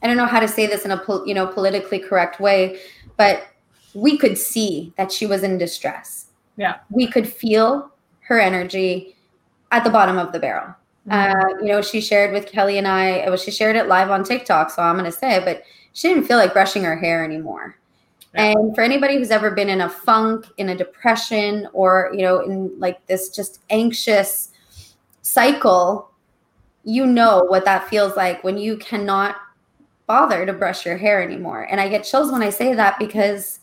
I 0.02 0.06
don't 0.06 0.16
know 0.16 0.24
how 0.24 0.40
to 0.40 0.48
say 0.48 0.66
this 0.66 0.86
in 0.86 0.92
a 0.92 1.02
you 1.26 1.34
know 1.34 1.46
politically 1.46 1.98
correct 1.98 2.40
way, 2.40 2.80
but 3.18 3.48
we 3.92 4.16
could 4.16 4.38
see 4.38 4.94
that 4.96 5.12
she 5.12 5.26
was 5.26 5.42
in 5.42 5.58
distress. 5.58 6.28
Yeah. 6.56 6.76
We 6.88 7.06
could 7.06 7.30
feel 7.30 7.92
her 8.20 8.40
energy 8.40 9.14
at 9.72 9.84
the 9.84 9.90
bottom 9.90 10.16
of 10.16 10.32
the 10.32 10.38
barrel. 10.38 10.74
Mm-hmm. 11.06 11.12
Uh, 11.12 11.60
you 11.60 11.68
know, 11.68 11.82
she 11.82 12.00
shared 12.00 12.32
with 12.32 12.46
Kelly 12.46 12.78
and 12.78 12.88
I, 12.88 13.24
well, 13.26 13.36
she 13.36 13.50
shared 13.50 13.76
it 13.76 13.88
live 13.88 14.10
on 14.10 14.24
TikTok, 14.24 14.70
so 14.70 14.80
I'm 14.80 14.96
going 14.96 15.04
to 15.04 15.12
say 15.12 15.34
it, 15.36 15.44
but 15.44 15.64
she 15.92 16.08
didn't 16.08 16.24
feel 16.24 16.38
like 16.38 16.52
brushing 16.52 16.84
her 16.84 16.96
hair 16.96 17.24
anymore. 17.24 17.76
Yeah. 18.34 18.52
And 18.52 18.74
for 18.74 18.82
anybody 18.82 19.16
who's 19.16 19.30
ever 19.30 19.50
been 19.50 19.68
in 19.68 19.82
a 19.82 19.88
funk, 19.88 20.46
in 20.56 20.70
a 20.70 20.74
depression, 20.74 21.68
or, 21.72 22.10
you 22.14 22.22
know, 22.22 22.40
in 22.40 22.78
like 22.78 23.04
this 23.06 23.28
just 23.28 23.60
anxious 23.70 24.50
cycle, 25.20 26.10
you 26.84 27.06
know 27.06 27.44
what 27.44 27.64
that 27.64 27.88
feels 27.88 28.16
like 28.16 28.42
when 28.42 28.58
you 28.58 28.76
cannot 28.78 29.36
bother 30.06 30.44
to 30.46 30.52
brush 30.52 30.84
your 30.84 30.96
hair 30.96 31.22
anymore. 31.22 31.62
And 31.70 31.80
I 31.80 31.88
get 31.88 32.04
chills 32.04 32.32
when 32.32 32.42
I 32.42 32.50
say 32.50 32.74
that 32.74 32.98
because 32.98 33.60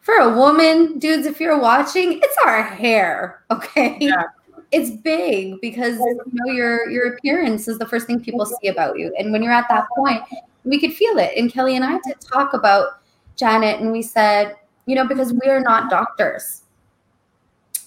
for 0.00 0.16
a 0.16 0.34
woman, 0.36 0.98
dudes, 0.98 1.26
if 1.26 1.40
you're 1.40 1.58
watching, 1.58 2.20
it's 2.22 2.36
our 2.44 2.62
hair, 2.62 3.42
okay? 3.50 3.96
Yeah. 4.00 4.24
It's 4.72 4.90
big 4.90 5.60
because 5.60 5.96
you 5.96 6.20
know 6.32 6.52
your 6.52 6.90
your 6.90 7.14
appearance 7.14 7.68
is 7.68 7.78
the 7.78 7.86
first 7.86 8.08
thing 8.08 8.20
people 8.20 8.44
see 8.44 8.66
about 8.66 8.98
you. 8.98 9.14
And 9.16 9.30
when 9.30 9.40
you're 9.40 9.52
at 9.52 9.68
that 9.68 9.86
point, 9.96 10.22
we 10.66 10.78
could 10.78 10.92
feel 10.92 11.16
it. 11.18 11.32
And 11.36 11.50
Kelly 11.50 11.76
and 11.76 11.84
I 11.84 11.98
did 12.04 12.20
talk 12.20 12.52
about 12.52 13.00
Janet, 13.36 13.80
and 13.80 13.92
we 13.92 14.02
said, 14.02 14.56
you 14.84 14.94
know, 14.94 15.06
because 15.06 15.32
we 15.32 15.48
are 15.48 15.60
not 15.60 15.88
doctors, 15.88 16.62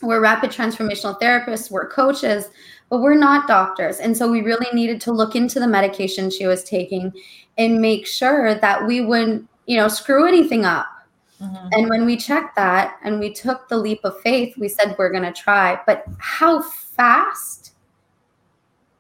we're 0.02 0.22
rapid 0.22 0.50
transformational 0.50 1.20
therapists, 1.20 1.70
we're 1.70 1.90
coaches, 1.90 2.50
but 2.90 3.02
we're 3.02 3.16
not 3.16 3.48
doctors. 3.48 4.00
And 4.00 4.16
so 4.16 4.30
we 4.32 4.42
really 4.42 4.68
needed 4.74 5.02
to 5.02 5.12
look 5.12 5.36
into 5.36 5.60
the 5.60 5.68
medication 5.68 6.30
she 6.30 6.48
was 6.48 6.64
taking 6.64 7.14
and 7.58 7.82
make 7.82 8.08
sure 8.08 8.56
that 8.56 8.88
we 8.88 9.02
wouldn't, 9.02 9.48
you 9.66 9.78
know, 9.78 9.88
screw 9.88 10.28
anything 10.28 10.66
up. 10.66 10.88
Mm-hmm. 11.42 11.68
And 11.72 11.90
when 11.90 12.06
we 12.06 12.18
checked 12.18 12.56
that 12.56 12.98
and 13.04 13.20
we 13.20 13.34
took 13.34 13.68
the 13.68 13.78
leap 13.78 14.00
of 14.04 14.20
faith, 14.22 14.58
we 14.58 14.70
said 14.70 14.96
we're 14.98 15.12
going 15.12 15.24
to 15.24 15.34
try. 15.34 15.80
But 15.86 16.06
how 16.18 16.62
fast 16.62 17.69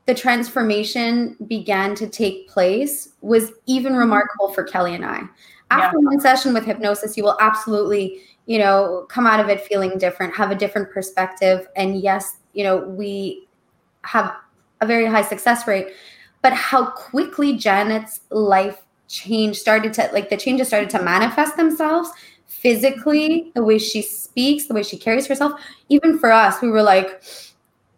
the 0.09 0.15
transformation 0.15 1.35
began 1.45 1.93
to 1.93 2.09
take 2.09 2.49
place 2.49 3.09
was 3.21 3.51
even 3.67 3.91
mm-hmm. 3.91 3.99
remarkable 3.99 4.51
for 4.51 4.63
Kelly 4.63 4.95
and 4.95 5.05
I. 5.05 5.21
After 5.69 5.99
Yeah. 5.99 6.05
one 6.05 6.19
session 6.19 6.51
with 6.51 6.65
hypnosis, 6.65 7.15
you 7.15 7.23
will 7.23 7.37
absolutely, 7.39 8.19
you 8.47 8.57
know, 8.57 9.05
come 9.07 9.27
out 9.27 9.39
of 9.39 9.49
it 9.49 9.61
feeling 9.61 9.99
different, 9.99 10.35
have 10.35 10.49
a 10.49 10.55
different 10.55 10.89
perspective. 10.89 11.67
And 11.75 12.01
yes, 12.01 12.37
you 12.53 12.63
know, 12.63 12.77
we 12.77 13.47
have 14.01 14.33
a 14.81 14.87
very 14.87 15.05
high 15.05 15.21
success 15.21 15.67
rate, 15.67 15.89
but 16.41 16.53
how 16.53 16.87
quickly 16.87 17.55
Janet's 17.55 18.21
life 18.31 18.81
change 19.07 19.57
started 19.57 19.93
to 19.93 20.09
like 20.11 20.31
the 20.31 20.37
changes 20.37 20.69
started 20.69 20.89
to 20.89 21.03
manifest 21.03 21.55
themselves 21.55 22.09
physically, 22.47 23.51
the 23.53 23.63
way 23.63 23.77
she 23.77 24.01
speaks, 24.01 24.65
the 24.65 24.73
way 24.73 24.81
she 24.81 24.97
carries 24.97 25.27
herself. 25.27 25.53
Even 25.89 26.17
for 26.17 26.31
us, 26.31 26.63
we 26.63 26.69
were 26.69 26.81
like, 26.81 27.21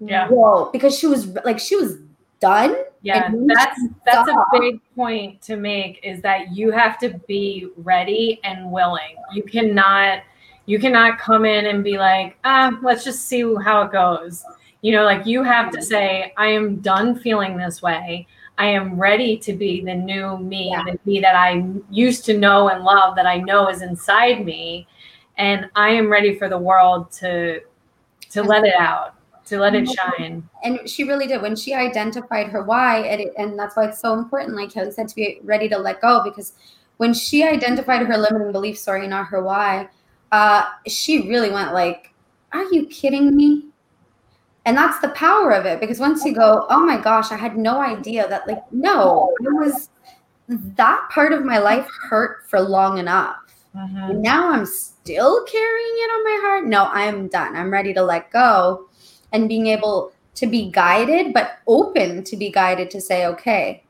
Yeah. 0.10 0.28
whoa, 0.28 0.70
because 0.72 0.98
she 0.98 1.08
was 1.08 1.28
like 1.46 1.60
she 1.60 1.76
was 1.76 1.98
done. 2.40 2.76
Yeah, 3.04 3.32
that's 3.48 3.80
that's 4.06 4.30
a 4.30 4.46
big 4.52 4.80
point 4.96 5.42
to 5.44 5.56
make 5.56 6.00
is 6.04 6.22
that 6.22 6.52
you 6.56 6.72
have 6.72 6.98
to 7.00 7.20
be 7.28 7.70
ready 7.78 8.40
and 8.44 8.72
willing. 8.72 9.16
You 9.34 9.44
cannot 9.44 10.24
you 10.66 10.80
cannot 10.80 11.20
come 11.20 11.46
in 11.46 11.68
and 11.68 11.84
be 11.84 11.98
like, 11.98 12.38
ah, 12.44 12.78
let's 12.82 13.04
just 13.04 13.28
see 13.28 13.42
how 13.64 13.84
it 13.84 13.92
goes. 13.92 14.44
You 14.82 14.94
know, 14.94 15.04
like 15.04 15.26
you 15.26 15.44
have 15.44 15.72
to 15.72 15.82
say, 15.82 16.34
I 16.38 16.48
am 16.48 16.78
done 16.78 17.20
feeling 17.20 17.58
this 17.58 17.82
way. 17.82 18.28
I 18.58 18.68
am 18.68 19.00
ready 19.00 19.38
to 19.38 19.54
be 19.54 19.84
the 19.84 19.94
new 19.94 20.38
me, 20.38 20.70
Yeah. 20.70 20.84
the 20.84 21.00
me 21.06 21.20
that 21.20 21.36
I 21.36 21.66
used 21.90 22.26
to 22.26 22.38
know 22.38 22.70
and 22.70 22.84
love, 22.84 23.16
that 23.16 23.26
I 23.26 23.38
know 23.38 23.70
is 23.70 23.82
inside 23.82 24.46
me, 24.46 24.88
and 25.38 25.70
I 25.76 25.90
am 25.90 26.12
ready 26.12 26.36
for 26.38 26.50
the 26.50 26.58
world 26.58 27.12
to 27.14 27.62
to 28.30 28.44
let 28.44 28.64
it 28.64 28.76
out, 28.80 29.16
to 29.52 29.60
let 29.60 29.76
it 29.76 29.88
shine. 29.90 30.48
And 30.64 30.90
she 30.90 31.04
really 31.04 31.28
did 31.28 31.42
when 31.42 31.56
she 31.56 31.74
identified 31.74 32.48
her 32.48 32.64
why, 32.64 33.00
and, 33.00 33.22
it, 33.22 33.34
and 33.38 33.60
that's 33.60 33.76
why 33.76 33.86
it's 33.86 34.00
so 34.00 34.14
important, 34.14 34.56
like 34.56 34.72
Kelly 34.72 34.92
said, 34.92 35.10
to 35.10 35.16
be 35.16 35.40
ready 35.44 35.68
to 35.70 35.78
let 35.78 36.02
go. 36.02 36.24
Because 36.24 36.54
when 36.98 37.14
she 37.14 37.44
identified 37.44 38.06
her 38.06 38.18
limiting 38.18 38.52
belief, 38.54 38.78
sorry, 38.78 39.08
not 39.08 39.28
her 39.28 39.44
why, 39.44 39.90
uh, 40.32 40.64
she 40.88 41.28
really 41.28 41.52
went 41.52 41.74
like, 41.74 42.14
"Are 42.54 42.64
you 42.72 42.86
kidding 42.88 43.36
me?" 43.36 43.66
And 44.66 44.78
that's 44.78 45.00
the 45.00 45.10
power 45.10 45.52
of 45.52 45.66
it. 45.66 45.82
Because 45.82 46.00
once 46.00 46.24
you 46.24 46.34
go, 46.34 46.66
"Oh 46.70 46.80
my 46.80 46.98
gosh, 46.98 47.32
I 47.32 47.36
had 47.36 47.58
no 47.58 47.82
idea 47.82 48.28
that," 48.30 48.48
like, 48.48 48.64
no, 48.72 49.34
it 49.42 49.54
was 49.54 49.90
that 50.48 51.10
part 51.12 51.34
of 51.34 51.44
my 51.44 51.58
life 51.58 51.88
hurt 52.10 52.50
for 52.50 52.62
long 52.62 53.00
enough. 53.00 53.36
Mhm. 53.76 54.20
Now 54.20 54.52
I'm 54.52 54.66
still 54.66 55.44
carrying 55.44 55.96
it 56.04 56.10
on 56.12 56.24
my 56.24 56.40
heart. 56.42 56.66
No, 56.66 56.86
I'm 56.86 57.28
done. 57.28 57.56
I'm 57.56 57.72
ready 57.72 57.94
to 57.94 58.04
let 58.04 58.32
go 58.32 58.88
and 59.32 59.48
being 59.48 59.68
able 59.68 60.12
to 60.36 60.48
be 60.48 60.72
guided, 60.72 61.34
but 61.34 61.60
open 61.68 62.24
to 62.24 62.38
be 62.38 62.52
guided 62.52 62.90
to 62.92 63.02
say, 63.02 63.26
okay, 63.28 63.84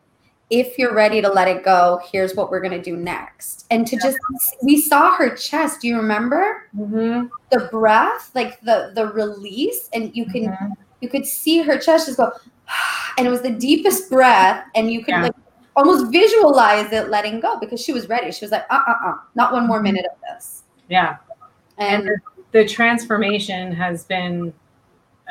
if 0.49 0.77
you're 0.77 0.93
ready 0.93 1.21
to 1.21 1.29
let 1.29 1.47
it 1.47 1.63
go, 1.63 2.01
here's 2.11 2.35
what 2.35 2.49
we're 2.51 2.59
going 2.59 2.71
to 2.71 2.81
do 2.81 2.97
next. 2.97 3.65
And 3.71 3.87
to 3.87 3.95
just, 3.95 4.17
we 4.61 4.81
saw 4.81 5.15
her 5.15 5.35
chest. 5.35 5.81
Do 5.81 5.87
you 5.87 5.97
remember 5.97 6.69
Mhm. 6.75 7.29
the 7.51 7.69
breath, 7.71 8.31
like 8.35 8.59
the, 8.61 8.91
the 8.93 9.07
release? 9.07 9.89
And 9.93 10.15
you 10.15 10.25
can, 10.25 10.47
Mhm. 10.51 10.75
you 10.99 11.09
could 11.09 11.25
see 11.25 11.61
her 11.61 11.77
chest 11.77 12.07
just 12.07 12.17
go, 12.17 12.31
and 13.17 13.25
it 13.25 13.29
was 13.29 13.41
the 13.41 13.51
deepest 13.51 14.09
breath. 14.09 14.65
And 14.75 14.91
you 14.91 14.99
could 15.05 15.15
Yeah. 15.15 15.23
like 15.23 15.35
almost 15.77 16.11
visualize 16.11 16.91
it 16.91 17.09
letting 17.09 17.39
go 17.39 17.57
because 17.57 17.79
she 17.79 17.93
was 17.93 18.09
ready. 18.09 18.31
She 18.31 18.43
was 18.43 18.51
like, 18.51 18.65
uh, 18.69 18.81
uh, 18.85 18.95
uh, 19.05 19.13
not 19.35 19.53
one 19.53 19.67
more 19.67 19.79
Mhm. 19.79 19.83
minute 19.83 20.05
of 20.11 20.17
this. 20.35 20.63
Yeah. 20.89 21.17
And 21.77 22.09
and 22.09 22.21
the 22.51 22.67
transformation 22.67 23.71
has 23.71 24.03
been 24.03 24.53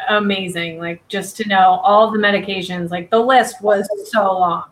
amazing 0.09 0.79
like 0.79 1.07
just 1.09 1.37
to 1.37 1.47
know 1.49 1.81
all 1.85 2.11
the 2.11 2.19
medications 2.19 2.91
like 2.91 3.11
the 3.11 3.19
list 3.19 3.61
was 3.63 3.89
so 4.11 4.23
long 4.39 4.65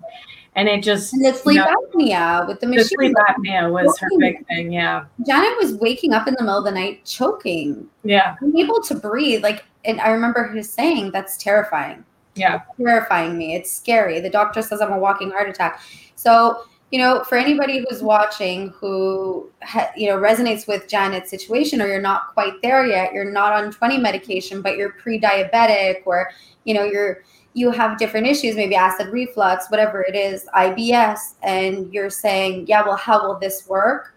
and 0.56 0.68
it 0.68 0.82
just 0.82 1.12
And 1.12 1.24
the 1.24 1.32
sleep 1.32 1.56
you 1.56 1.64
know, 1.64 1.86
apnea 1.94 2.48
with 2.48 2.60
the 2.60 2.66
the 2.66 2.76
machine. 2.76 2.88
sleep 2.88 3.16
apnea 3.28 3.70
was 3.70 3.96
her 3.98 4.08
big 4.18 4.46
thing 4.48 4.72
yeah 4.72 5.04
Janet 5.26 5.56
was 5.58 5.74
waking 5.74 6.12
up 6.12 6.26
in 6.26 6.34
the 6.36 6.42
middle 6.42 6.58
of 6.58 6.64
the 6.64 6.72
night 6.72 7.04
choking, 7.04 7.86
yeah 8.02 8.34
unable 8.40 8.82
to 8.82 8.94
breathe. 8.94 9.42
Like, 9.42 9.64
and 9.84 10.00
I 10.00 10.08
remember 10.08 10.42
her 10.42 10.62
saying, 10.62 11.12
"That's 11.12 11.36
terrifying, 11.36 12.04
yeah 12.34 12.62
terrifying 12.76 13.38
me. 13.38 13.54
It's 13.54 13.70
scary." 13.70 14.20
The 14.20 14.30
doctor 14.30 14.60
says 14.62 14.80
I'm 14.80 14.92
a 14.92 14.98
walking 14.98 15.30
heart 15.30 15.48
attack. 15.48 15.80
So, 16.16 16.64
you 16.90 16.98
know, 16.98 17.22
for 17.24 17.36
anybody 17.36 17.84
who's 17.88 18.02
watching 18.02 18.70
who 18.70 19.50
ha- 19.62 19.90
you 19.96 20.08
know 20.08 20.16
resonates 20.16 20.66
with 20.66 20.88
Janet's 20.88 21.30
situation, 21.30 21.82
or 21.82 21.86
you're 21.86 22.00
not 22.00 22.28
quite 22.28 22.54
there 22.62 22.86
yet, 22.86 23.12
you're 23.12 23.30
not 23.30 23.52
on 23.52 23.70
20 23.70 23.98
medication, 23.98 24.62
but 24.62 24.76
you're 24.76 24.92
pre-diabetic, 24.92 26.02
or 26.06 26.30
you 26.64 26.74
know 26.74 26.84
you're 26.84 27.22
you 27.54 27.70
have 27.70 27.98
different 27.98 28.26
issues, 28.26 28.54
maybe 28.54 28.74
acid 28.74 29.08
reflux, 29.08 29.70
whatever 29.70 30.02
it 30.02 30.14
is, 30.14 30.46
IBS, 30.54 31.34
and 31.42 31.92
you're 31.92 32.10
saying, 32.10 32.66
yeah, 32.68 32.82
well, 32.84 32.96
how 32.96 33.26
will 33.26 33.38
this 33.38 33.66
work? 33.66 34.14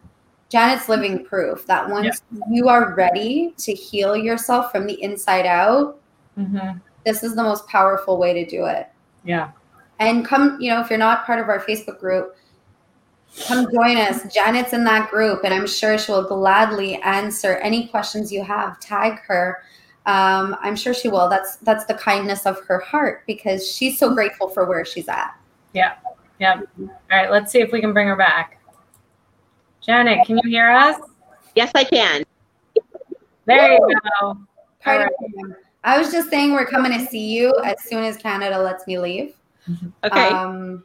Janet's 0.50 0.90
living 0.90 1.24
proof 1.24 1.66
that 1.66 1.90
once 1.90 2.22
you 2.52 2.68
are 2.68 2.94
ready 2.94 3.54
to 3.58 3.74
heal 3.74 4.16
yourself 4.18 4.72
from 4.72 4.86
the 4.86 5.02
inside 5.02 5.46
out, 5.46 6.00
hmm 6.36 6.72
this 7.04 7.24
is 7.24 7.36
the 7.36 7.42
most 7.42 7.68
powerful 7.68 8.20
way 8.20 8.32
to 8.32 8.46
do 8.46 8.66
it. 8.66 8.88
yeah 9.24 9.52
And 10.00 10.24
come, 10.24 10.60
you 10.62 10.70
know, 10.70 10.82
if 10.82 10.90
you're 10.90 11.00
not 11.00 11.26
part 11.26 11.40
of 11.40 11.50
our 11.50 11.60
Facebook 11.60 12.00
group, 12.00 12.36
come 13.48 13.68
join 13.74 13.98
us. 13.98 14.32
Janet's 14.34 14.74
in 14.74 14.84
that 14.86 15.10
group, 15.10 15.44
and 15.44 15.54
I'm 15.54 15.68
sure 15.68 15.98
she 15.98 16.12
will 16.12 16.24
gladly 16.28 16.96
answer 17.04 17.56
any 17.58 17.88
questions 17.88 18.32
you 18.32 18.44
have. 18.44 18.80
Tag 18.80 19.20
her. 19.28 19.64
Um, 20.06 20.56
I'm 20.62 20.76
sure 20.76 20.94
she 20.94 21.08
will. 21.10 21.30
That's 21.30 21.58
that's 21.58 21.86
the 21.86 21.94
kindness 21.94 22.46
of 22.46 22.60
her 22.68 22.80
heart 22.80 23.24
because 23.28 23.70
she's 23.72 23.98
so 24.00 24.14
grateful 24.14 24.50
for 24.50 24.66
where 24.66 24.84
she's 24.86 25.08
at. 25.08 25.36
yeah 25.74 25.94
Yeah. 26.40 26.62
all 26.80 26.90
right 27.12 27.30
let's 27.32 27.52
see 27.52 27.60
if 27.62 27.72
we 27.72 27.80
can 27.82 27.94
bring 27.94 28.08
her 28.08 28.16
back 28.16 28.60
janet 29.80 30.26
can 30.26 30.40
you 30.44 30.50
hear 30.50 30.70
us 30.72 31.00
Yes, 31.56 31.72
I 31.76 31.84
can. 31.84 32.24
there 33.46 33.74
you 33.74 33.96
go 34.22 34.38
Part 34.82 35.02
All 35.20 35.46
of. 35.46 35.56
I 35.84 35.98
was 36.00 36.12
just 36.12 36.30
saying 36.32 36.54
we're 36.54 36.66
coming 36.66 36.92
to 36.98 37.06
see 37.06 37.34
you 37.36 37.54
as 37.64 37.76
soon 37.84 38.04
as 38.04 38.18
Canada 38.18 38.58
lets 38.60 38.88
me 38.88 38.98
leave. 38.98 39.36
Okay. 40.04 40.28
Um, 40.30 40.84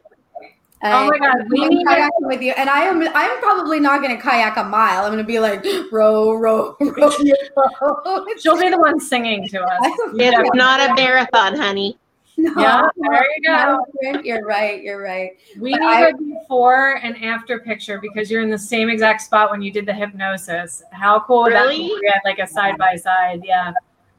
Uh, 0.83 0.91
oh 0.93 1.09
my 1.09 1.17
God, 1.17 1.37
we 1.49 1.63
I'm 1.63 1.69
need 1.69 1.83
to- 1.83 1.89
kayaking 1.89 2.27
with 2.27 2.41
you, 2.41 2.51
and 2.55 2.69
I 2.69 2.81
am. 2.81 3.01
I'm 3.15 3.39
probably 3.39 3.79
not 3.79 4.01
going 4.01 4.15
to 4.15 4.21
kayak 4.21 4.57
a 4.57 4.63
mile. 4.63 5.05
I'm 5.05 5.11
going 5.11 5.17
to 5.17 5.23
be 5.23 5.39
like 5.39 5.65
row, 5.91 6.33
row, 6.33 6.75
row. 6.79 7.09
she'll 8.39 8.59
be 8.59 8.69
the 8.69 8.77
one 8.77 8.99
singing 8.99 9.47
to 9.49 9.61
us 9.63 9.79
it's 10.13 10.55
not 10.55 10.79
a 10.89 10.93
marathon, 10.93 11.55
honey. 11.55 11.97
No, 12.39 12.53
Yeah, 12.61 12.87
there 12.97 13.23
you 13.23 13.41
no, 13.51 13.83
go. 14.03 14.19
You're 14.23 14.45
right. 14.45 14.83
You're 14.83 15.01
right. 15.01 15.31
We 15.59 15.71
But 15.71 15.79
need 15.79 15.87
I- 15.87 16.09
a 16.09 16.13
before 16.15 16.99
and 17.01 17.17
after 17.23 17.57
picture 17.59 17.99
because 17.99 18.29
you're 18.29 18.43
in 18.43 18.51
the 18.51 18.59
same 18.59 18.89
exact 18.89 19.23
spot 19.23 19.49
when 19.49 19.63
you 19.63 19.71
did 19.71 19.87
the 19.87 19.93
hypnosis. 19.95 20.83
How 20.91 21.19
cool 21.21 21.41
would 21.43 21.53
that 21.53 21.69
be? 21.69 21.77
Really? 21.87 21.99
We 22.01 22.07
had 22.13 22.19
like 22.23 22.37
a 22.37 22.45
side 22.45 22.77
by 22.77 22.95
side. 22.97 23.41
Yeah. 23.43 23.71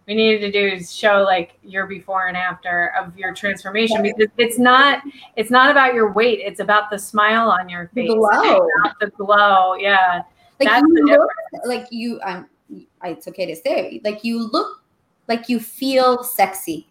We 0.09 0.15
needed 0.15 0.41
to 0.41 0.51
do 0.51 0.75
is 0.75 0.93
show 0.95 1.23
like 1.23 1.59
your 1.63 1.87
before 1.87 2.29
and 2.29 2.37
after 2.37 2.95
of 2.99 3.17
your 3.17 3.35
transformation 3.35 4.03
because 4.03 4.29
it's 4.39 4.59
not 4.59 5.03
it's 5.37 5.51
not 5.51 5.71
about 5.71 5.93
your 5.93 6.13
weight, 6.13 6.41
it's 6.43 6.61
about 6.61 6.91
the 6.91 6.99
smile 6.99 7.51
on 7.51 7.69
your 7.69 7.89
face 7.95 8.09
The 8.09 8.15
face. 8.15 8.41
glow. 8.43 8.69
About 8.83 8.99
the 9.01 9.07
glow. 9.11 9.75
Yeah. 9.75 10.23
Like 10.59 10.69
That's 10.71 10.83
you 10.89 10.95
the 10.95 11.13
look 11.13 11.31
like 11.67 11.87
you. 11.91 12.19
Um, 12.25 12.49
it's 13.05 13.29
okay 13.29 13.45
to 13.47 13.55
say 13.55 14.01
like 14.03 14.25
you 14.25 14.51
look 14.51 14.83
like 15.29 15.49
you 15.51 15.61
feel 15.61 16.23
sexy. 16.25 16.89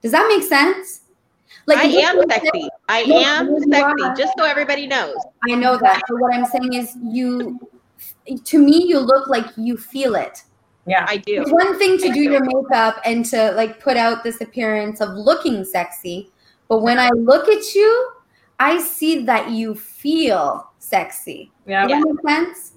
Does 0.00 0.12
that 0.12 0.26
make 0.28 0.44
sense? 0.48 1.00
Like 1.66 1.78
I 1.78 1.84
am 1.84 2.16
look- 2.18 2.30
sexy. 2.32 2.68
I 2.88 3.00
am 3.00 3.60
sexy, 3.70 4.02
are. 4.04 4.14
just 4.14 4.32
so 4.38 4.44
everybody 4.44 4.86
knows. 4.86 5.16
I 5.50 5.54
know 5.56 5.76
that. 5.78 6.02
But 6.08 6.20
what 6.20 6.34
I'm 6.34 6.44
saying 6.46 6.74
is, 6.74 6.96
you, 7.02 7.58
to 8.44 8.58
me, 8.58 8.84
you 8.86 8.98
look 9.00 9.28
like 9.28 9.46
you 9.56 9.76
feel 9.76 10.14
it. 10.14 10.42
Yeah. 10.86 11.06
I 11.08 11.16
do. 11.18 11.42
It's 11.42 11.52
one 11.52 11.78
thing 11.78 11.98
to 11.98 12.12
do 12.12 12.20
your 12.20 12.42
makeup 12.44 13.00
and 13.04 13.24
to 13.26 13.52
like 13.52 13.80
put 13.80 13.96
out 13.96 14.22
this 14.22 14.40
appearance 14.40 15.00
of 15.00 15.10
looking 15.10 15.64
sexy, 15.64 16.30
but 16.68 16.82
when 16.82 16.98
I 16.98 17.08
look 17.10 17.48
at 17.48 17.74
you, 17.74 18.10
I 18.60 18.80
see 18.80 19.24
that 19.24 19.50
you 19.50 19.74
feel 19.74 20.70
sexy. 20.78 21.50
Yeah. 21.66 21.86
Does 21.86 22.02
that 22.02 22.14
make 22.24 22.30
sense? 22.30 22.72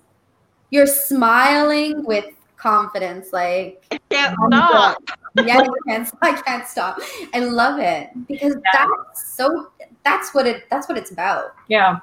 You're 0.70 0.88
smiling 0.88 2.03
with 2.05 2.26
confidence, 2.58 3.32
like 3.32 3.86
Can't 4.10 4.36
I'm 4.41 4.51
stop. 4.51 4.97
yeah, 5.45 5.60
I 5.60 5.68
can't, 5.88 6.10
I 6.22 6.41
can't 6.41 6.68
stop. 6.68 6.99
I 7.34 7.39
love 7.39 7.80
it 7.80 8.10
because 8.28 8.55
Yeah. 8.55 8.72
that's 8.74 9.34
so. 9.34 9.70
That's 10.03 10.34
what 10.34 10.47
it. 10.47 10.64
That's 10.72 10.88
what 10.89 10.97
it's 10.97 11.12
about. 11.12 11.53
Yeah. 11.68 11.97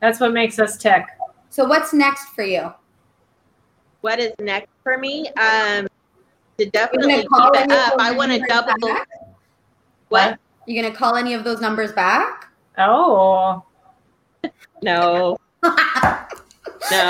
That's 0.00 0.18
what 0.20 0.32
makes 0.32 0.58
us 0.58 0.76
tick. 0.76 1.04
So 1.50 1.64
what's 1.64 1.92
next 1.92 2.26
for 2.30 2.42
you? 2.44 2.72
What 4.00 4.18
is 4.18 4.32
next 4.40 4.68
for 4.82 4.96
me? 4.98 5.28
Um, 5.40 5.86
to 6.58 6.70
definitely 6.70 7.22
keep 7.22 7.28
call 7.28 7.52
it 7.54 7.70
up. 7.70 7.94
I 7.98 8.12
want 8.12 8.32
to 8.32 8.38
double. 8.46 8.74
back? 8.80 9.08
What? 10.08 10.38
You're 10.66 10.82
gonna 10.82 10.94
call 10.94 11.16
any 11.16 11.34
of 11.34 11.44
those 11.44 11.60
numbers 11.60 11.92
back? 11.92 12.48
Oh. 12.78 13.62
No, 14.82 15.36
no, 15.62 15.76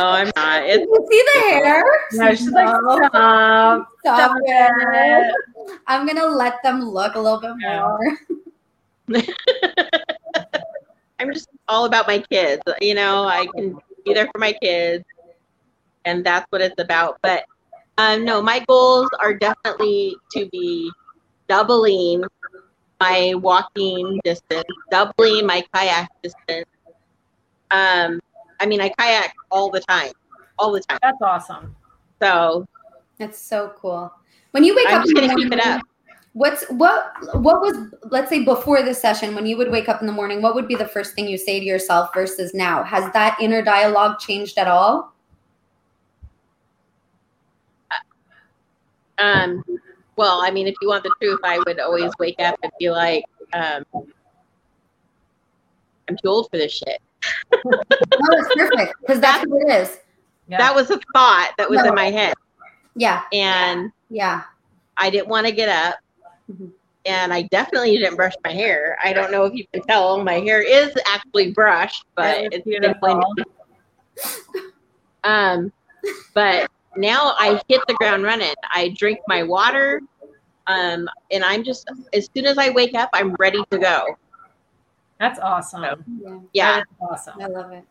I'm 0.08 0.32
not. 0.34 0.64
It's 0.64 0.82
you 0.82 1.06
see 1.08 1.24
the 1.34 1.40
hair? 1.50 1.84
No, 2.14 2.34
she's 2.34 2.50
like, 2.50 2.66
No. 2.66 2.96
stop. 2.96 3.12
Stop 3.12 3.86
Stop 4.00 4.36
it. 4.42 5.34
I'm 5.86 6.04
gonna 6.04 6.26
let 6.26 6.60
them 6.64 6.80
look 6.82 7.14
a 7.14 7.20
little 7.20 7.40
bit 7.40 7.52
Yeah. 7.60 7.96
more. 9.08 9.22
I'm 11.20 11.32
just 11.32 11.48
all 11.68 11.84
about 11.84 12.08
my 12.08 12.18
kids. 12.28 12.60
You 12.80 12.94
know, 12.94 13.22
I 13.24 13.46
can 13.54 13.78
be 14.04 14.14
there 14.14 14.28
for 14.32 14.38
my 14.40 14.52
kids, 14.60 15.04
and 16.04 16.24
that's 16.24 16.46
what 16.50 16.60
it's 16.60 16.80
about. 16.80 17.18
But 17.22 17.44
um, 17.98 18.24
no, 18.24 18.40
my 18.40 18.64
goals 18.66 19.08
are 19.20 19.34
definitely 19.34 20.16
to 20.32 20.46
be 20.50 20.90
doubling 21.48 22.24
my 23.00 23.34
walking 23.34 24.20
distance, 24.24 24.64
doubling 24.90 25.46
my 25.46 25.64
kayak 25.74 26.08
distance. 26.22 26.68
Um, 27.70 28.20
I 28.60 28.66
mean, 28.66 28.80
I 28.80 28.90
kayak 28.90 29.32
all 29.50 29.70
the 29.70 29.80
time, 29.80 30.12
all 30.58 30.72
the 30.72 30.80
time. 30.80 30.98
That's 31.02 31.20
awesome. 31.22 31.74
So 32.22 32.66
That's 33.18 33.38
so 33.38 33.72
cool. 33.76 34.12
When 34.52 34.64
you 34.64 34.74
wake 34.74 34.88
I'm 34.88 34.98
up, 34.98 35.02
just 35.04 35.14
gonna 35.14 35.34
keep 35.34 35.52
it 35.52 35.64
up. 35.64 35.82
What's 36.32 36.64
what? 36.70 37.12
What 37.34 37.60
was 37.60 37.92
let's 38.10 38.30
say 38.30 38.44
before 38.44 38.82
the 38.82 38.94
session 38.94 39.34
when 39.34 39.46
you 39.46 39.56
would 39.56 39.70
wake 39.70 39.88
up 39.88 40.00
in 40.00 40.06
the 40.06 40.12
morning? 40.12 40.42
What 40.42 40.54
would 40.54 40.68
be 40.68 40.76
the 40.76 40.88
first 40.88 41.14
thing 41.14 41.28
you 41.28 41.36
say 41.36 41.60
to 41.60 41.66
yourself 41.66 42.10
versus 42.14 42.54
now? 42.54 42.82
Has 42.82 43.12
that 43.12 43.36
inner 43.40 43.62
dialogue 43.62 44.18
changed 44.20 44.58
at 44.58 44.68
all? 44.68 45.12
Um, 49.20 49.62
well, 50.16 50.40
I 50.42 50.50
mean, 50.50 50.66
if 50.66 50.74
you 50.82 50.88
want 50.88 51.04
the 51.04 51.12
truth, 51.20 51.40
I 51.44 51.58
would 51.66 51.78
always 51.80 52.10
wake 52.18 52.40
up 52.40 52.56
and 52.62 52.72
be 52.78 52.90
like, 52.90 53.24
um, 53.52 53.84
I'm 56.08 56.16
too 56.16 56.28
old 56.28 56.48
for 56.50 56.56
this 56.58 56.72
shit. 56.72 57.00
No, 57.64 57.70
it's 57.92 58.54
perfect 58.54 58.94
because 59.00 59.20
that's 59.20 59.46
what 59.46 59.62
it 59.70 59.82
is. 59.82 59.98
Yeah. 60.48 60.58
That 60.58 60.74
was 60.74 60.90
a 60.90 60.98
thought 61.14 61.52
that 61.58 61.68
was 61.70 61.78
No. 61.82 61.90
in 61.90 61.94
my 61.94 62.10
head. 62.10 62.34
Yeah, 62.96 63.22
And 63.32 63.92
yeah. 64.08 64.42
I 64.96 65.10
didn't 65.10 65.28
want 65.28 65.46
to 65.46 65.52
get 65.52 65.68
up. 65.68 65.98
Mhm. 66.50 66.72
And 67.06 67.32
I 67.32 67.42
definitely 67.42 67.96
didn't 67.96 68.16
brush 68.16 68.34
my 68.44 68.52
hair. 68.52 68.98
I 69.02 69.12
don't 69.12 69.30
know 69.30 69.44
if 69.44 69.54
you 69.54 69.64
can 69.72 69.82
tell, 69.84 70.22
my 70.22 70.34
hair 70.40 70.60
is 70.60 70.92
actually 71.06 71.52
brushed, 71.52 72.04
but 72.14 72.24
That 72.24 72.40
is 72.42 72.48
it's 72.52 72.64
beautiful. 72.64 73.22
definitely 73.36 73.44
um 75.24 75.72
but 76.34 76.70
now 76.96 77.34
I 77.38 77.60
hit 77.68 77.80
the 77.86 77.94
ground 77.94 78.22
running. 78.24 78.54
I 78.72 78.88
drink 78.96 79.20
my 79.28 79.42
water. 79.42 80.00
Um, 80.66 81.08
and 81.32 81.42
I'm 81.44 81.64
just 81.64 81.88
as 82.12 82.28
soon 82.34 82.46
as 82.46 82.56
I 82.58 82.70
wake 82.70 82.94
up, 82.94 83.10
I'm 83.12 83.34
ready 83.34 83.62
to 83.70 83.78
go. 83.78 84.04
That's 85.18 85.38
awesome. 85.40 85.82
Yeah, 85.82 86.38
Yeah. 86.52 86.72
That 86.76 86.80
is 86.80 86.96
awesome. 87.00 87.40
I 87.40 87.46
love 87.46 87.72
it. 87.72 87.84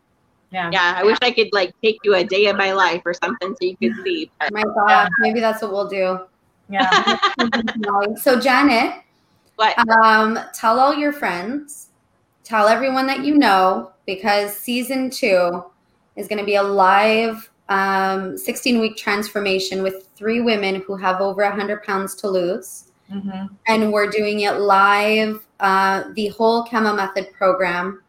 Yeah. 0.52 0.70
Yeah. 0.72 0.94
I 0.98 1.04
wish 1.04 1.18
I 1.22 1.32
could 1.32 1.50
like 1.52 1.74
take 1.84 1.98
you 2.04 2.16
a 2.16 2.24
day 2.24 2.48
of 2.48 2.56
my 2.58 2.72
life 2.74 3.02
or 3.06 3.14
something 3.14 3.50
so 3.50 3.58
you 3.62 3.76
could 3.78 4.04
see. 4.04 4.32
But 4.40 4.52
My 4.54 4.64
God, 4.64 5.10
maybe 5.20 5.40
that's 5.40 5.62
what 5.62 5.72
we'll 5.72 5.88
do. 5.90 6.20
Yeah. 6.70 7.18
So 8.18 8.40
Janet, 8.40 9.02
What? 9.56 9.78
um, 9.90 10.40
tell 10.54 10.80
all 10.80 10.94
your 10.94 11.12
friends, 11.14 11.90
tell 12.44 12.68
everyone 12.68 13.08
that 13.08 13.24
you 13.26 13.38
know, 13.38 13.92
because 14.06 14.56
season 14.56 15.10
two 15.10 15.64
is 16.16 16.28
going 16.28 16.40
to 16.40 16.46
be 16.46 16.56
a 16.56 16.64
live 16.64 17.50
um, 17.70 18.38
16 18.38 18.80
week 18.82 18.98
transformation 18.98 19.82
with 19.84 20.10
three 20.16 20.42
women 20.42 20.82
who 20.82 20.96
have 20.96 21.22
over 21.22 21.44
100 21.44 21.84
pounds 21.84 22.16
to 22.16 22.28
lose. 22.30 22.86
hmm 23.12 23.46
And 23.68 23.92
we're 23.94 24.10
doing 24.10 24.42
it 24.42 24.54
live, 24.60 25.40
uh, 25.60 26.04
the 26.16 26.28
whole 26.30 26.66
Kema 26.66 26.96
Method 26.96 27.32
program, 27.34 28.02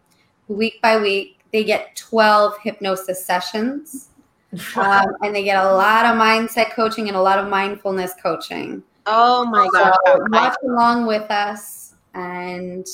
week 0.49 0.81
by 0.83 0.99
week. 1.01 1.39
They 1.53 1.65
get 1.65 1.95
12 1.97 2.59
hypnosis 2.63 3.25
sessions. 3.25 4.09
Um, 4.77 5.07
and 5.23 5.33
they 5.33 5.45
get 5.45 5.65
a 5.65 5.73
lot 5.75 6.05
of 6.05 6.17
mindset 6.17 6.73
coaching 6.73 7.07
and 7.07 7.17
a 7.17 7.21
lot 7.23 7.39
of 7.39 7.49
mindfulness 7.49 8.15
coaching. 8.21 8.83
oh 9.07 9.45
my 9.45 9.69
So 9.73 9.79
gosh. 9.79 9.97
watch 10.33 10.57
along 10.65 11.07
with 11.07 11.31
us 11.31 11.95
and 12.15 12.85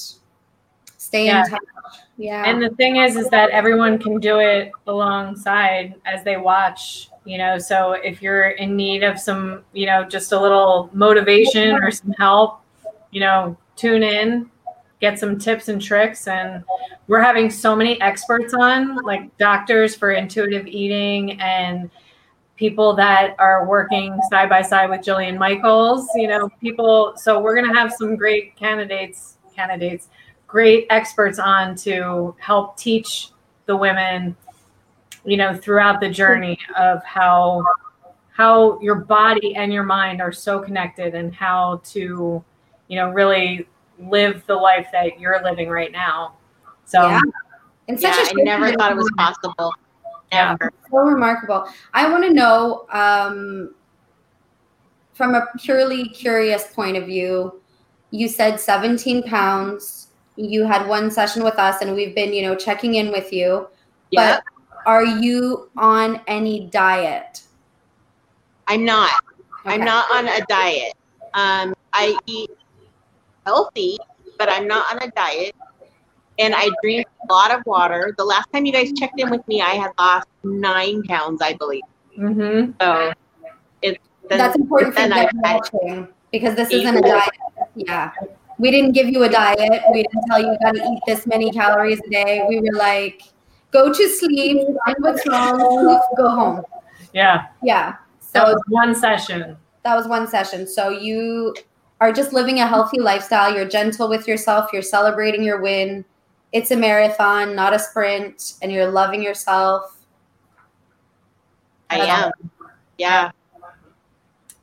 stay 0.99 1.25
Yeah. 1.27 1.45
in 1.45 1.51
touch. 1.51 1.62
Yeah. 2.19 2.45
And 2.47 2.62
the 2.62 2.71
thing 2.71 2.97
is, 2.97 3.17
is 3.17 3.29
that 3.29 3.51
everyone 3.51 3.99
can 3.99 4.19
do 4.19 4.39
it 4.39 4.73
alongside 4.87 5.95
as 6.07 6.25
they 6.25 6.37
watch. 6.37 7.11
You 7.25 7.39
know, 7.39 7.59
so 7.59 7.93
if 7.93 8.23
you're 8.23 8.51
in 8.51 8.77
need 8.77 9.03
of 9.03 9.19
some, 9.19 9.64
you 9.73 9.87
know, 9.87 10.05
just 10.05 10.33
a 10.33 10.41
little 10.41 10.89
motivation 10.93 11.75
or 11.75 11.91
some 11.91 12.12
help, 12.12 12.61
you 13.11 13.21
know, 13.21 13.57
tune 13.75 14.05
in, 14.05 14.49
get 15.01 15.19
some 15.19 15.37
tips 15.37 15.69
and 15.69 15.83
tricks. 15.83 16.29
And 16.29 16.62
we're 17.09 17.21
having 17.21 17.51
so 17.51 17.75
many 17.75 18.01
experts 18.01 18.55
on, 18.55 18.97
like 19.05 19.37
doctors 19.39 19.97
for 19.97 20.12
intuitive 20.12 20.67
eating 20.69 21.41
and 21.41 21.91
people 22.57 22.95
that 22.95 23.35
are 23.39 23.67
working 23.67 24.19
side 24.31 24.49
by 24.49 24.62
side 24.62 24.89
with 24.89 25.01
Jillian 25.01 25.37
Michaels, 25.37 26.09
you 26.14 26.29
know, 26.29 26.49
people. 26.61 27.12
So 27.17 27.41
we're 27.41 27.55
going 27.55 27.71
to 27.71 27.79
have 27.79 27.93
some 27.93 28.17
great 28.17 28.57
candidates, 28.57 29.39
candidates 29.55 30.09
great 30.47 30.86
experts 30.90 31.38
on 31.38 31.74
to 31.74 32.34
help 32.38 32.76
teach 32.76 33.30
the 33.66 33.76
women 33.76 34.36
you 35.24 35.36
know 35.36 35.57
throughout 35.57 36.01
the 36.01 36.09
journey 36.09 36.59
of 36.76 37.03
how 37.05 37.64
how 38.32 38.78
your 38.80 38.94
body 38.94 39.57
and 39.57 39.72
your 39.72 39.82
mind 39.82 40.20
are 40.20 40.32
so 40.32 40.61
connected 40.61 41.14
and 41.14 41.34
how 41.34 41.80
to 41.84 42.44
you 42.88 42.97
know 42.97 43.11
really 43.11 43.66
live 43.99 44.44
the 44.47 44.55
life 44.55 44.86
that 44.92 45.18
you're 45.18 45.42
living 45.42 45.68
right 45.68 45.90
now 45.90 46.36
so 46.84 47.03
Yeah. 47.03 47.20
And 47.88 48.01
Yeah, 48.01 48.12
such 48.12 48.34
a 48.34 48.40
I 48.40 48.44
never 48.44 48.72
thought 48.72 48.92
it 48.92 48.97
was 48.97 49.11
possible. 49.16 49.72
Yeah. 50.32 50.57
So 50.90 50.99
remarkable. 50.99 51.66
I 51.94 52.11
want 52.11 52.24
to 52.24 52.32
know 52.32 52.86
um, 52.90 53.74
from 55.14 55.34
a 55.34 55.47
purely 55.59 56.09
curious 56.09 56.66
point 56.72 56.97
of 56.97 57.07
view. 57.07 57.61
You 58.11 58.28
said 58.28 58.59
17 58.59 59.22
pounds. 59.24 60.06
You 60.37 60.64
had 60.64 60.87
one 60.87 61.11
session 61.11 61.43
with 61.43 61.59
us, 61.59 61.80
and 61.82 61.95
we've 61.95 62.14
been, 62.14 62.32
you 62.32 62.43
know, 62.43 62.55
checking 62.55 62.95
in 62.97 63.11
with 63.11 63.32
you. 63.32 63.68
Yeah. 64.11 64.37
But 64.37 64.45
are 64.87 65.05
you 65.05 65.70
on 65.76 66.20
any 66.26 66.66
diet? 66.66 67.43
I'm 68.68 68.84
not. 68.84 69.11
I'm 69.64 69.80
not 69.80 70.11
on 70.12 70.28
a 70.28 70.41
diet. 70.49 70.93
Um, 71.34 71.74
I 71.93 72.16
eat 72.26 72.51
healthy, 73.45 73.99
but 74.39 74.51
I'm 74.51 74.68
not 74.68 74.95
on 74.95 75.03
a 75.03 75.11
diet. 75.12 75.55
And 76.39 76.55
I 76.55 76.68
drink 76.82 77.07
a 77.28 77.32
lot 77.32 77.51
of 77.51 77.64
water. 77.64 78.14
The 78.18 78.24
last 78.24 78.53
time 78.53 78.66
you 78.66 78.72
guys 78.72 78.93
checked 78.93 79.18
in 79.18 79.30
with 79.30 79.47
me, 79.49 79.62
I 79.62 79.70
had 79.70 79.91
lost 79.99 80.28
nine 80.45 81.03
pounds, 81.05 81.41
I 81.43 81.55
believe. 81.55 81.82
Mm-hmm. 82.18 82.72
So 82.80 83.12
it's 83.82 83.99
That's 84.28 84.55
important 84.57 84.95
for 84.95 85.01
then 85.01 85.11
them 85.11 85.28
I- 85.45 85.49
I- 85.51 85.55
watching 85.57 86.09
because 86.30 86.55
this 86.55 86.70
isn't 86.70 86.97
a 86.97 87.01
diet. 87.01 87.30
Yeah. 87.74 88.11
We 88.59 88.71
didn't 88.71 88.93
give 88.93 89.09
you 89.09 89.25
a 89.25 89.29
diet. 89.29 89.83
We 89.93 90.03
didn't 90.03 90.25
tell 90.29 90.41
you 90.41 90.53
you 90.53 90.59
got 90.63 90.73
to 90.73 90.83
eat 90.83 91.01
this 91.07 91.27
many 91.27 91.51
calories 91.51 92.01
a 92.07 92.11
day. 92.11 92.45
We 92.49 92.61
were 92.61 92.77
like, 92.77 93.23
go 93.71 93.93
to 93.93 94.09
sleep, 94.09 94.67
find 94.85 94.97
what's 95.01 95.27
wrong, 95.27 96.01
go 96.17 96.29
home. 96.31 96.63
yeah 97.13 97.47
Yeah. 97.63 97.97
that 98.33 98.47
So 98.47 98.53
was 98.55 98.63
one 98.69 98.95
session 98.95 99.57
that 99.87 99.95
was 99.95 100.09
one 100.09 100.27
session. 100.27 100.67
So 100.67 100.89
you 100.89 101.55
are 102.01 102.13
just 102.13 102.33
living 102.33 102.59
a 102.59 102.67
healthy 102.67 103.01
lifestyle. 103.01 103.55
You're 103.55 103.69
gentle 103.69 104.09
with 104.09 104.27
yourself. 104.27 104.71
You're 104.73 104.83
celebrating 104.83 105.45
your 105.45 105.61
win. 105.61 106.05
It's 106.53 106.73
a 106.73 106.77
marathon, 106.77 107.55
not 107.55 107.73
a 107.73 107.79
sprint, 107.79 108.55
and 108.63 108.73
you're 108.73 108.91
loving 108.91 109.23
yourself. 109.23 110.05
I 111.89 111.99
am. 111.99 112.33
Yeah. 112.99 113.31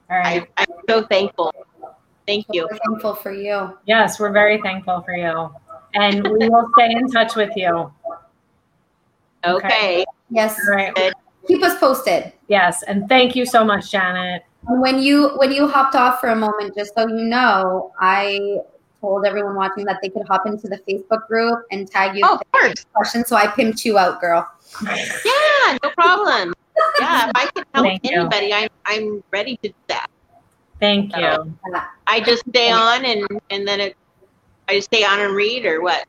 all 0.09 0.17
right 0.17 0.45
I, 0.57 0.65
I'm 0.67 0.75
so 0.89 1.05
thankful. 1.07 1.53
Thank 2.25 2.45
you. 2.51 2.67
We're 2.71 2.77
thankful 2.85 3.15
for 3.15 3.31
you. 3.31 3.77
yes 3.85 4.19
we're 4.19 4.31
very 4.31 4.61
thankful 4.61 5.01
for 5.01 5.15
you 5.15 5.51
and 5.95 6.23
we 6.27 6.49
will 6.49 6.69
stay 6.77 6.91
in 6.91 7.07
touch 7.11 7.35
with 7.35 7.51
you 7.55 7.91
Okay. 9.45 9.65
Okay. 9.67 10.05
Yes. 10.29 10.57
all 10.69 10.75
right 10.75 11.13
Keep 11.47 11.63
us 11.63 11.77
posted. 11.79 12.31
yes 12.47 12.83
and 12.83 13.07
thank 13.09 13.35
you 13.35 13.45
so 13.45 13.63
much 13.65 13.91
janet 13.91 14.43
And 14.67 14.81
when 14.81 14.99
you 14.99 15.29
when 15.35 15.51
you 15.51 15.67
hopped 15.67 15.95
off 15.95 16.21
for 16.21 16.29
a 16.29 16.35
moment, 16.37 16.73
just 16.77 16.95
so 16.95 17.05
you 17.05 17.25
know, 17.27 17.91
I 17.99 18.39
told 19.01 19.25
everyone 19.25 19.55
watching 19.55 19.83
that 19.89 19.99
they 20.01 20.07
could 20.07 20.25
hop 20.25 20.47
into 20.47 20.69
the 20.69 20.79
Facebook 20.87 21.27
group 21.27 21.65
and 21.71 21.85
tag 21.91 22.15
you 22.15 22.21
Oh, 22.23 22.35
of 22.39 22.41
course. 22.53 22.85
questions. 22.95 23.27
So 23.27 23.35
I 23.35 23.47
pimped 23.47 23.83
you 23.83 23.97
out, 23.97 24.21
girl. 24.21 24.47
Yeah, 24.81 25.77
no 25.83 25.89
problem. 25.99 26.53
Yeah, 27.01 27.27
if 27.27 27.31
I 27.35 27.45
can 27.53 27.65
help 27.73 27.85
Thank 27.87 28.05
you. 28.05 28.21
anybody, 28.21 28.53
I'm 28.53 28.69
I'm 28.85 29.21
ready 29.31 29.57
to 29.63 29.67
do 29.67 29.75
that. 29.89 30.07
Thank 30.83 31.15
you 31.15 31.23
uh, 31.23 31.85
I 32.07 32.19
just 32.19 32.43
stay 32.49 32.71
on 32.71 33.05
and 33.05 33.25
and 33.49 33.67
then 33.67 33.79
it 33.79 33.95
I 34.67 34.75
just 34.75 34.85
stay 34.85 35.03
on 35.03 35.19
and 35.19 35.35
read 35.35 35.65
or 35.65 35.81
what? 35.81 36.05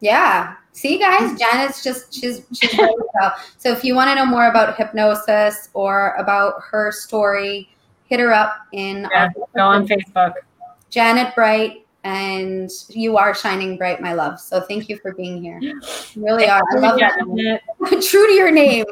Yeah. 0.00 0.56
See, 0.72 0.98
guys, 0.98 1.38
Janet's 1.38 1.82
just 1.82 2.14
she's 2.14 2.42
she's 2.52 2.78
ready 2.78 2.94
to 2.94 3.04
go. 3.20 3.30
So 3.58 3.70
if 3.72 3.84
you 3.84 3.94
want 3.94 4.08
to 4.08 4.14
know 4.14 4.24
more 4.24 4.48
about 4.48 4.76
hypnosis 4.76 5.68
or 5.74 6.14
about 6.14 6.62
her 6.70 6.92
story, 6.92 7.68
hit 8.06 8.20
her 8.20 8.32
up 8.32 8.54
in 8.72 9.08
yeah, 9.10 9.28
our 9.36 9.46
go 9.54 9.62
on 9.62 9.86
facebook 9.86 10.34
Janet 10.90 11.34
Bright, 11.34 11.84
and 12.04 12.70
you 12.88 13.16
are 13.16 13.34
shining 13.34 13.76
bright, 13.76 14.00
my 14.00 14.14
love. 14.14 14.40
So 14.40 14.60
thank 14.60 14.88
you 14.88 14.98
for 14.98 15.12
being 15.12 15.42
here. 15.42 15.58
You 15.60 15.80
really 16.16 16.46
are. 16.48 16.62
I 16.72 16.78
love 16.78 16.98
that. 17.00 17.18
Janet. 17.18 17.62
True 18.02 18.26
to 18.26 18.32
your 18.32 18.50
name. 18.50 18.86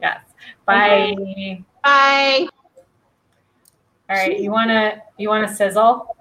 yes 0.00 0.20
bye 0.66 1.14
Bye. 1.82 2.48
All 4.10 4.16
right 4.16 4.38
you 4.40 4.50
want 4.50 4.68
to 4.70 5.00
you 5.18 5.28
want 5.28 5.46
to 5.48 5.54
sizzle 5.54 6.14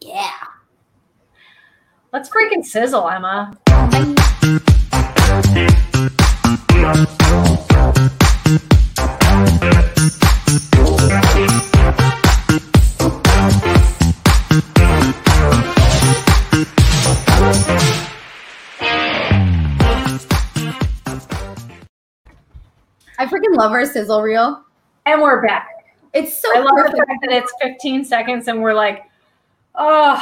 Yeah. 0.00 0.30
Let's 2.12 2.28
freaking 2.28 2.64
sizzle, 2.64 3.08
Emma. 3.08 3.56
I 23.18 23.26
freaking 23.26 23.54
love 23.54 23.72
our 23.72 23.86
sizzle 23.86 24.22
reel. 24.22 24.64
And 25.06 25.20
we're 25.20 25.42
back. 25.46 25.79
It's 26.12 26.40
so 26.40 26.48
I 26.54 26.60
love 26.60 26.70
perfect. 26.76 26.96
the 26.96 27.06
fact 27.06 27.18
that 27.22 27.32
it's 27.32 27.52
15 27.62 28.04
seconds 28.04 28.48
and 28.48 28.62
we're 28.62 28.74
like, 28.74 29.04
oh, 29.76 30.20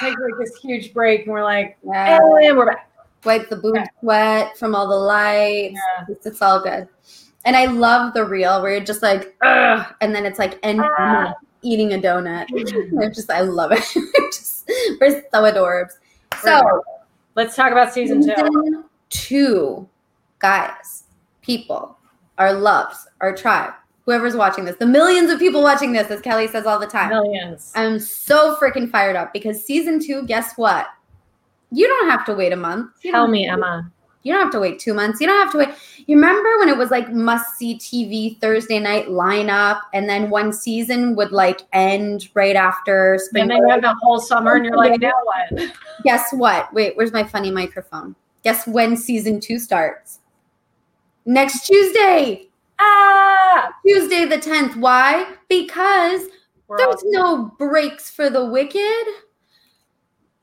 take 0.00 0.18
like 0.18 0.38
this 0.38 0.54
huge 0.56 0.92
break 0.94 1.22
and 1.24 1.32
we're 1.32 1.42
like, 1.42 1.76
Yeah. 1.84 2.18
and 2.42 2.56
we're 2.56 2.66
back. 2.66 2.90
Wipe 3.24 3.48
the 3.48 3.56
boob 3.56 3.74
Yeah. 3.76 3.86
sweat 4.00 4.56
from 4.58 4.74
all 4.74 4.86
the 4.88 4.94
lights. 4.94 5.74
Yeah. 5.74 6.04
It's, 6.08 6.26
it's 6.26 6.42
all 6.42 6.60
good. 6.62 6.88
And 7.44 7.56
I 7.56 7.66
love 7.66 8.14
the 8.14 8.24
reel 8.24 8.60
where 8.62 8.72
you're 8.72 8.84
just 8.84 9.02
like, 9.02 9.34
Ugh, 9.42 9.86
and 10.00 10.14
then 10.14 10.24
it's 10.26 10.38
like, 10.38 10.58
and 10.62 10.80
Ah. 10.98 11.34
eating 11.62 11.92
a 11.94 11.98
donut. 11.98 12.46
I 13.02 13.08
just, 13.08 13.30
I 13.30 13.40
love 13.40 13.72
it. 13.72 13.80
Just, 14.32 14.68
we're 15.00 15.22
so 15.32 15.42
adorbs. 15.42 15.92
So, 16.42 16.82
Let's 17.34 17.54
talk 17.56 17.72
about 17.72 17.92
season 17.92 18.22
two. 18.22 18.84
two, 19.10 19.88
guys, 20.38 21.04
people, 21.42 21.96
our 22.38 22.52
loves, 22.52 23.06
our 23.20 23.34
tribe, 23.34 23.72
whoever's 24.06 24.36
watching 24.36 24.64
this, 24.64 24.76
the 24.76 24.86
millions 24.86 25.30
of 25.30 25.38
people 25.38 25.62
watching 25.62 25.92
this, 25.92 26.10
as 26.10 26.20
Kelly 26.20 26.46
says 26.48 26.64
all 26.64 26.78
the 26.78 26.86
time. 26.86 27.10
Millions. 27.10 27.72
I'm 27.74 27.98
so 27.98 28.56
freaking 28.56 28.90
fired 28.90 29.16
up 29.16 29.32
because 29.32 29.62
season 29.62 30.00
two, 30.00 30.24
guess 30.26 30.54
what? 30.56 30.86
You 31.72 31.86
don't 31.88 32.08
have 32.08 32.24
to 32.26 32.34
wait 32.34 32.52
a 32.52 32.56
month. 32.56 32.92
You 33.02 33.10
Tell 33.10 33.26
me, 33.26 33.46
Emma. 33.46 33.90
You 34.22 34.32
don't 34.32 34.42
have 34.42 34.52
to 34.52 34.60
wait 34.60 34.80
two 34.80 34.94
months. 34.94 35.20
You 35.20 35.28
don't 35.28 35.38
have 35.38 35.52
to 35.52 35.58
wait. 35.58 35.68
You 36.06 36.16
remember 36.16 36.58
when 36.58 36.68
it 36.68 36.76
was 36.76 36.90
like 36.90 37.12
must 37.12 37.56
see 37.56 37.76
TV 37.76 38.40
Thursday 38.40 38.80
night 38.80 39.06
lineup, 39.06 39.80
and 39.94 40.08
then 40.08 40.30
one 40.30 40.52
season 40.52 41.14
would 41.14 41.30
like 41.30 41.62
end 41.72 42.28
right 42.34 42.56
after 42.56 43.18
spring 43.20 43.42
And 43.42 43.50
then 43.52 43.58
you 43.58 43.68
have 43.68 43.82
the 43.82 43.94
whole 44.02 44.18
summer 44.18 44.54
and 44.54 44.64
you're 44.64 44.76
like, 44.76 45.00
now 45.00 45.12
what? 45.22 45.72
Guess 46.02 46.32
what? 46.32 46.72
Wait, 46.72 46.96
where's 46.96 47.12
my 47.12 47.22
funny 47.22 47.52
microphone? 47.52 48.16
Guess 48.42 48.66
when 48.66 48.96
season 48.96 49.38
two 49.38 49.60
starts? 49.60 50.18
Next 51.24 51.66
Tuesday, 51.66 52.45
Ah! 52.78 53.70
Tuesday 53.86 54.24
the 54.24 54.36
10th. 54.38 54.76
Why? 54.76 55.34
Because 55.48 56.22
We're 56.68 56.78
there's 56.78 57.02
no 57.06 57.52
breaks 57.58 58.10
for 58.10 58.30
the 58.30 58.44
wicked. 58.44 59.06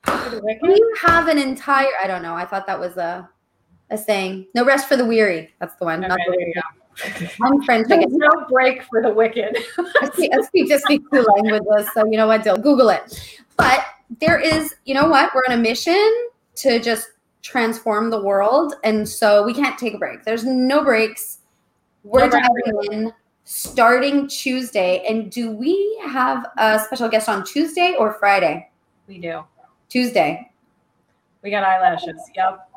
the 0.05 0.41
wicked. 0.43 0.61
We 0.63 0.81
have 1.01 1.27
an 1.27 1.37
entire, 1.37 1.87
I 2.01 2.07
don't 2.07 2.21
know, 2.21 2.35
I 2.35 2.45
thought 2.45 2.67
that 2.67 2.79
was 2.79 2.97
a, 2.97 3.29
a 3.89 3.97
saying. 3.97 4.47
No 4.55 4.65
rest 4.65 4.87
for 4.87 4.95
the 4.95 5.05
weary. 5.05 5.53
That's 5.59 5.75
the 5.75 5.85
one. 5.85 6.01
not 6.01 6.09
the 6.11 6.35
there 6.37 6.47
you 6.47 6.53
go. 6.53 6.61
I'm 7.41 7.61
French. 7.63 7.87
There's 7.87 8.05
no 8.07 8.29
break 8.49 8.83
for 8.83 9.01
the 9.01 9.11
wicked. 9.11 9.57
I 10.01 10.09
speak, 10.13 10.31
I 10.33 10.41
speak 10.41 10.69
just 10.69 10.83
speak 10.83 11.01
two 11.11 11.25
languages, 11.35 11.89
so 11.93 12.05
you 12.05 12.17
know 12.17 12.27
what? 12.27 12.43
Don't 12.43 12.61
Google 12.61 12.89
it. 12.89 13.39
But 13.57 13.85
there 14.21 14.39
is, 14.39 14.75
you 14.85 14.93
know 14.93 15.07
what? 15.07 15.31
We're 15.33 15.43
on 15.49 15.57
a 15.57 15.61
mission 15.61 16.29
to 16.55 16.79
just 16.79 17.09
transform 17.41 18.09
the 18.09 18.21
world, 18.21 18.75
and 18.83 19.07
so 19.07 19.43
we 19.43 19.53
can't 19.53 19.77
take 19.77 19.95
a 19.95 19.97
break. 19.97 20.23
There's 20.23 20.45
no 20.45 20.83
breaks. 20.83 21.39
We're 22.03 22.29
diving 22.29 22.91
in 22.91 23.13
starting 23.45 24.27
Tuesday. 24.27 25.03
And 25.07 25.31
do 25.31 25.51
we 25.51 25.99
have 26.05 26.45
a 26.57 26.79
special 26.79 27.09
guest 27.09 27.29
on 27.29 27.45
Tuesday 27.45 27.95
or 27.97 28.13
Friday? 28.13 28.69
we 29.07 29.19
do. 29.19 29.43
Tuesday. 29.89 30.51
We 31.41 31.51
got 31.51 31.63
eyelashes. 31.63 32.21
Yep. 32.35 32.69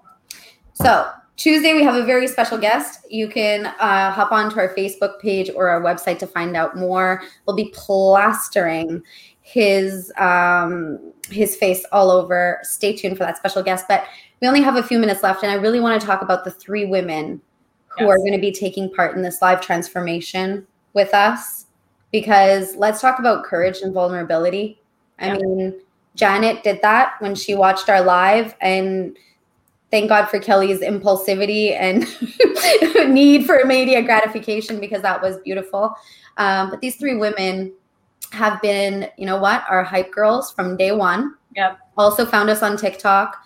So 0.75 1.09
Tuesday 1.37 1.75
we 1.75 1.83
have 1.83 1.95
a 1.95 2.05
very 2.05 2.27
special 2.27 2.59
guest. 2.59 3.07
You 3.11 3.29
can 3.29 3.67
uh, 3.67 4.11
hop 4.11 4.33
onto 4.33 4.59
our 4.59 4.75
Facebook 4.75 5.21
page 5.21 5.51
or 5.55 5.69
our 5.69 5.81
website 5.81 6.19
to 6.21 6.27
find 6.27 6.57
out 6.57 6.77
more. 6.77 7.23
We'll 7.47 7.57
be 7.57 7.73
plastering 7.75 9.03
his 9.41 10.13
um, 10.19 11.13
his 11.31 11.57
face 11.57 11.85
all 11.93 12.11
over. 12.11 12.59
Stay 12.63 12.95
tuned 12.95 13.17
for 13.17 13.25
that 13.25 13.37
special 13.37 13.63
guest. 13.63 13.87
But 13.89 14.05
we 14.41 14.49
only 14.49 14.63
have 14.63 14.77
a 14.77 14.83
few 14.83 14.99
minutes 14.99 15.23
left, 15.23 15.43
and 15.43 15.53
I 15.53 15.55
really 15.55 15.81
want 15.81 16.01
to 16.01 16.07
talk 16.07 16.23
about 16.23 16.45
the 16.45 16.51
three 16.51 16.85
women 16.85 17.41
who 17.99 18.05
Yes. 18.05 18.13
are 18.15 18.19
going 18.19 18.33
to 18.33 18.39
be 18.39 18.53
taking 18.53 18.93
part 18.93 19.17
in 19.17 19.23
this 19.23 19.41
live 19.43 19.61
transformation 19.61 20.67
with 20.95 21.13
us. 21.15 21.67
Because 22.13 22.77
let's 22.77 23.01
talk 23.01 23.19
about 23.19 23.45
courage 23.45 23.79
and 23.83 23.93
vulnerability. 23.93 24.81
I 25.19 25.29
Yeah. 25.29 25.35
mean, 25.39 25.75
Janet 26.15 26.63
did 26.63 26.81
that 26.83 27.15
when 27.21 27.35
she 27.35 27.55
watched 27.55 27.91
our 27.91 28.01
live, 28.03 28.55
and 28.61 29.17
thank 29.91 30.09
God 30.09 30.27
for 30.27 30.39
Kelly's 30.39 30.81
impulsivity 30.81 31.73
and 31.79 32.07
need 33.13 33.45
for 33.47 33.59
immediate 33.59 34.03
gratification 34.07 34.81
because 34.81 35.03
that 35.03 35.21
was 35.21 35.37
beautiful. 35.39 35.95
Um, 36.39 36.71
but 36.71 36.81
these 36.81 36.97
three 36.97 37.17
women 37.17 37.73
have 38.33 38.61
been, 38.63 39.09
you 39.17 39.27
know 39.27 39.37
what, 39.39 39.65
our 39.69 39.85
hype 39.85 40.11
girls 40.11 40.51
from 40.53 40.77
day 40.77 40.93
one. 40.93 41.35
Yep. 41.55 41.79
Also 41.97 42.25
found 42.27 42.51
us 42.51 42.63
on 42.63 42.77
TikTok. 42.77 43.37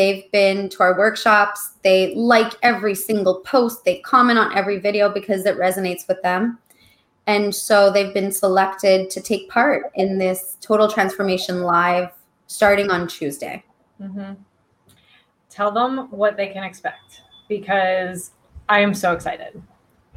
They've 0.00 0.32
been 0.32 0.70
to 0.70 0.82
our 0.82 0.96
workshops. 0.96 1.74
They 1.82 2.14
like 2.14 2.54
every 2.62 2.94
single 2.94 3.40
post. 3.40 3.84
They 3.84 3.98
comment 3.98 4.38
on 4.38 4.56
every 4.56 4.78
video 4.78 5.10
because 5.10 5.44
it 5.44 5.58
resonates 5.58 6.08
with 6.08 6.22
them. 6.22 6.58
And 7.26 7.54
so 7.54 7.92
they've 7.92 8.14
been 8.14 8.32
selected 8.32 9.10
to 9.10 9.20
take 9.20 9.50
part 9.50 9.92
in 9.96 10.16
this 10.16 10.56
Total 10.62 10.88
Transformation 10.90 11.64
Live 11.64 12.12
starting 12.46 12.90
on 12.90 13.08
Tuesday. 13.08 13.62
hmm 14.00 14.32
Tell 15.50 15.70
them 15.70 16.10
what 16.10 16.34
they 16.38 16.46
can 16.46 16.64
expect 16.64 17.20
because 17.46 18.30
I 18.70 18.80
am 18.80 18.94
so 18.94 19.12
excited. 19.12 19.62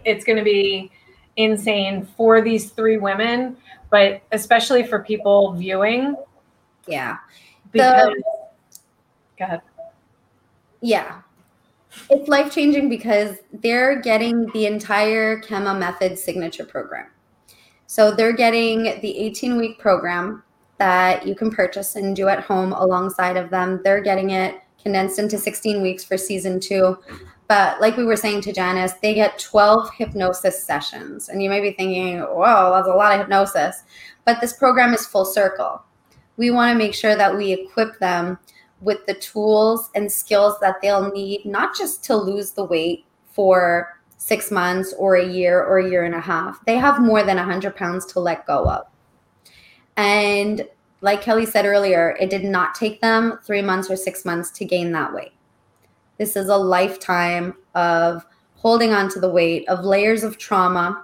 It's 0.05 0.23
going 0.23 0.37
to 0.37 0.45
be 0.45 0.91
insane 1.35 2.07
for 2.15 2.41
these 2.41 2.71
three 2.71 2.99
women, 2.99 3.57
but 3.89 4.21
especially 4.31 4.87
for 4.87 5.03
people 5.03 5.51
viewing 5.51 6.15
Yeah. 6.87 7.17
because. 7.73 8.13
Go 9.37 9.45
ahead. 9.45 9.61
Yeah. 10.83 11.21
It's 12.09 12.27
life 12.27 12.53
changing 12.53 12.89
because 12.89 13.37
they're 13.53 14.01
getting 14.01 14.47
the 14.47 14.65
entire 14.65 15.39
Kema 15.41 15.79
Method 15.79 16.19
signature 16.19 16.65
program. 16.65 17.07
So 17.87 18.11
they're 18.11 18.33
getting 18.33 18.83
the 18.99 19.17
18 19.17 19.55
week 19.57 19.79
program 19.79 20.43
that 20.79 21.25
you 21.25 21.35
can 21.35 21.51
purchase 21.51 21.95
and 21.95 22.13
do 22.13 22.27
at 22.27 22.41
home 22.41 22.73
alongside 22.73 23.37
of 23.37 23.49
them. 23.49 23.79
They're 23.85 24.01
getting 24.01 24.31
it 24.31 24.61
condensed 24.81 25.19
into 25.19 25.37
16 25.37 25.81
weeks 25.81 26.03
for 26.03 26.17
season 26.17 26.59
two. 26.59 26.97
But 27.47 27.79
like 27.79 27.95
we 27.95 28.03
were 28.03 28.17
saying 28.17 28.41
to 28.41 28.51
Janice, 28.51 28.93
they 29.01 29.13
get 29.13 29.39
12 29.39 29.89
hypnosis 29.93 30.61
sessions. 30.61 31.29
And 31.29 31.41
you 31.41 31.49
may 31.49 31.61
be 31.61 31.71
thinking, 31.71 32.19
whoa, 32.19 32.73
that's 32.73 32.89
a 32.89 32.93
lot 32.93 33.13
of 33.13 33.19
hypnosis. 33.19 33.83
But 34.25 34.41
this 34.41 34.51
program 34.51 34.93
is 34.93 35.07
full 35.07 35.23
circle. 35.23 35.81
We 36.35 36.51
want 36.51 36.73
to 36.73 36.77
make 36.77 36.93
sure 36.93 37.15
that 37.15 37.37
we 37.37 37.53
equip 37.53 37.99
them 37.99 38.37
with 38.83 39.05
the 39.05 39.13
tools 39.15 39.89
and 39.95 40.11
skills 40.11 40.55
that 40.61 40.75
they'll 40.81 41.11
need, 41.11 41.45
not 41.45 41.75
just 41.75 42.03
to 42.05 42.15
lose 42.15 42.51
the 42.51 42.63
weight 42.65 43.05
for 43.31 43.99
six 44.17 44.51
months 44.51 44.93
or 44.97 45.15
a 45.15 45.25
year 45.25 45.61
or 45.61 45.79
a 45.79 45.89
year 45.89 46.03
and 46.03 46.15
a 46.15 46.19
half. 46.19 46.63
They 46.65 46.77
have 46.77 47.01
more 47.01 47.23
than 47.23 47.37
100 47.37 47.75
pounds 47.75 48.05
to 48.07 48.19
let 48.19 48.45
go 48.45 48.69
of. 48.69 48.85
And 49.97 50.67
like 51.01 51.21
Kelly 51.21 51.45
said 51.45 51.65
earlier, 51.65 52.15
it 52.19 52.29
did 52.29 52.43
not 52.43 52.75
take 52.75 53.01
them 53.01 53.39
three 53.43 53.61
months 53.61 53.89
or 53.89 53.97
six 53.97 54.23
months 54.23 54.49
to 54.51 54.65
gain 54.65 54.91
that 54.93 55.13
weight. 55.13 55.33
This 56.17 56.35
is 56.35 56.47
a 56.47 56.55
lifetime 56.55 57.55
of 57.75 58.25
holding 58.55 58.93
on 58.93 59.09
to 59.09 59.19
the 59.19 59.29
weight, 59.29 59.67
of 59.67 59.83
layers 59.83 60.23
of 60.23 60.37
trauma, 60.37 61.03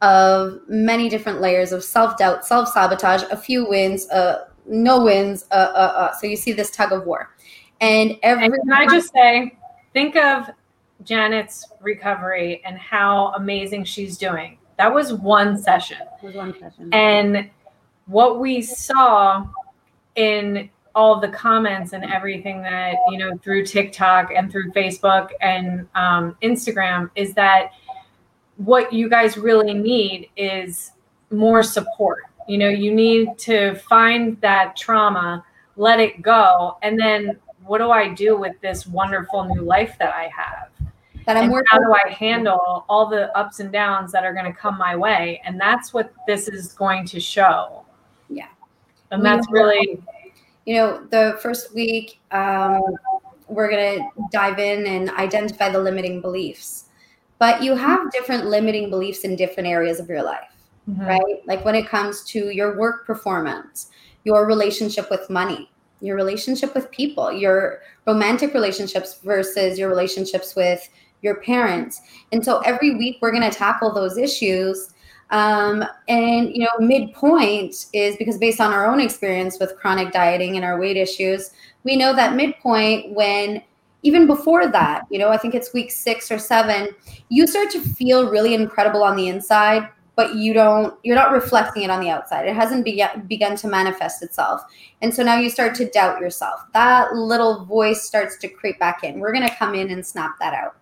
of 0.00 0.60
many 0.68 1.08
different 1.08 1.40
layers 1.40 1.72
of 1.72 1.84
self 1.84 2.16
doubt, 2.16 2.46
self 2.46 2.68
sabotage, 2.70 3.22
a 3.30 3.36
few 3.36 3.68
wins, 3.68 4.08
uh, 4.08 4.46
no 4.68 5.04
wins. 5.04 5.46
Uh, 5.50 5.54
uh, 5.54 5.92
uh. 5.96 6.12
So 6.14 6.26
you 6.26 6.36
see 6.36 6.52
this 6.52 6.70
tug 6.70 6.92
of 6.92 7.06
war. 7.06 7.34
And 7.80 8.16
every 8.22 8.46
And 8.46 8.54
can 8.54 8.72
I 8.72 8.86
just 8.86 9.12
say, 9.12 9.56
think 9.92 10.16
of 10.16 10.50
Janet's 11.04 11.66
recovery 11.80 12.62
and 12.64 12.78
how 12.78 13.32
amazing 13.34 13.84
she's 13.84 14.16
doing. 14.16 14.58
That 14.78 14.92
was 14.92 15.12
one 15.12 15.58
session. 15.58 15.98
There's 16.22 16.34
one 16.34 16.58
session. 16.58 16.92
And 16.92 17.50
what 18.06 18.40
we 18.40 18.62
saw 18.62 19.46
in 20.14 20.70
all 20.94 21.20
the 21.20 21.28
comments 21.28 21.92
and 21.92 22.04
everything 22.04 22.62
that, 22.62 22.96
you 23.10 23.18
know, 23.18 23.36
through 23.38 23.66
TikTok 23.66 24.32
and 24.34 24.50
through 24.50 24.72
Facebook 24.72 25.28
and 25.42 25.86
um, 25.94 26.36
Instagram 26.42 27.10
is 27.14 27.34
that 27.34 27.72
what 28.56 28.92
you 28.92 29.08
guys 29.08 29.36
really 29.36 29.74
need 29.74 30.30
is 30.36 30.92
more 31.30 31.62
support. 31.62 32.22
You 32.48 32.58
know, 32.58 32.68
you 32.68 32.94
need 32.94 33.38
to 33.38 33.74
find 33.74 34.40
that 34.40 34.76
trauma, 34.76 35.44
let 35.76 36.00
it 36.00 36.22
go, 36.22 36.78
and 36.82 36.98
then 36.98 37.38
what 37.64 37.78
do 37.78 37.90
I 37.90 38.14
do 38.14 38.36
with 38.36 38.60
this 38.60 38.86
wonderful 38.86 39.44
new 39.44 39.62
life 39.62 39.96
that 39.98 40.14
I 40.14 40.30
have? 40.34 40.68
that 41.26 41.36
I'm 41.36 41.44
and 41.44 41.52
working 41.52 41.66
how 41.70 41.78
do 41.78 41.92
I 41.92 42.08
handle 42.10 42.84
all 42.88 43.06
the 43.06 43.36
ups 43.36 43.58
and 43.58 43.72
downs 43.72 44.12
that 44.12 44.24
are 44.24 44.32
going 44.32 44.44
to 44.44 44.52
come 44.52 44.78
my 44.78 44.94
way? 44.94 45.42
And 45.44 45.60
that's 45.60 45.92
what 45.92 46.12
this 46.28 46.46
is 46.46 46.72
going 46.72 47.04
to 47.06 47.18
show. 47.18 47.84
Yeah. 48.30 48.46
And 49.10 49.24
that's 49.24 49.50
really 49.50 50.00
you 50.66 50.74
know, 50.74 51.06
the 51.10 51.38
first 51.40 51.72
week, 51.72 52.20
um, 52.32 52.82
we're 53.48 53.70
going 53.70 54.00
to 54.00 54.28
dive 54.32 54.58
in 54.58 54.84
and 54.86 55.10
identify 55.10 55.70
the 55.70 55.78
limiting 55.78 56.20
beliefs. 56.20 56.86
But 57.38 57.62
you 57.62 57.76
have 57.76 58.10
different 58.10 58.46
limiting 58.46 58.90
beliefs 58.90 59.20
in 59.20 59.36
different 59.36 59.68
areas 59.68 60.00
of 60.00 60.08
your 60.08 60.22
life, 60.22 60.55
mm-hmm. 60.88 61.00
right? 61.00 61.46
Like 61.46 61.64
when 61.64 61.74
it 61.74 61.88
comes 61.88 62.24
to 62.24 62.50
your 62.50 62.78
work 62.78 63.06
performance, 63.06 63.90
your 64.24 64.46
relationship 64.46 65.10
with 65.10 65.28
money, 65.30 65.70
your 66.00 66.16
relationship 66.16 66.74
with 66.74 66.90
people, 66.90 67.32
your 67.32 67.80
romantic 68.06 68.54
relationships 68.54 69.20
versus 69.22 69.78
your 69.78 69.88
relationships 69.88 70.54
with 70.54 70.88
your 71.22 71.36
parents. 71.36 72.00
And 72.32 72.44
so 72.44 72.60
every 72.60 72.96
week 72.96 73.18
we're 73.20 73.30
going 73.30 73.48
to 73.48 73.56
tackle 73.56 73.92
those 73.92 74.18
issues. 74.18 74.90
Um, 75.30 75.84
and, 76.08 76.50
you 76.54 76.60
know, 76.60 76.86
midpoint 76.86 77.86
is 77.92 78.16
because 78.16 78.38
based 78.38 78.60
on 78.60 78.72
our 78.72 78.86
own 78.86 79.00
experience 79.00 79.58
with 79.58 79.76
chronic 79.76 80.12
dieting 80.12 80.56
and 80.56 80.64
our 80.64 80.78
weight 80.78 80.96
issues, 80.96 81.50
we 81.82 81.96
know 81.96 82.14
that 82.14 82.36
midpoint 82.36 83.12
when 83.12 83.62
even 84.02 84.26
before 84.26 84.68
that, 84.68 85.04
you 85.10 85.18
know, 85.18 85.30
I 85.30 85.36
think 85.36 85.54
it's 85.54 85.72
week 85.72 85.90
six 85.90 86.30
or 86.30 86.38
seven, 86.38 86.90
you 87.28 87.46
start 87.46 87.70
to 87.72 87.80
feel 87.80 88.30
really 88.30 88.54
incredible 88.54 89.02
on 89.02 89.16
the 89.16 89.26
inside, 89.26 89.88
but 90.16 90.34
you 90.34 90.54
don't, 90.54 90.98
you're 91.04 91.14
not 91.14 91.30
reflecting 91.30 91.82
it 91.82 91.90
on 91.90 92.00
the 92.00 92.08
outside. 92.08 92.48
It 92.48 92.54
hasn't 92.56 92.84
begun, 92.84 93.26
begun 93.28 93.54
to 93.56 93.68
manifest 93.68 94.22
itself. 94.22 94.62
And 95.02 95.14
so 95.14 95.22
now 95.22 95.36
you 95.36 95.50
start 95.50 95.74
to 95.76 95.90
doubt 95.90 96.20
yourself. 96.20 96.62
That 96.72 97.14
little 97.14 97.66
voice 97.66 98.02
starts 98.02 98.38
to 98.38 98.48
creep 98.48 98.78
back 98.78 99.04
in. 99.04 99.20
We're 99.20 99.32
going 99.32 99.46
to 99.46 99.54
come 99.54 99.74
in 99.74 99.90
and 99.90 100.04
snap 100.04 100.38
that 100.40 100.54
out. 100.54 100.76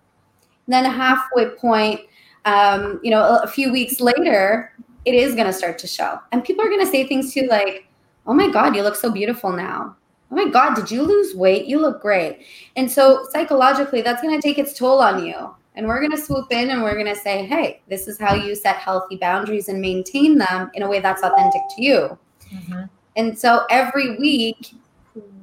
Then 0.67 0.85
a 0.85 0.89
halfway 0.89 1.49
point, 1.49 2.01
um, 2.45 2.99
you 3.03 3.11
know, 3.11 3.39
a 3.43 3.47
few 3.47 3.73
weeks 3.73 3.99
later, 3.99 4.73
it 5.03 5.13
is 5.13 5.35
going 5.35 5.47
to 5.47 5.53
start 5.53 5.77
to 5.79 5.87
show. 5.87 6.19
And 6.31 6.43
people 6.43 6.65
are 6.65 6.69
going 6.69 6.85
to 6.85 6.91
say 6.91 7.05
things 7.05 7.33
to 7.33 7.41
you 7.41 7.49
like, 7.49 7.87
oh 8.25 8.33
my 8.33 8.49
God, 8.49 8.75
you 8.75 8.83
look 8.83 8.95
so 8.95 9.11
beautiful 9.11 9.51
now. 9.51 9.97
Oh 10.31 10.35
my 10.35 10.49
God, 10.49 10.75
did 10.75 10.89
you 10.89 11.03
lose 11.03 11.35
weight? 11.35 11.65
You 11.65 11.79
look 11.79 12.01
great. 12.01 12.45
And 12.75 12.89
so 12.89 13.27
psychologically, 13.31 14.01
that's 14.01 14.21
going 14.21 14.35
to 14.35 14.41
take 14.41 14.57
its 14.57 14.73
toll 14.73 14.99
on 14.99 15.23
you. 15.25 15.53
And 15.75 15.87
we're 15.87 15.99
going 15.99 16.11
to 16.11 16.17
swoop 16.17 16.51
in 16.51 16.69
and 16.69 16.81
we're 16.81 16.93
going 16.93 17.13
to 17.13 17.15
say, 17.15 17.45
hey, 17.45 17.81
this 17.89 18.07
is 18.07 18.17
how 18.17 18.33
you 18.33 18.55
set 18.55 18.77
healthy 18.77 19.17
boundaries 19.17 19.67
and 19.67 19.81
maintain 19.81 20.37
them 20.37 20.71
in 20.73 20.83
a 20.83 20.89
way 20.89 20.99
that's 20.99 21.21
authentic 21.21 21.61
to 21.75 21.83
you. 21.83 22.17
Mm-hmm. 22.53 22.83
And 23.17 23.37
so 23.37 23.65
every 23.69 24.17
week, 24.17 24.73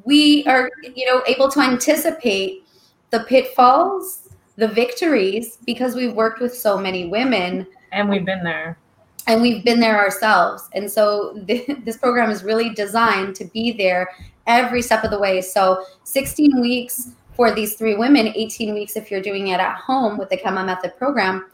we 0.05 0.45
are, 0.47 0.71
you 0.95 1.07
know, 1.07 1.23
able 1.27 1.51
to 1.51 1.61
anticipate 1.61 2.67
the 3.11 3.21
pitfalls 3.21 4.23
the 4.57 4.69
victories 4.69 5.59
because 5.67 5.95
we've 5.95 6.15
worked 6.15 6.41
with 6.41 6.57
so 6.57 6.79
many 6.79 7.09
women 7.09 7.67
and 7.91 8.09
we've 8.09 8.25
been 8.25 8.45
there 8.45 8.79
and 9.27 9.41
we've 9.41 9.65
been 9.65 9.81
there 9.81 9.99
ourselves 9.99 10.69
and 10.75 10.91
so 10.91 11.39
th- 11.47 11.69
this 11.85 11.97
program 11.97 12.31
is 12.31 12.45
really 12.45 12.71
designed 12.71 13.35
to 13.35 13.45
be 13.47 13.73
there 13.73 14.09
every 14.47 14.83
step 14.83 15.05
of 15.05 15.11
the 15.11 15.19
way 15.19 15.41
so 15.41 15.85
16 16.05 16.61
weeks 16.61 17.13
for 17.35 17.55
these 17.55 17.75
three 17.75 17.97
women 17.97 18.29
18 18.35 18.75
weeks 18.75 18.97
if 18.97 19.11
you're 19.11 19.23
doing 19.23 19.49
it 19.49 19.61
at 19.61 19.77
home 19.77 20.19
with 20.19 20.29
the 20.31 20.37
Kema 20.37 20.65
method 20.65 20.97
program 20.97 21.47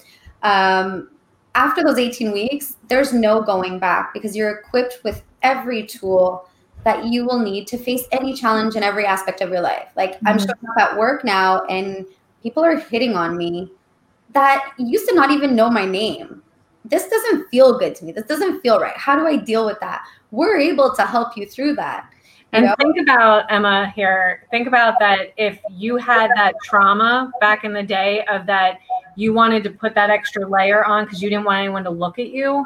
um, 0.43 1.11
after 1.55 1.83
those 1.83 1.99
18 1.99 2.33
weeks 2.33 2.76
there's 2.89 3.12
no 3.12 3.43
going 3.43 3.79
back 3.79 4.12
because 4.12 4.37
you're 4.37 4.59
equipped 4.59 5.01
with 5.05 5.22
every 5.43 5.87
tool 5.87 6.49
that 6.85 7.05
you 7.05 7.24
will 7.24 7.39
need 7.39 7.66
to 7.66 7.76
face 7.76 8.05
any 8.12 8.33
challenge 8.33 8.76
in 8.76 8.83
every 8.83 9.05
aspect 9.05 9.41
of 9.41 9.51
your 9.51 9.61
life 9.61 9.89
like 9.97 10.14
mm-hmm. 10.14 10.29
i'm 10.29 10.39
showing 10.39 10.51
up 10.70 10.79
at 10.79 10.97
work 10.97 11.24
now 11.24 11.64
and 11.66 12.07
people 12.43 12.64
are 12.64 12.76
hitting 12.76 13.14
on 13.14 13.37
me 13.37 13.70
that 14.31 14.72
used 14.79 15.09
to 15.09 15.14
not 15.14 15.31
even 15.31 15.57
know 15.57 15.70
my 15.70 15.85
name. 15.85 16.43
This 16.85 17.09
doesn't 17.09 17.49
feel 17.49 17.79
good 17.79 17.95
to 17.97 18.05
me. 18.05 18.12
This 18.12 18.26
doesn't 18.26 18.61
feel 18.61 18.81
right. 18.81 18.97
How 18.97 19.16
do 19.16 19.26
I 19.26 19.37
deal 19.37 19.66
with 19.66 19.81
that? 19.81 20.05
We're 20.31 20.59
able 20.59 20.95
to 20.95 21.03
help 21.03 21.37
you 21.37 21.47
through 21.47 21.74
that. 21.76 22.11
And 22.53 22.64
know? 22.64 22.74
think 22.78 22.99
about 22.99 23.51
Emma 23.51 23.92
here. 23.94 24.46
Think 24.51 24.68
about 24.68 24.99
that 25.01 25.34
if 25.36 25.61
you 25.70 25.96
had 25.96 26.30
that 26.34 26.55
trauma 26.64 27.30
back 27.40 27.64
in 27.64 27.72
the 27.72 27.82
day 27.82 28.24
of 28.24 28.46
that 28.46 28.78
you 29.16 29.32
wanted 29.32 29.64
to 29.64 29.70
put 29.70 29.94
that 29.96 30.11
extra 30.11 30.49
layer 30.49 30.84
on 30.84 31.05
because 31.05 31.20
you 31.20 31.28
didn't 31.28 31.44
want 31.44 31.59
anyone 31.59 31.82
to 31.84 31.90
look 31.90 32.18
at 32.18 32.28
you. 32.28 32.64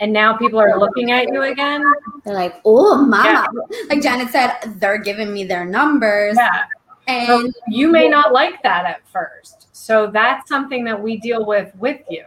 And 0.00 0.12
now 0.12 0.36
people 0.36 0.60
are 0.60 0.78
looking 0.78 1.12
at 1.12 1.28
you 1.28 1.42
again. 1.42 1.82
They're 2.24 2.34
like, 2.34 2.60
oh, 2.64 2.98
mama. 2.98 3.46
Yeah. 3.70 3.76
Like 3.88 4.02
Janet 4.02 4.28
said, 4.28 4.58
they're 4.76 4.98
giving 4.98 5.32
me 5.32 5.44
their 5.44 5.64
numbers. 5.64 6.36
Yeah. 6.36 6.66
And 7.06 7.26
so 7.26 7.50
you 7.68 7.88
may 7.88 8.08
not 8.08 8.32
like 8.32 8.62
that 8.62 8.84
at 8.84 9.06
first. 9.08 9.68
So 9.72 10.10
that's 10.10 10.48
something 10.48 10.84
that 10.84 11.00
we 11.00 11.16
deal 11.18 11.46
with 11.46 11.74
with 11.76 12.00
you. 12.10 12.24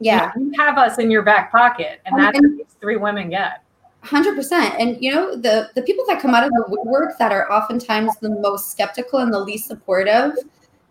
Yeah. 0.00 0.32
You 0.36 0.52
have 0.58 0.78
us 0.78 0.98
in 0.98 1.10
your 1.10 1.22
back 1.22 1.50
pocket, 1.50 2.00
and 2.06 2.18
that's 2.18 2.38
and, 2.38 2.50
what 2.50 2.56
these 2.58 2.76
three 2.80 2.96
women 2.96 3.30
get. 3.30 3.62
100% 4.04 4.52
and 4.78 5.02
you 5.02 5.12
know 5.12 5.34
the 5.34 5.70
the 5.74 5.82
people 5.82 6.04
that 6.06 6.20
come 6.20 6.32
out 6.32 6.44
of 6.44 6.50
the 6.50 6.64
woodwork 6.68 7.18
that 7.18 7.32
are 7.32 7.50
oftentimes 7.50 8.16
the 8.18 8.30
most 8.30 8.70
skeptical 8.70 9.18
and 9.18 9.32
the 9.32 9.38
least 9.38 9.66
supportive 9.66 10.32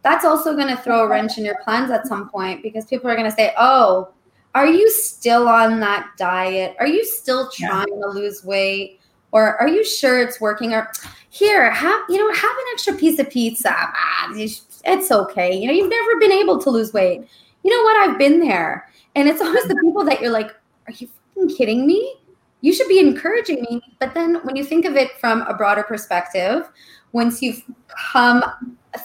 that's 0.04 0.26
also 0.26 0.56
going 0.56 0.68
to 0.68 0.76
throw 0.82 1.06
a 1.06 1.08
wrench 1.08 1.38
in 1.38 1.46
your 1.46 1.58
plans 1.64 1.90
at 1.90 2.06
some 2.06 2.30
point 2.30 2.62
because 2.62 2.86
people 2.86 3.10
are 3.10 3.16
going 3.16 3.30
to 3.30 3.36
say 3.36 3.54
oh 3.58 4.10
are 4.58 4.66
you 4.66 4.90
still 4.90 5.48
on 5.48 5.80
that 5.82 6.10
diet? 6.18 6.76
Are 6.80 6.88
you 6.88 7.06
still 7.06 7.48
trying 7.52 7.86
yeah. 7.94 8.02
to 8.02 8.10
lose 8.10 8.44
weight? 8.44 9.00
Or 9.32 9.56
are 9.62 9.68
you 9.68 9.86
sure 9.86 10.20
it's 10.20 10.42
working? 10.42 10.74
Or 10.74 10.92
here 11.30 11.70
have 11.70 12.02
you 12.10 12.18
know 12.18 12.34
have 12.34 12.58
an 12.58 12.66
extra 12.74 12.94
piece 12.96 13.20
of 13.20 13.30
pizza. 13.30 13.70
Ah, 13.72 14.32
it's 14.34 15.12
okay. 15.12 15.56
You 15.56 15.68
know 15.68 15.74
you've 15.74 15.92
never 15.92 16.20
been 16.20 16.32
able 16.32 16.60
to 16.60 16.72
lose 16.72 16.92
weight. 16.92 17.28
You 17.64 17.70
know 17.70 17.84
what? 17.84 18.10
I've 18.10 18.18
been 18.18 18.40
there. 18.40 18.90
And 19.16 19.30
it's 19.30 19.42
always 19.42 19.66
the 19.66 19.76
people 19.84 20.04
that 20.06 20.22
you're 20.22 20.32
like 20.32 20.56
are 20.88 20.94
you 20.94 21.08
fucking 21.36 21.56
kidding 21.56 21.86
me 21.86 22.16
you 22.68 22.74
should 22.74 22.90
be 22.90 23.00
encouraging 23.00 23.62
me 23.62 23.82
but 23.98 24.14
then 24.14 24.36
when 24.44 24.58
you 24.58 24.64
think 24.64 24.84
of 24.84 24.98
it 24.98 25.14
from 25.22 25.42
a 25.44 25.54
broader 25.54 25.84
perspective 25.84 26.70
once 27.14 27.42
you've 27.42 27.64
come 28.12 28.44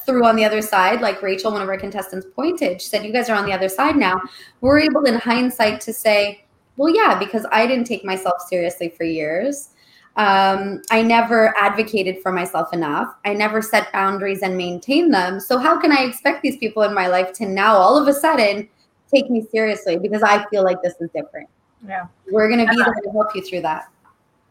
through 0.04 0.24
on 0.24 0.34
the 0.34 0.44
other 0.44 0.60
side 0.60 1.00
like 1.00 1.22
rachel 1.22 1.52
one 1.52 1.62
of 1.62 1.68
our 1.68 1.78
contestants 1.78 2.26
pointed 2.34 2.82
she 2.82 2.88
said 2.88 3.04
you 3.04 3.12
guys 3.12 3.30
are 3.30 3.36
on 3.36 3.46
the 3.46 3.52
other 3.52 3.68
side 3.68 3.96
now 3.96 4.20
we're 4.62 4.80
able 4.80 5.04
in 5.04 5.14
hindsight 5.14 5.80
to 5.80 5.92
say 5.92 6.44
well 6.76 6.92
yeah 6.92 7.16
because 7.16 7.46
i 7.52 7.64
didn't 7.64 7.86
take 7.86 8.04
myself 8.04 8.42
seriously 8.48 8.88
for 8.88 9.04
years 9.04 9.68
um, 10.16 10.82
I 10.90 11.00
never 11.00 11.56
advocated 11.56 12.22
for 12.22 12.32
myself 12.32 12.74
enough. 12.74 13.14
I 13.24 13.32
never 13.32 13.62
set 13.62 13.90
boundaries 13.94 14.42
and 14.42 14.58
maintained 14.58 15.14
them. 15.14 15.40
So, 15.40 15.56
how 15.56 15.80
can 15.80 15.90
I 15.90 16.02
expect 16.02 16.42
these 16.42 16.58
people 16.58 16.82
in 16.82 16.92
my 16.92 17.06
life 17.06 17.32
to 17.38 17.46
now 17.46 17.76
all 17.76 17.96
of 17.96 18.06
a 18.06 18.12
sudden 18.12 18.68
take 19.10 19.30
me 19.30 19.46
seriously 19.50 19.96
because 19.96 20.22
I 20.22 20.44
feel 20.50 20.64
like 20.64 20.82
this 20.82 21.00
is 21.00 21.08
different? 21.14 21.48
Yeah. 21.87 22.07
We're 22.30 22.49
going 22.49 22.64
to 22.64 22.70
be 22.70 22.76
there 22.76 22.93
to 22.93 23.11
help 23.11 23.35
you 23.35 23.43
through 23.43 23.62
that. 23.62 23.91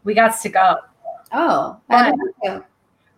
We 0.04 0.14
got 0.14 0.40
to 0.40 0.48
go. 0.48 0.76
Oh, 1.32 1.80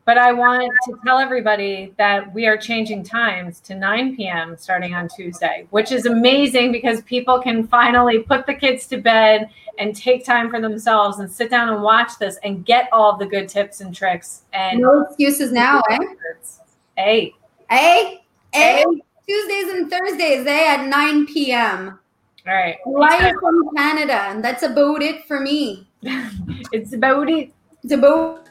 but 0.05 0.19
I 0.19 0.33
want 0.33 0.71
to 0.87 0.99
tell 1.05 1.19
everybody 1.19 1.95
that 1.97 2.33
we 2.35 2.47
are 2.47 2.59
changing 2.59 3.05
times 3.05 3.59
to 3.61 3.75
9 3.75 4.17
p.m. 4.17 4.55
starting 4.57 4.95
on 4.95 5.09
Tuesday, 5.09 5.67
which 5.71 5.93
is 5.93 6.05
amazing 6.05 6.73
because 6.73 7.01
people 7.03 7.41
can 7.41 7.67
finally 7.67 8.19
put 8.19 8.45
the 8.45 8.53
kids 8.53 8.87
to 8.89 8.99
bed 8.99 9.49
and 9.79 9.97
take 9.97 10.25
time 10.25 10.51
for 10.51 10.61
themselves 10.61 11.21
and 11.21 11.31
sit 11.31 11.51
down 11.51 11.71
and 11.71 11.83
watch 11.83 12.19
this 12.19 12.39
and 12.45 12.67
get 12.67 12.89
all 12.93 13.17
the 13.17 13.25
good 13.25 13.49
tips 13.49 13.81
and 13.81 13.95
tricks. 13.95 14.43
And 14.53 14.81
no 14.81 15.05
excuses 15.05 15.53
now, 15.53 15.81
eh? 15.91 15.99
Hey. 16.97 17.35
Hey. 17.71 18.25
Hey. 18.53 18.85
Tuesdays 19.27 19.73
and 19.73 19.91
Thursdays, 19.91 20.47
eh, 20.47 20.77
at 20.77 20.87
9 20.87 21.27
p.m. 21.27 21.99
All 22.47 22.55
right. 22.55 22.77
Live 22.87 23.37
from 23.41 23.71
Canada, 23.75 24.21
and 24.29 24.45
that's 24.45 24.63
about 24.63 25.01
it 25.03 25.25
for 25.27 25.41
me. 25.41 25.89
it's 26.73 26.93
about 26.93 27.31
it. 27.31 27.51
It's 27.83 27.93
about 27.93 28.49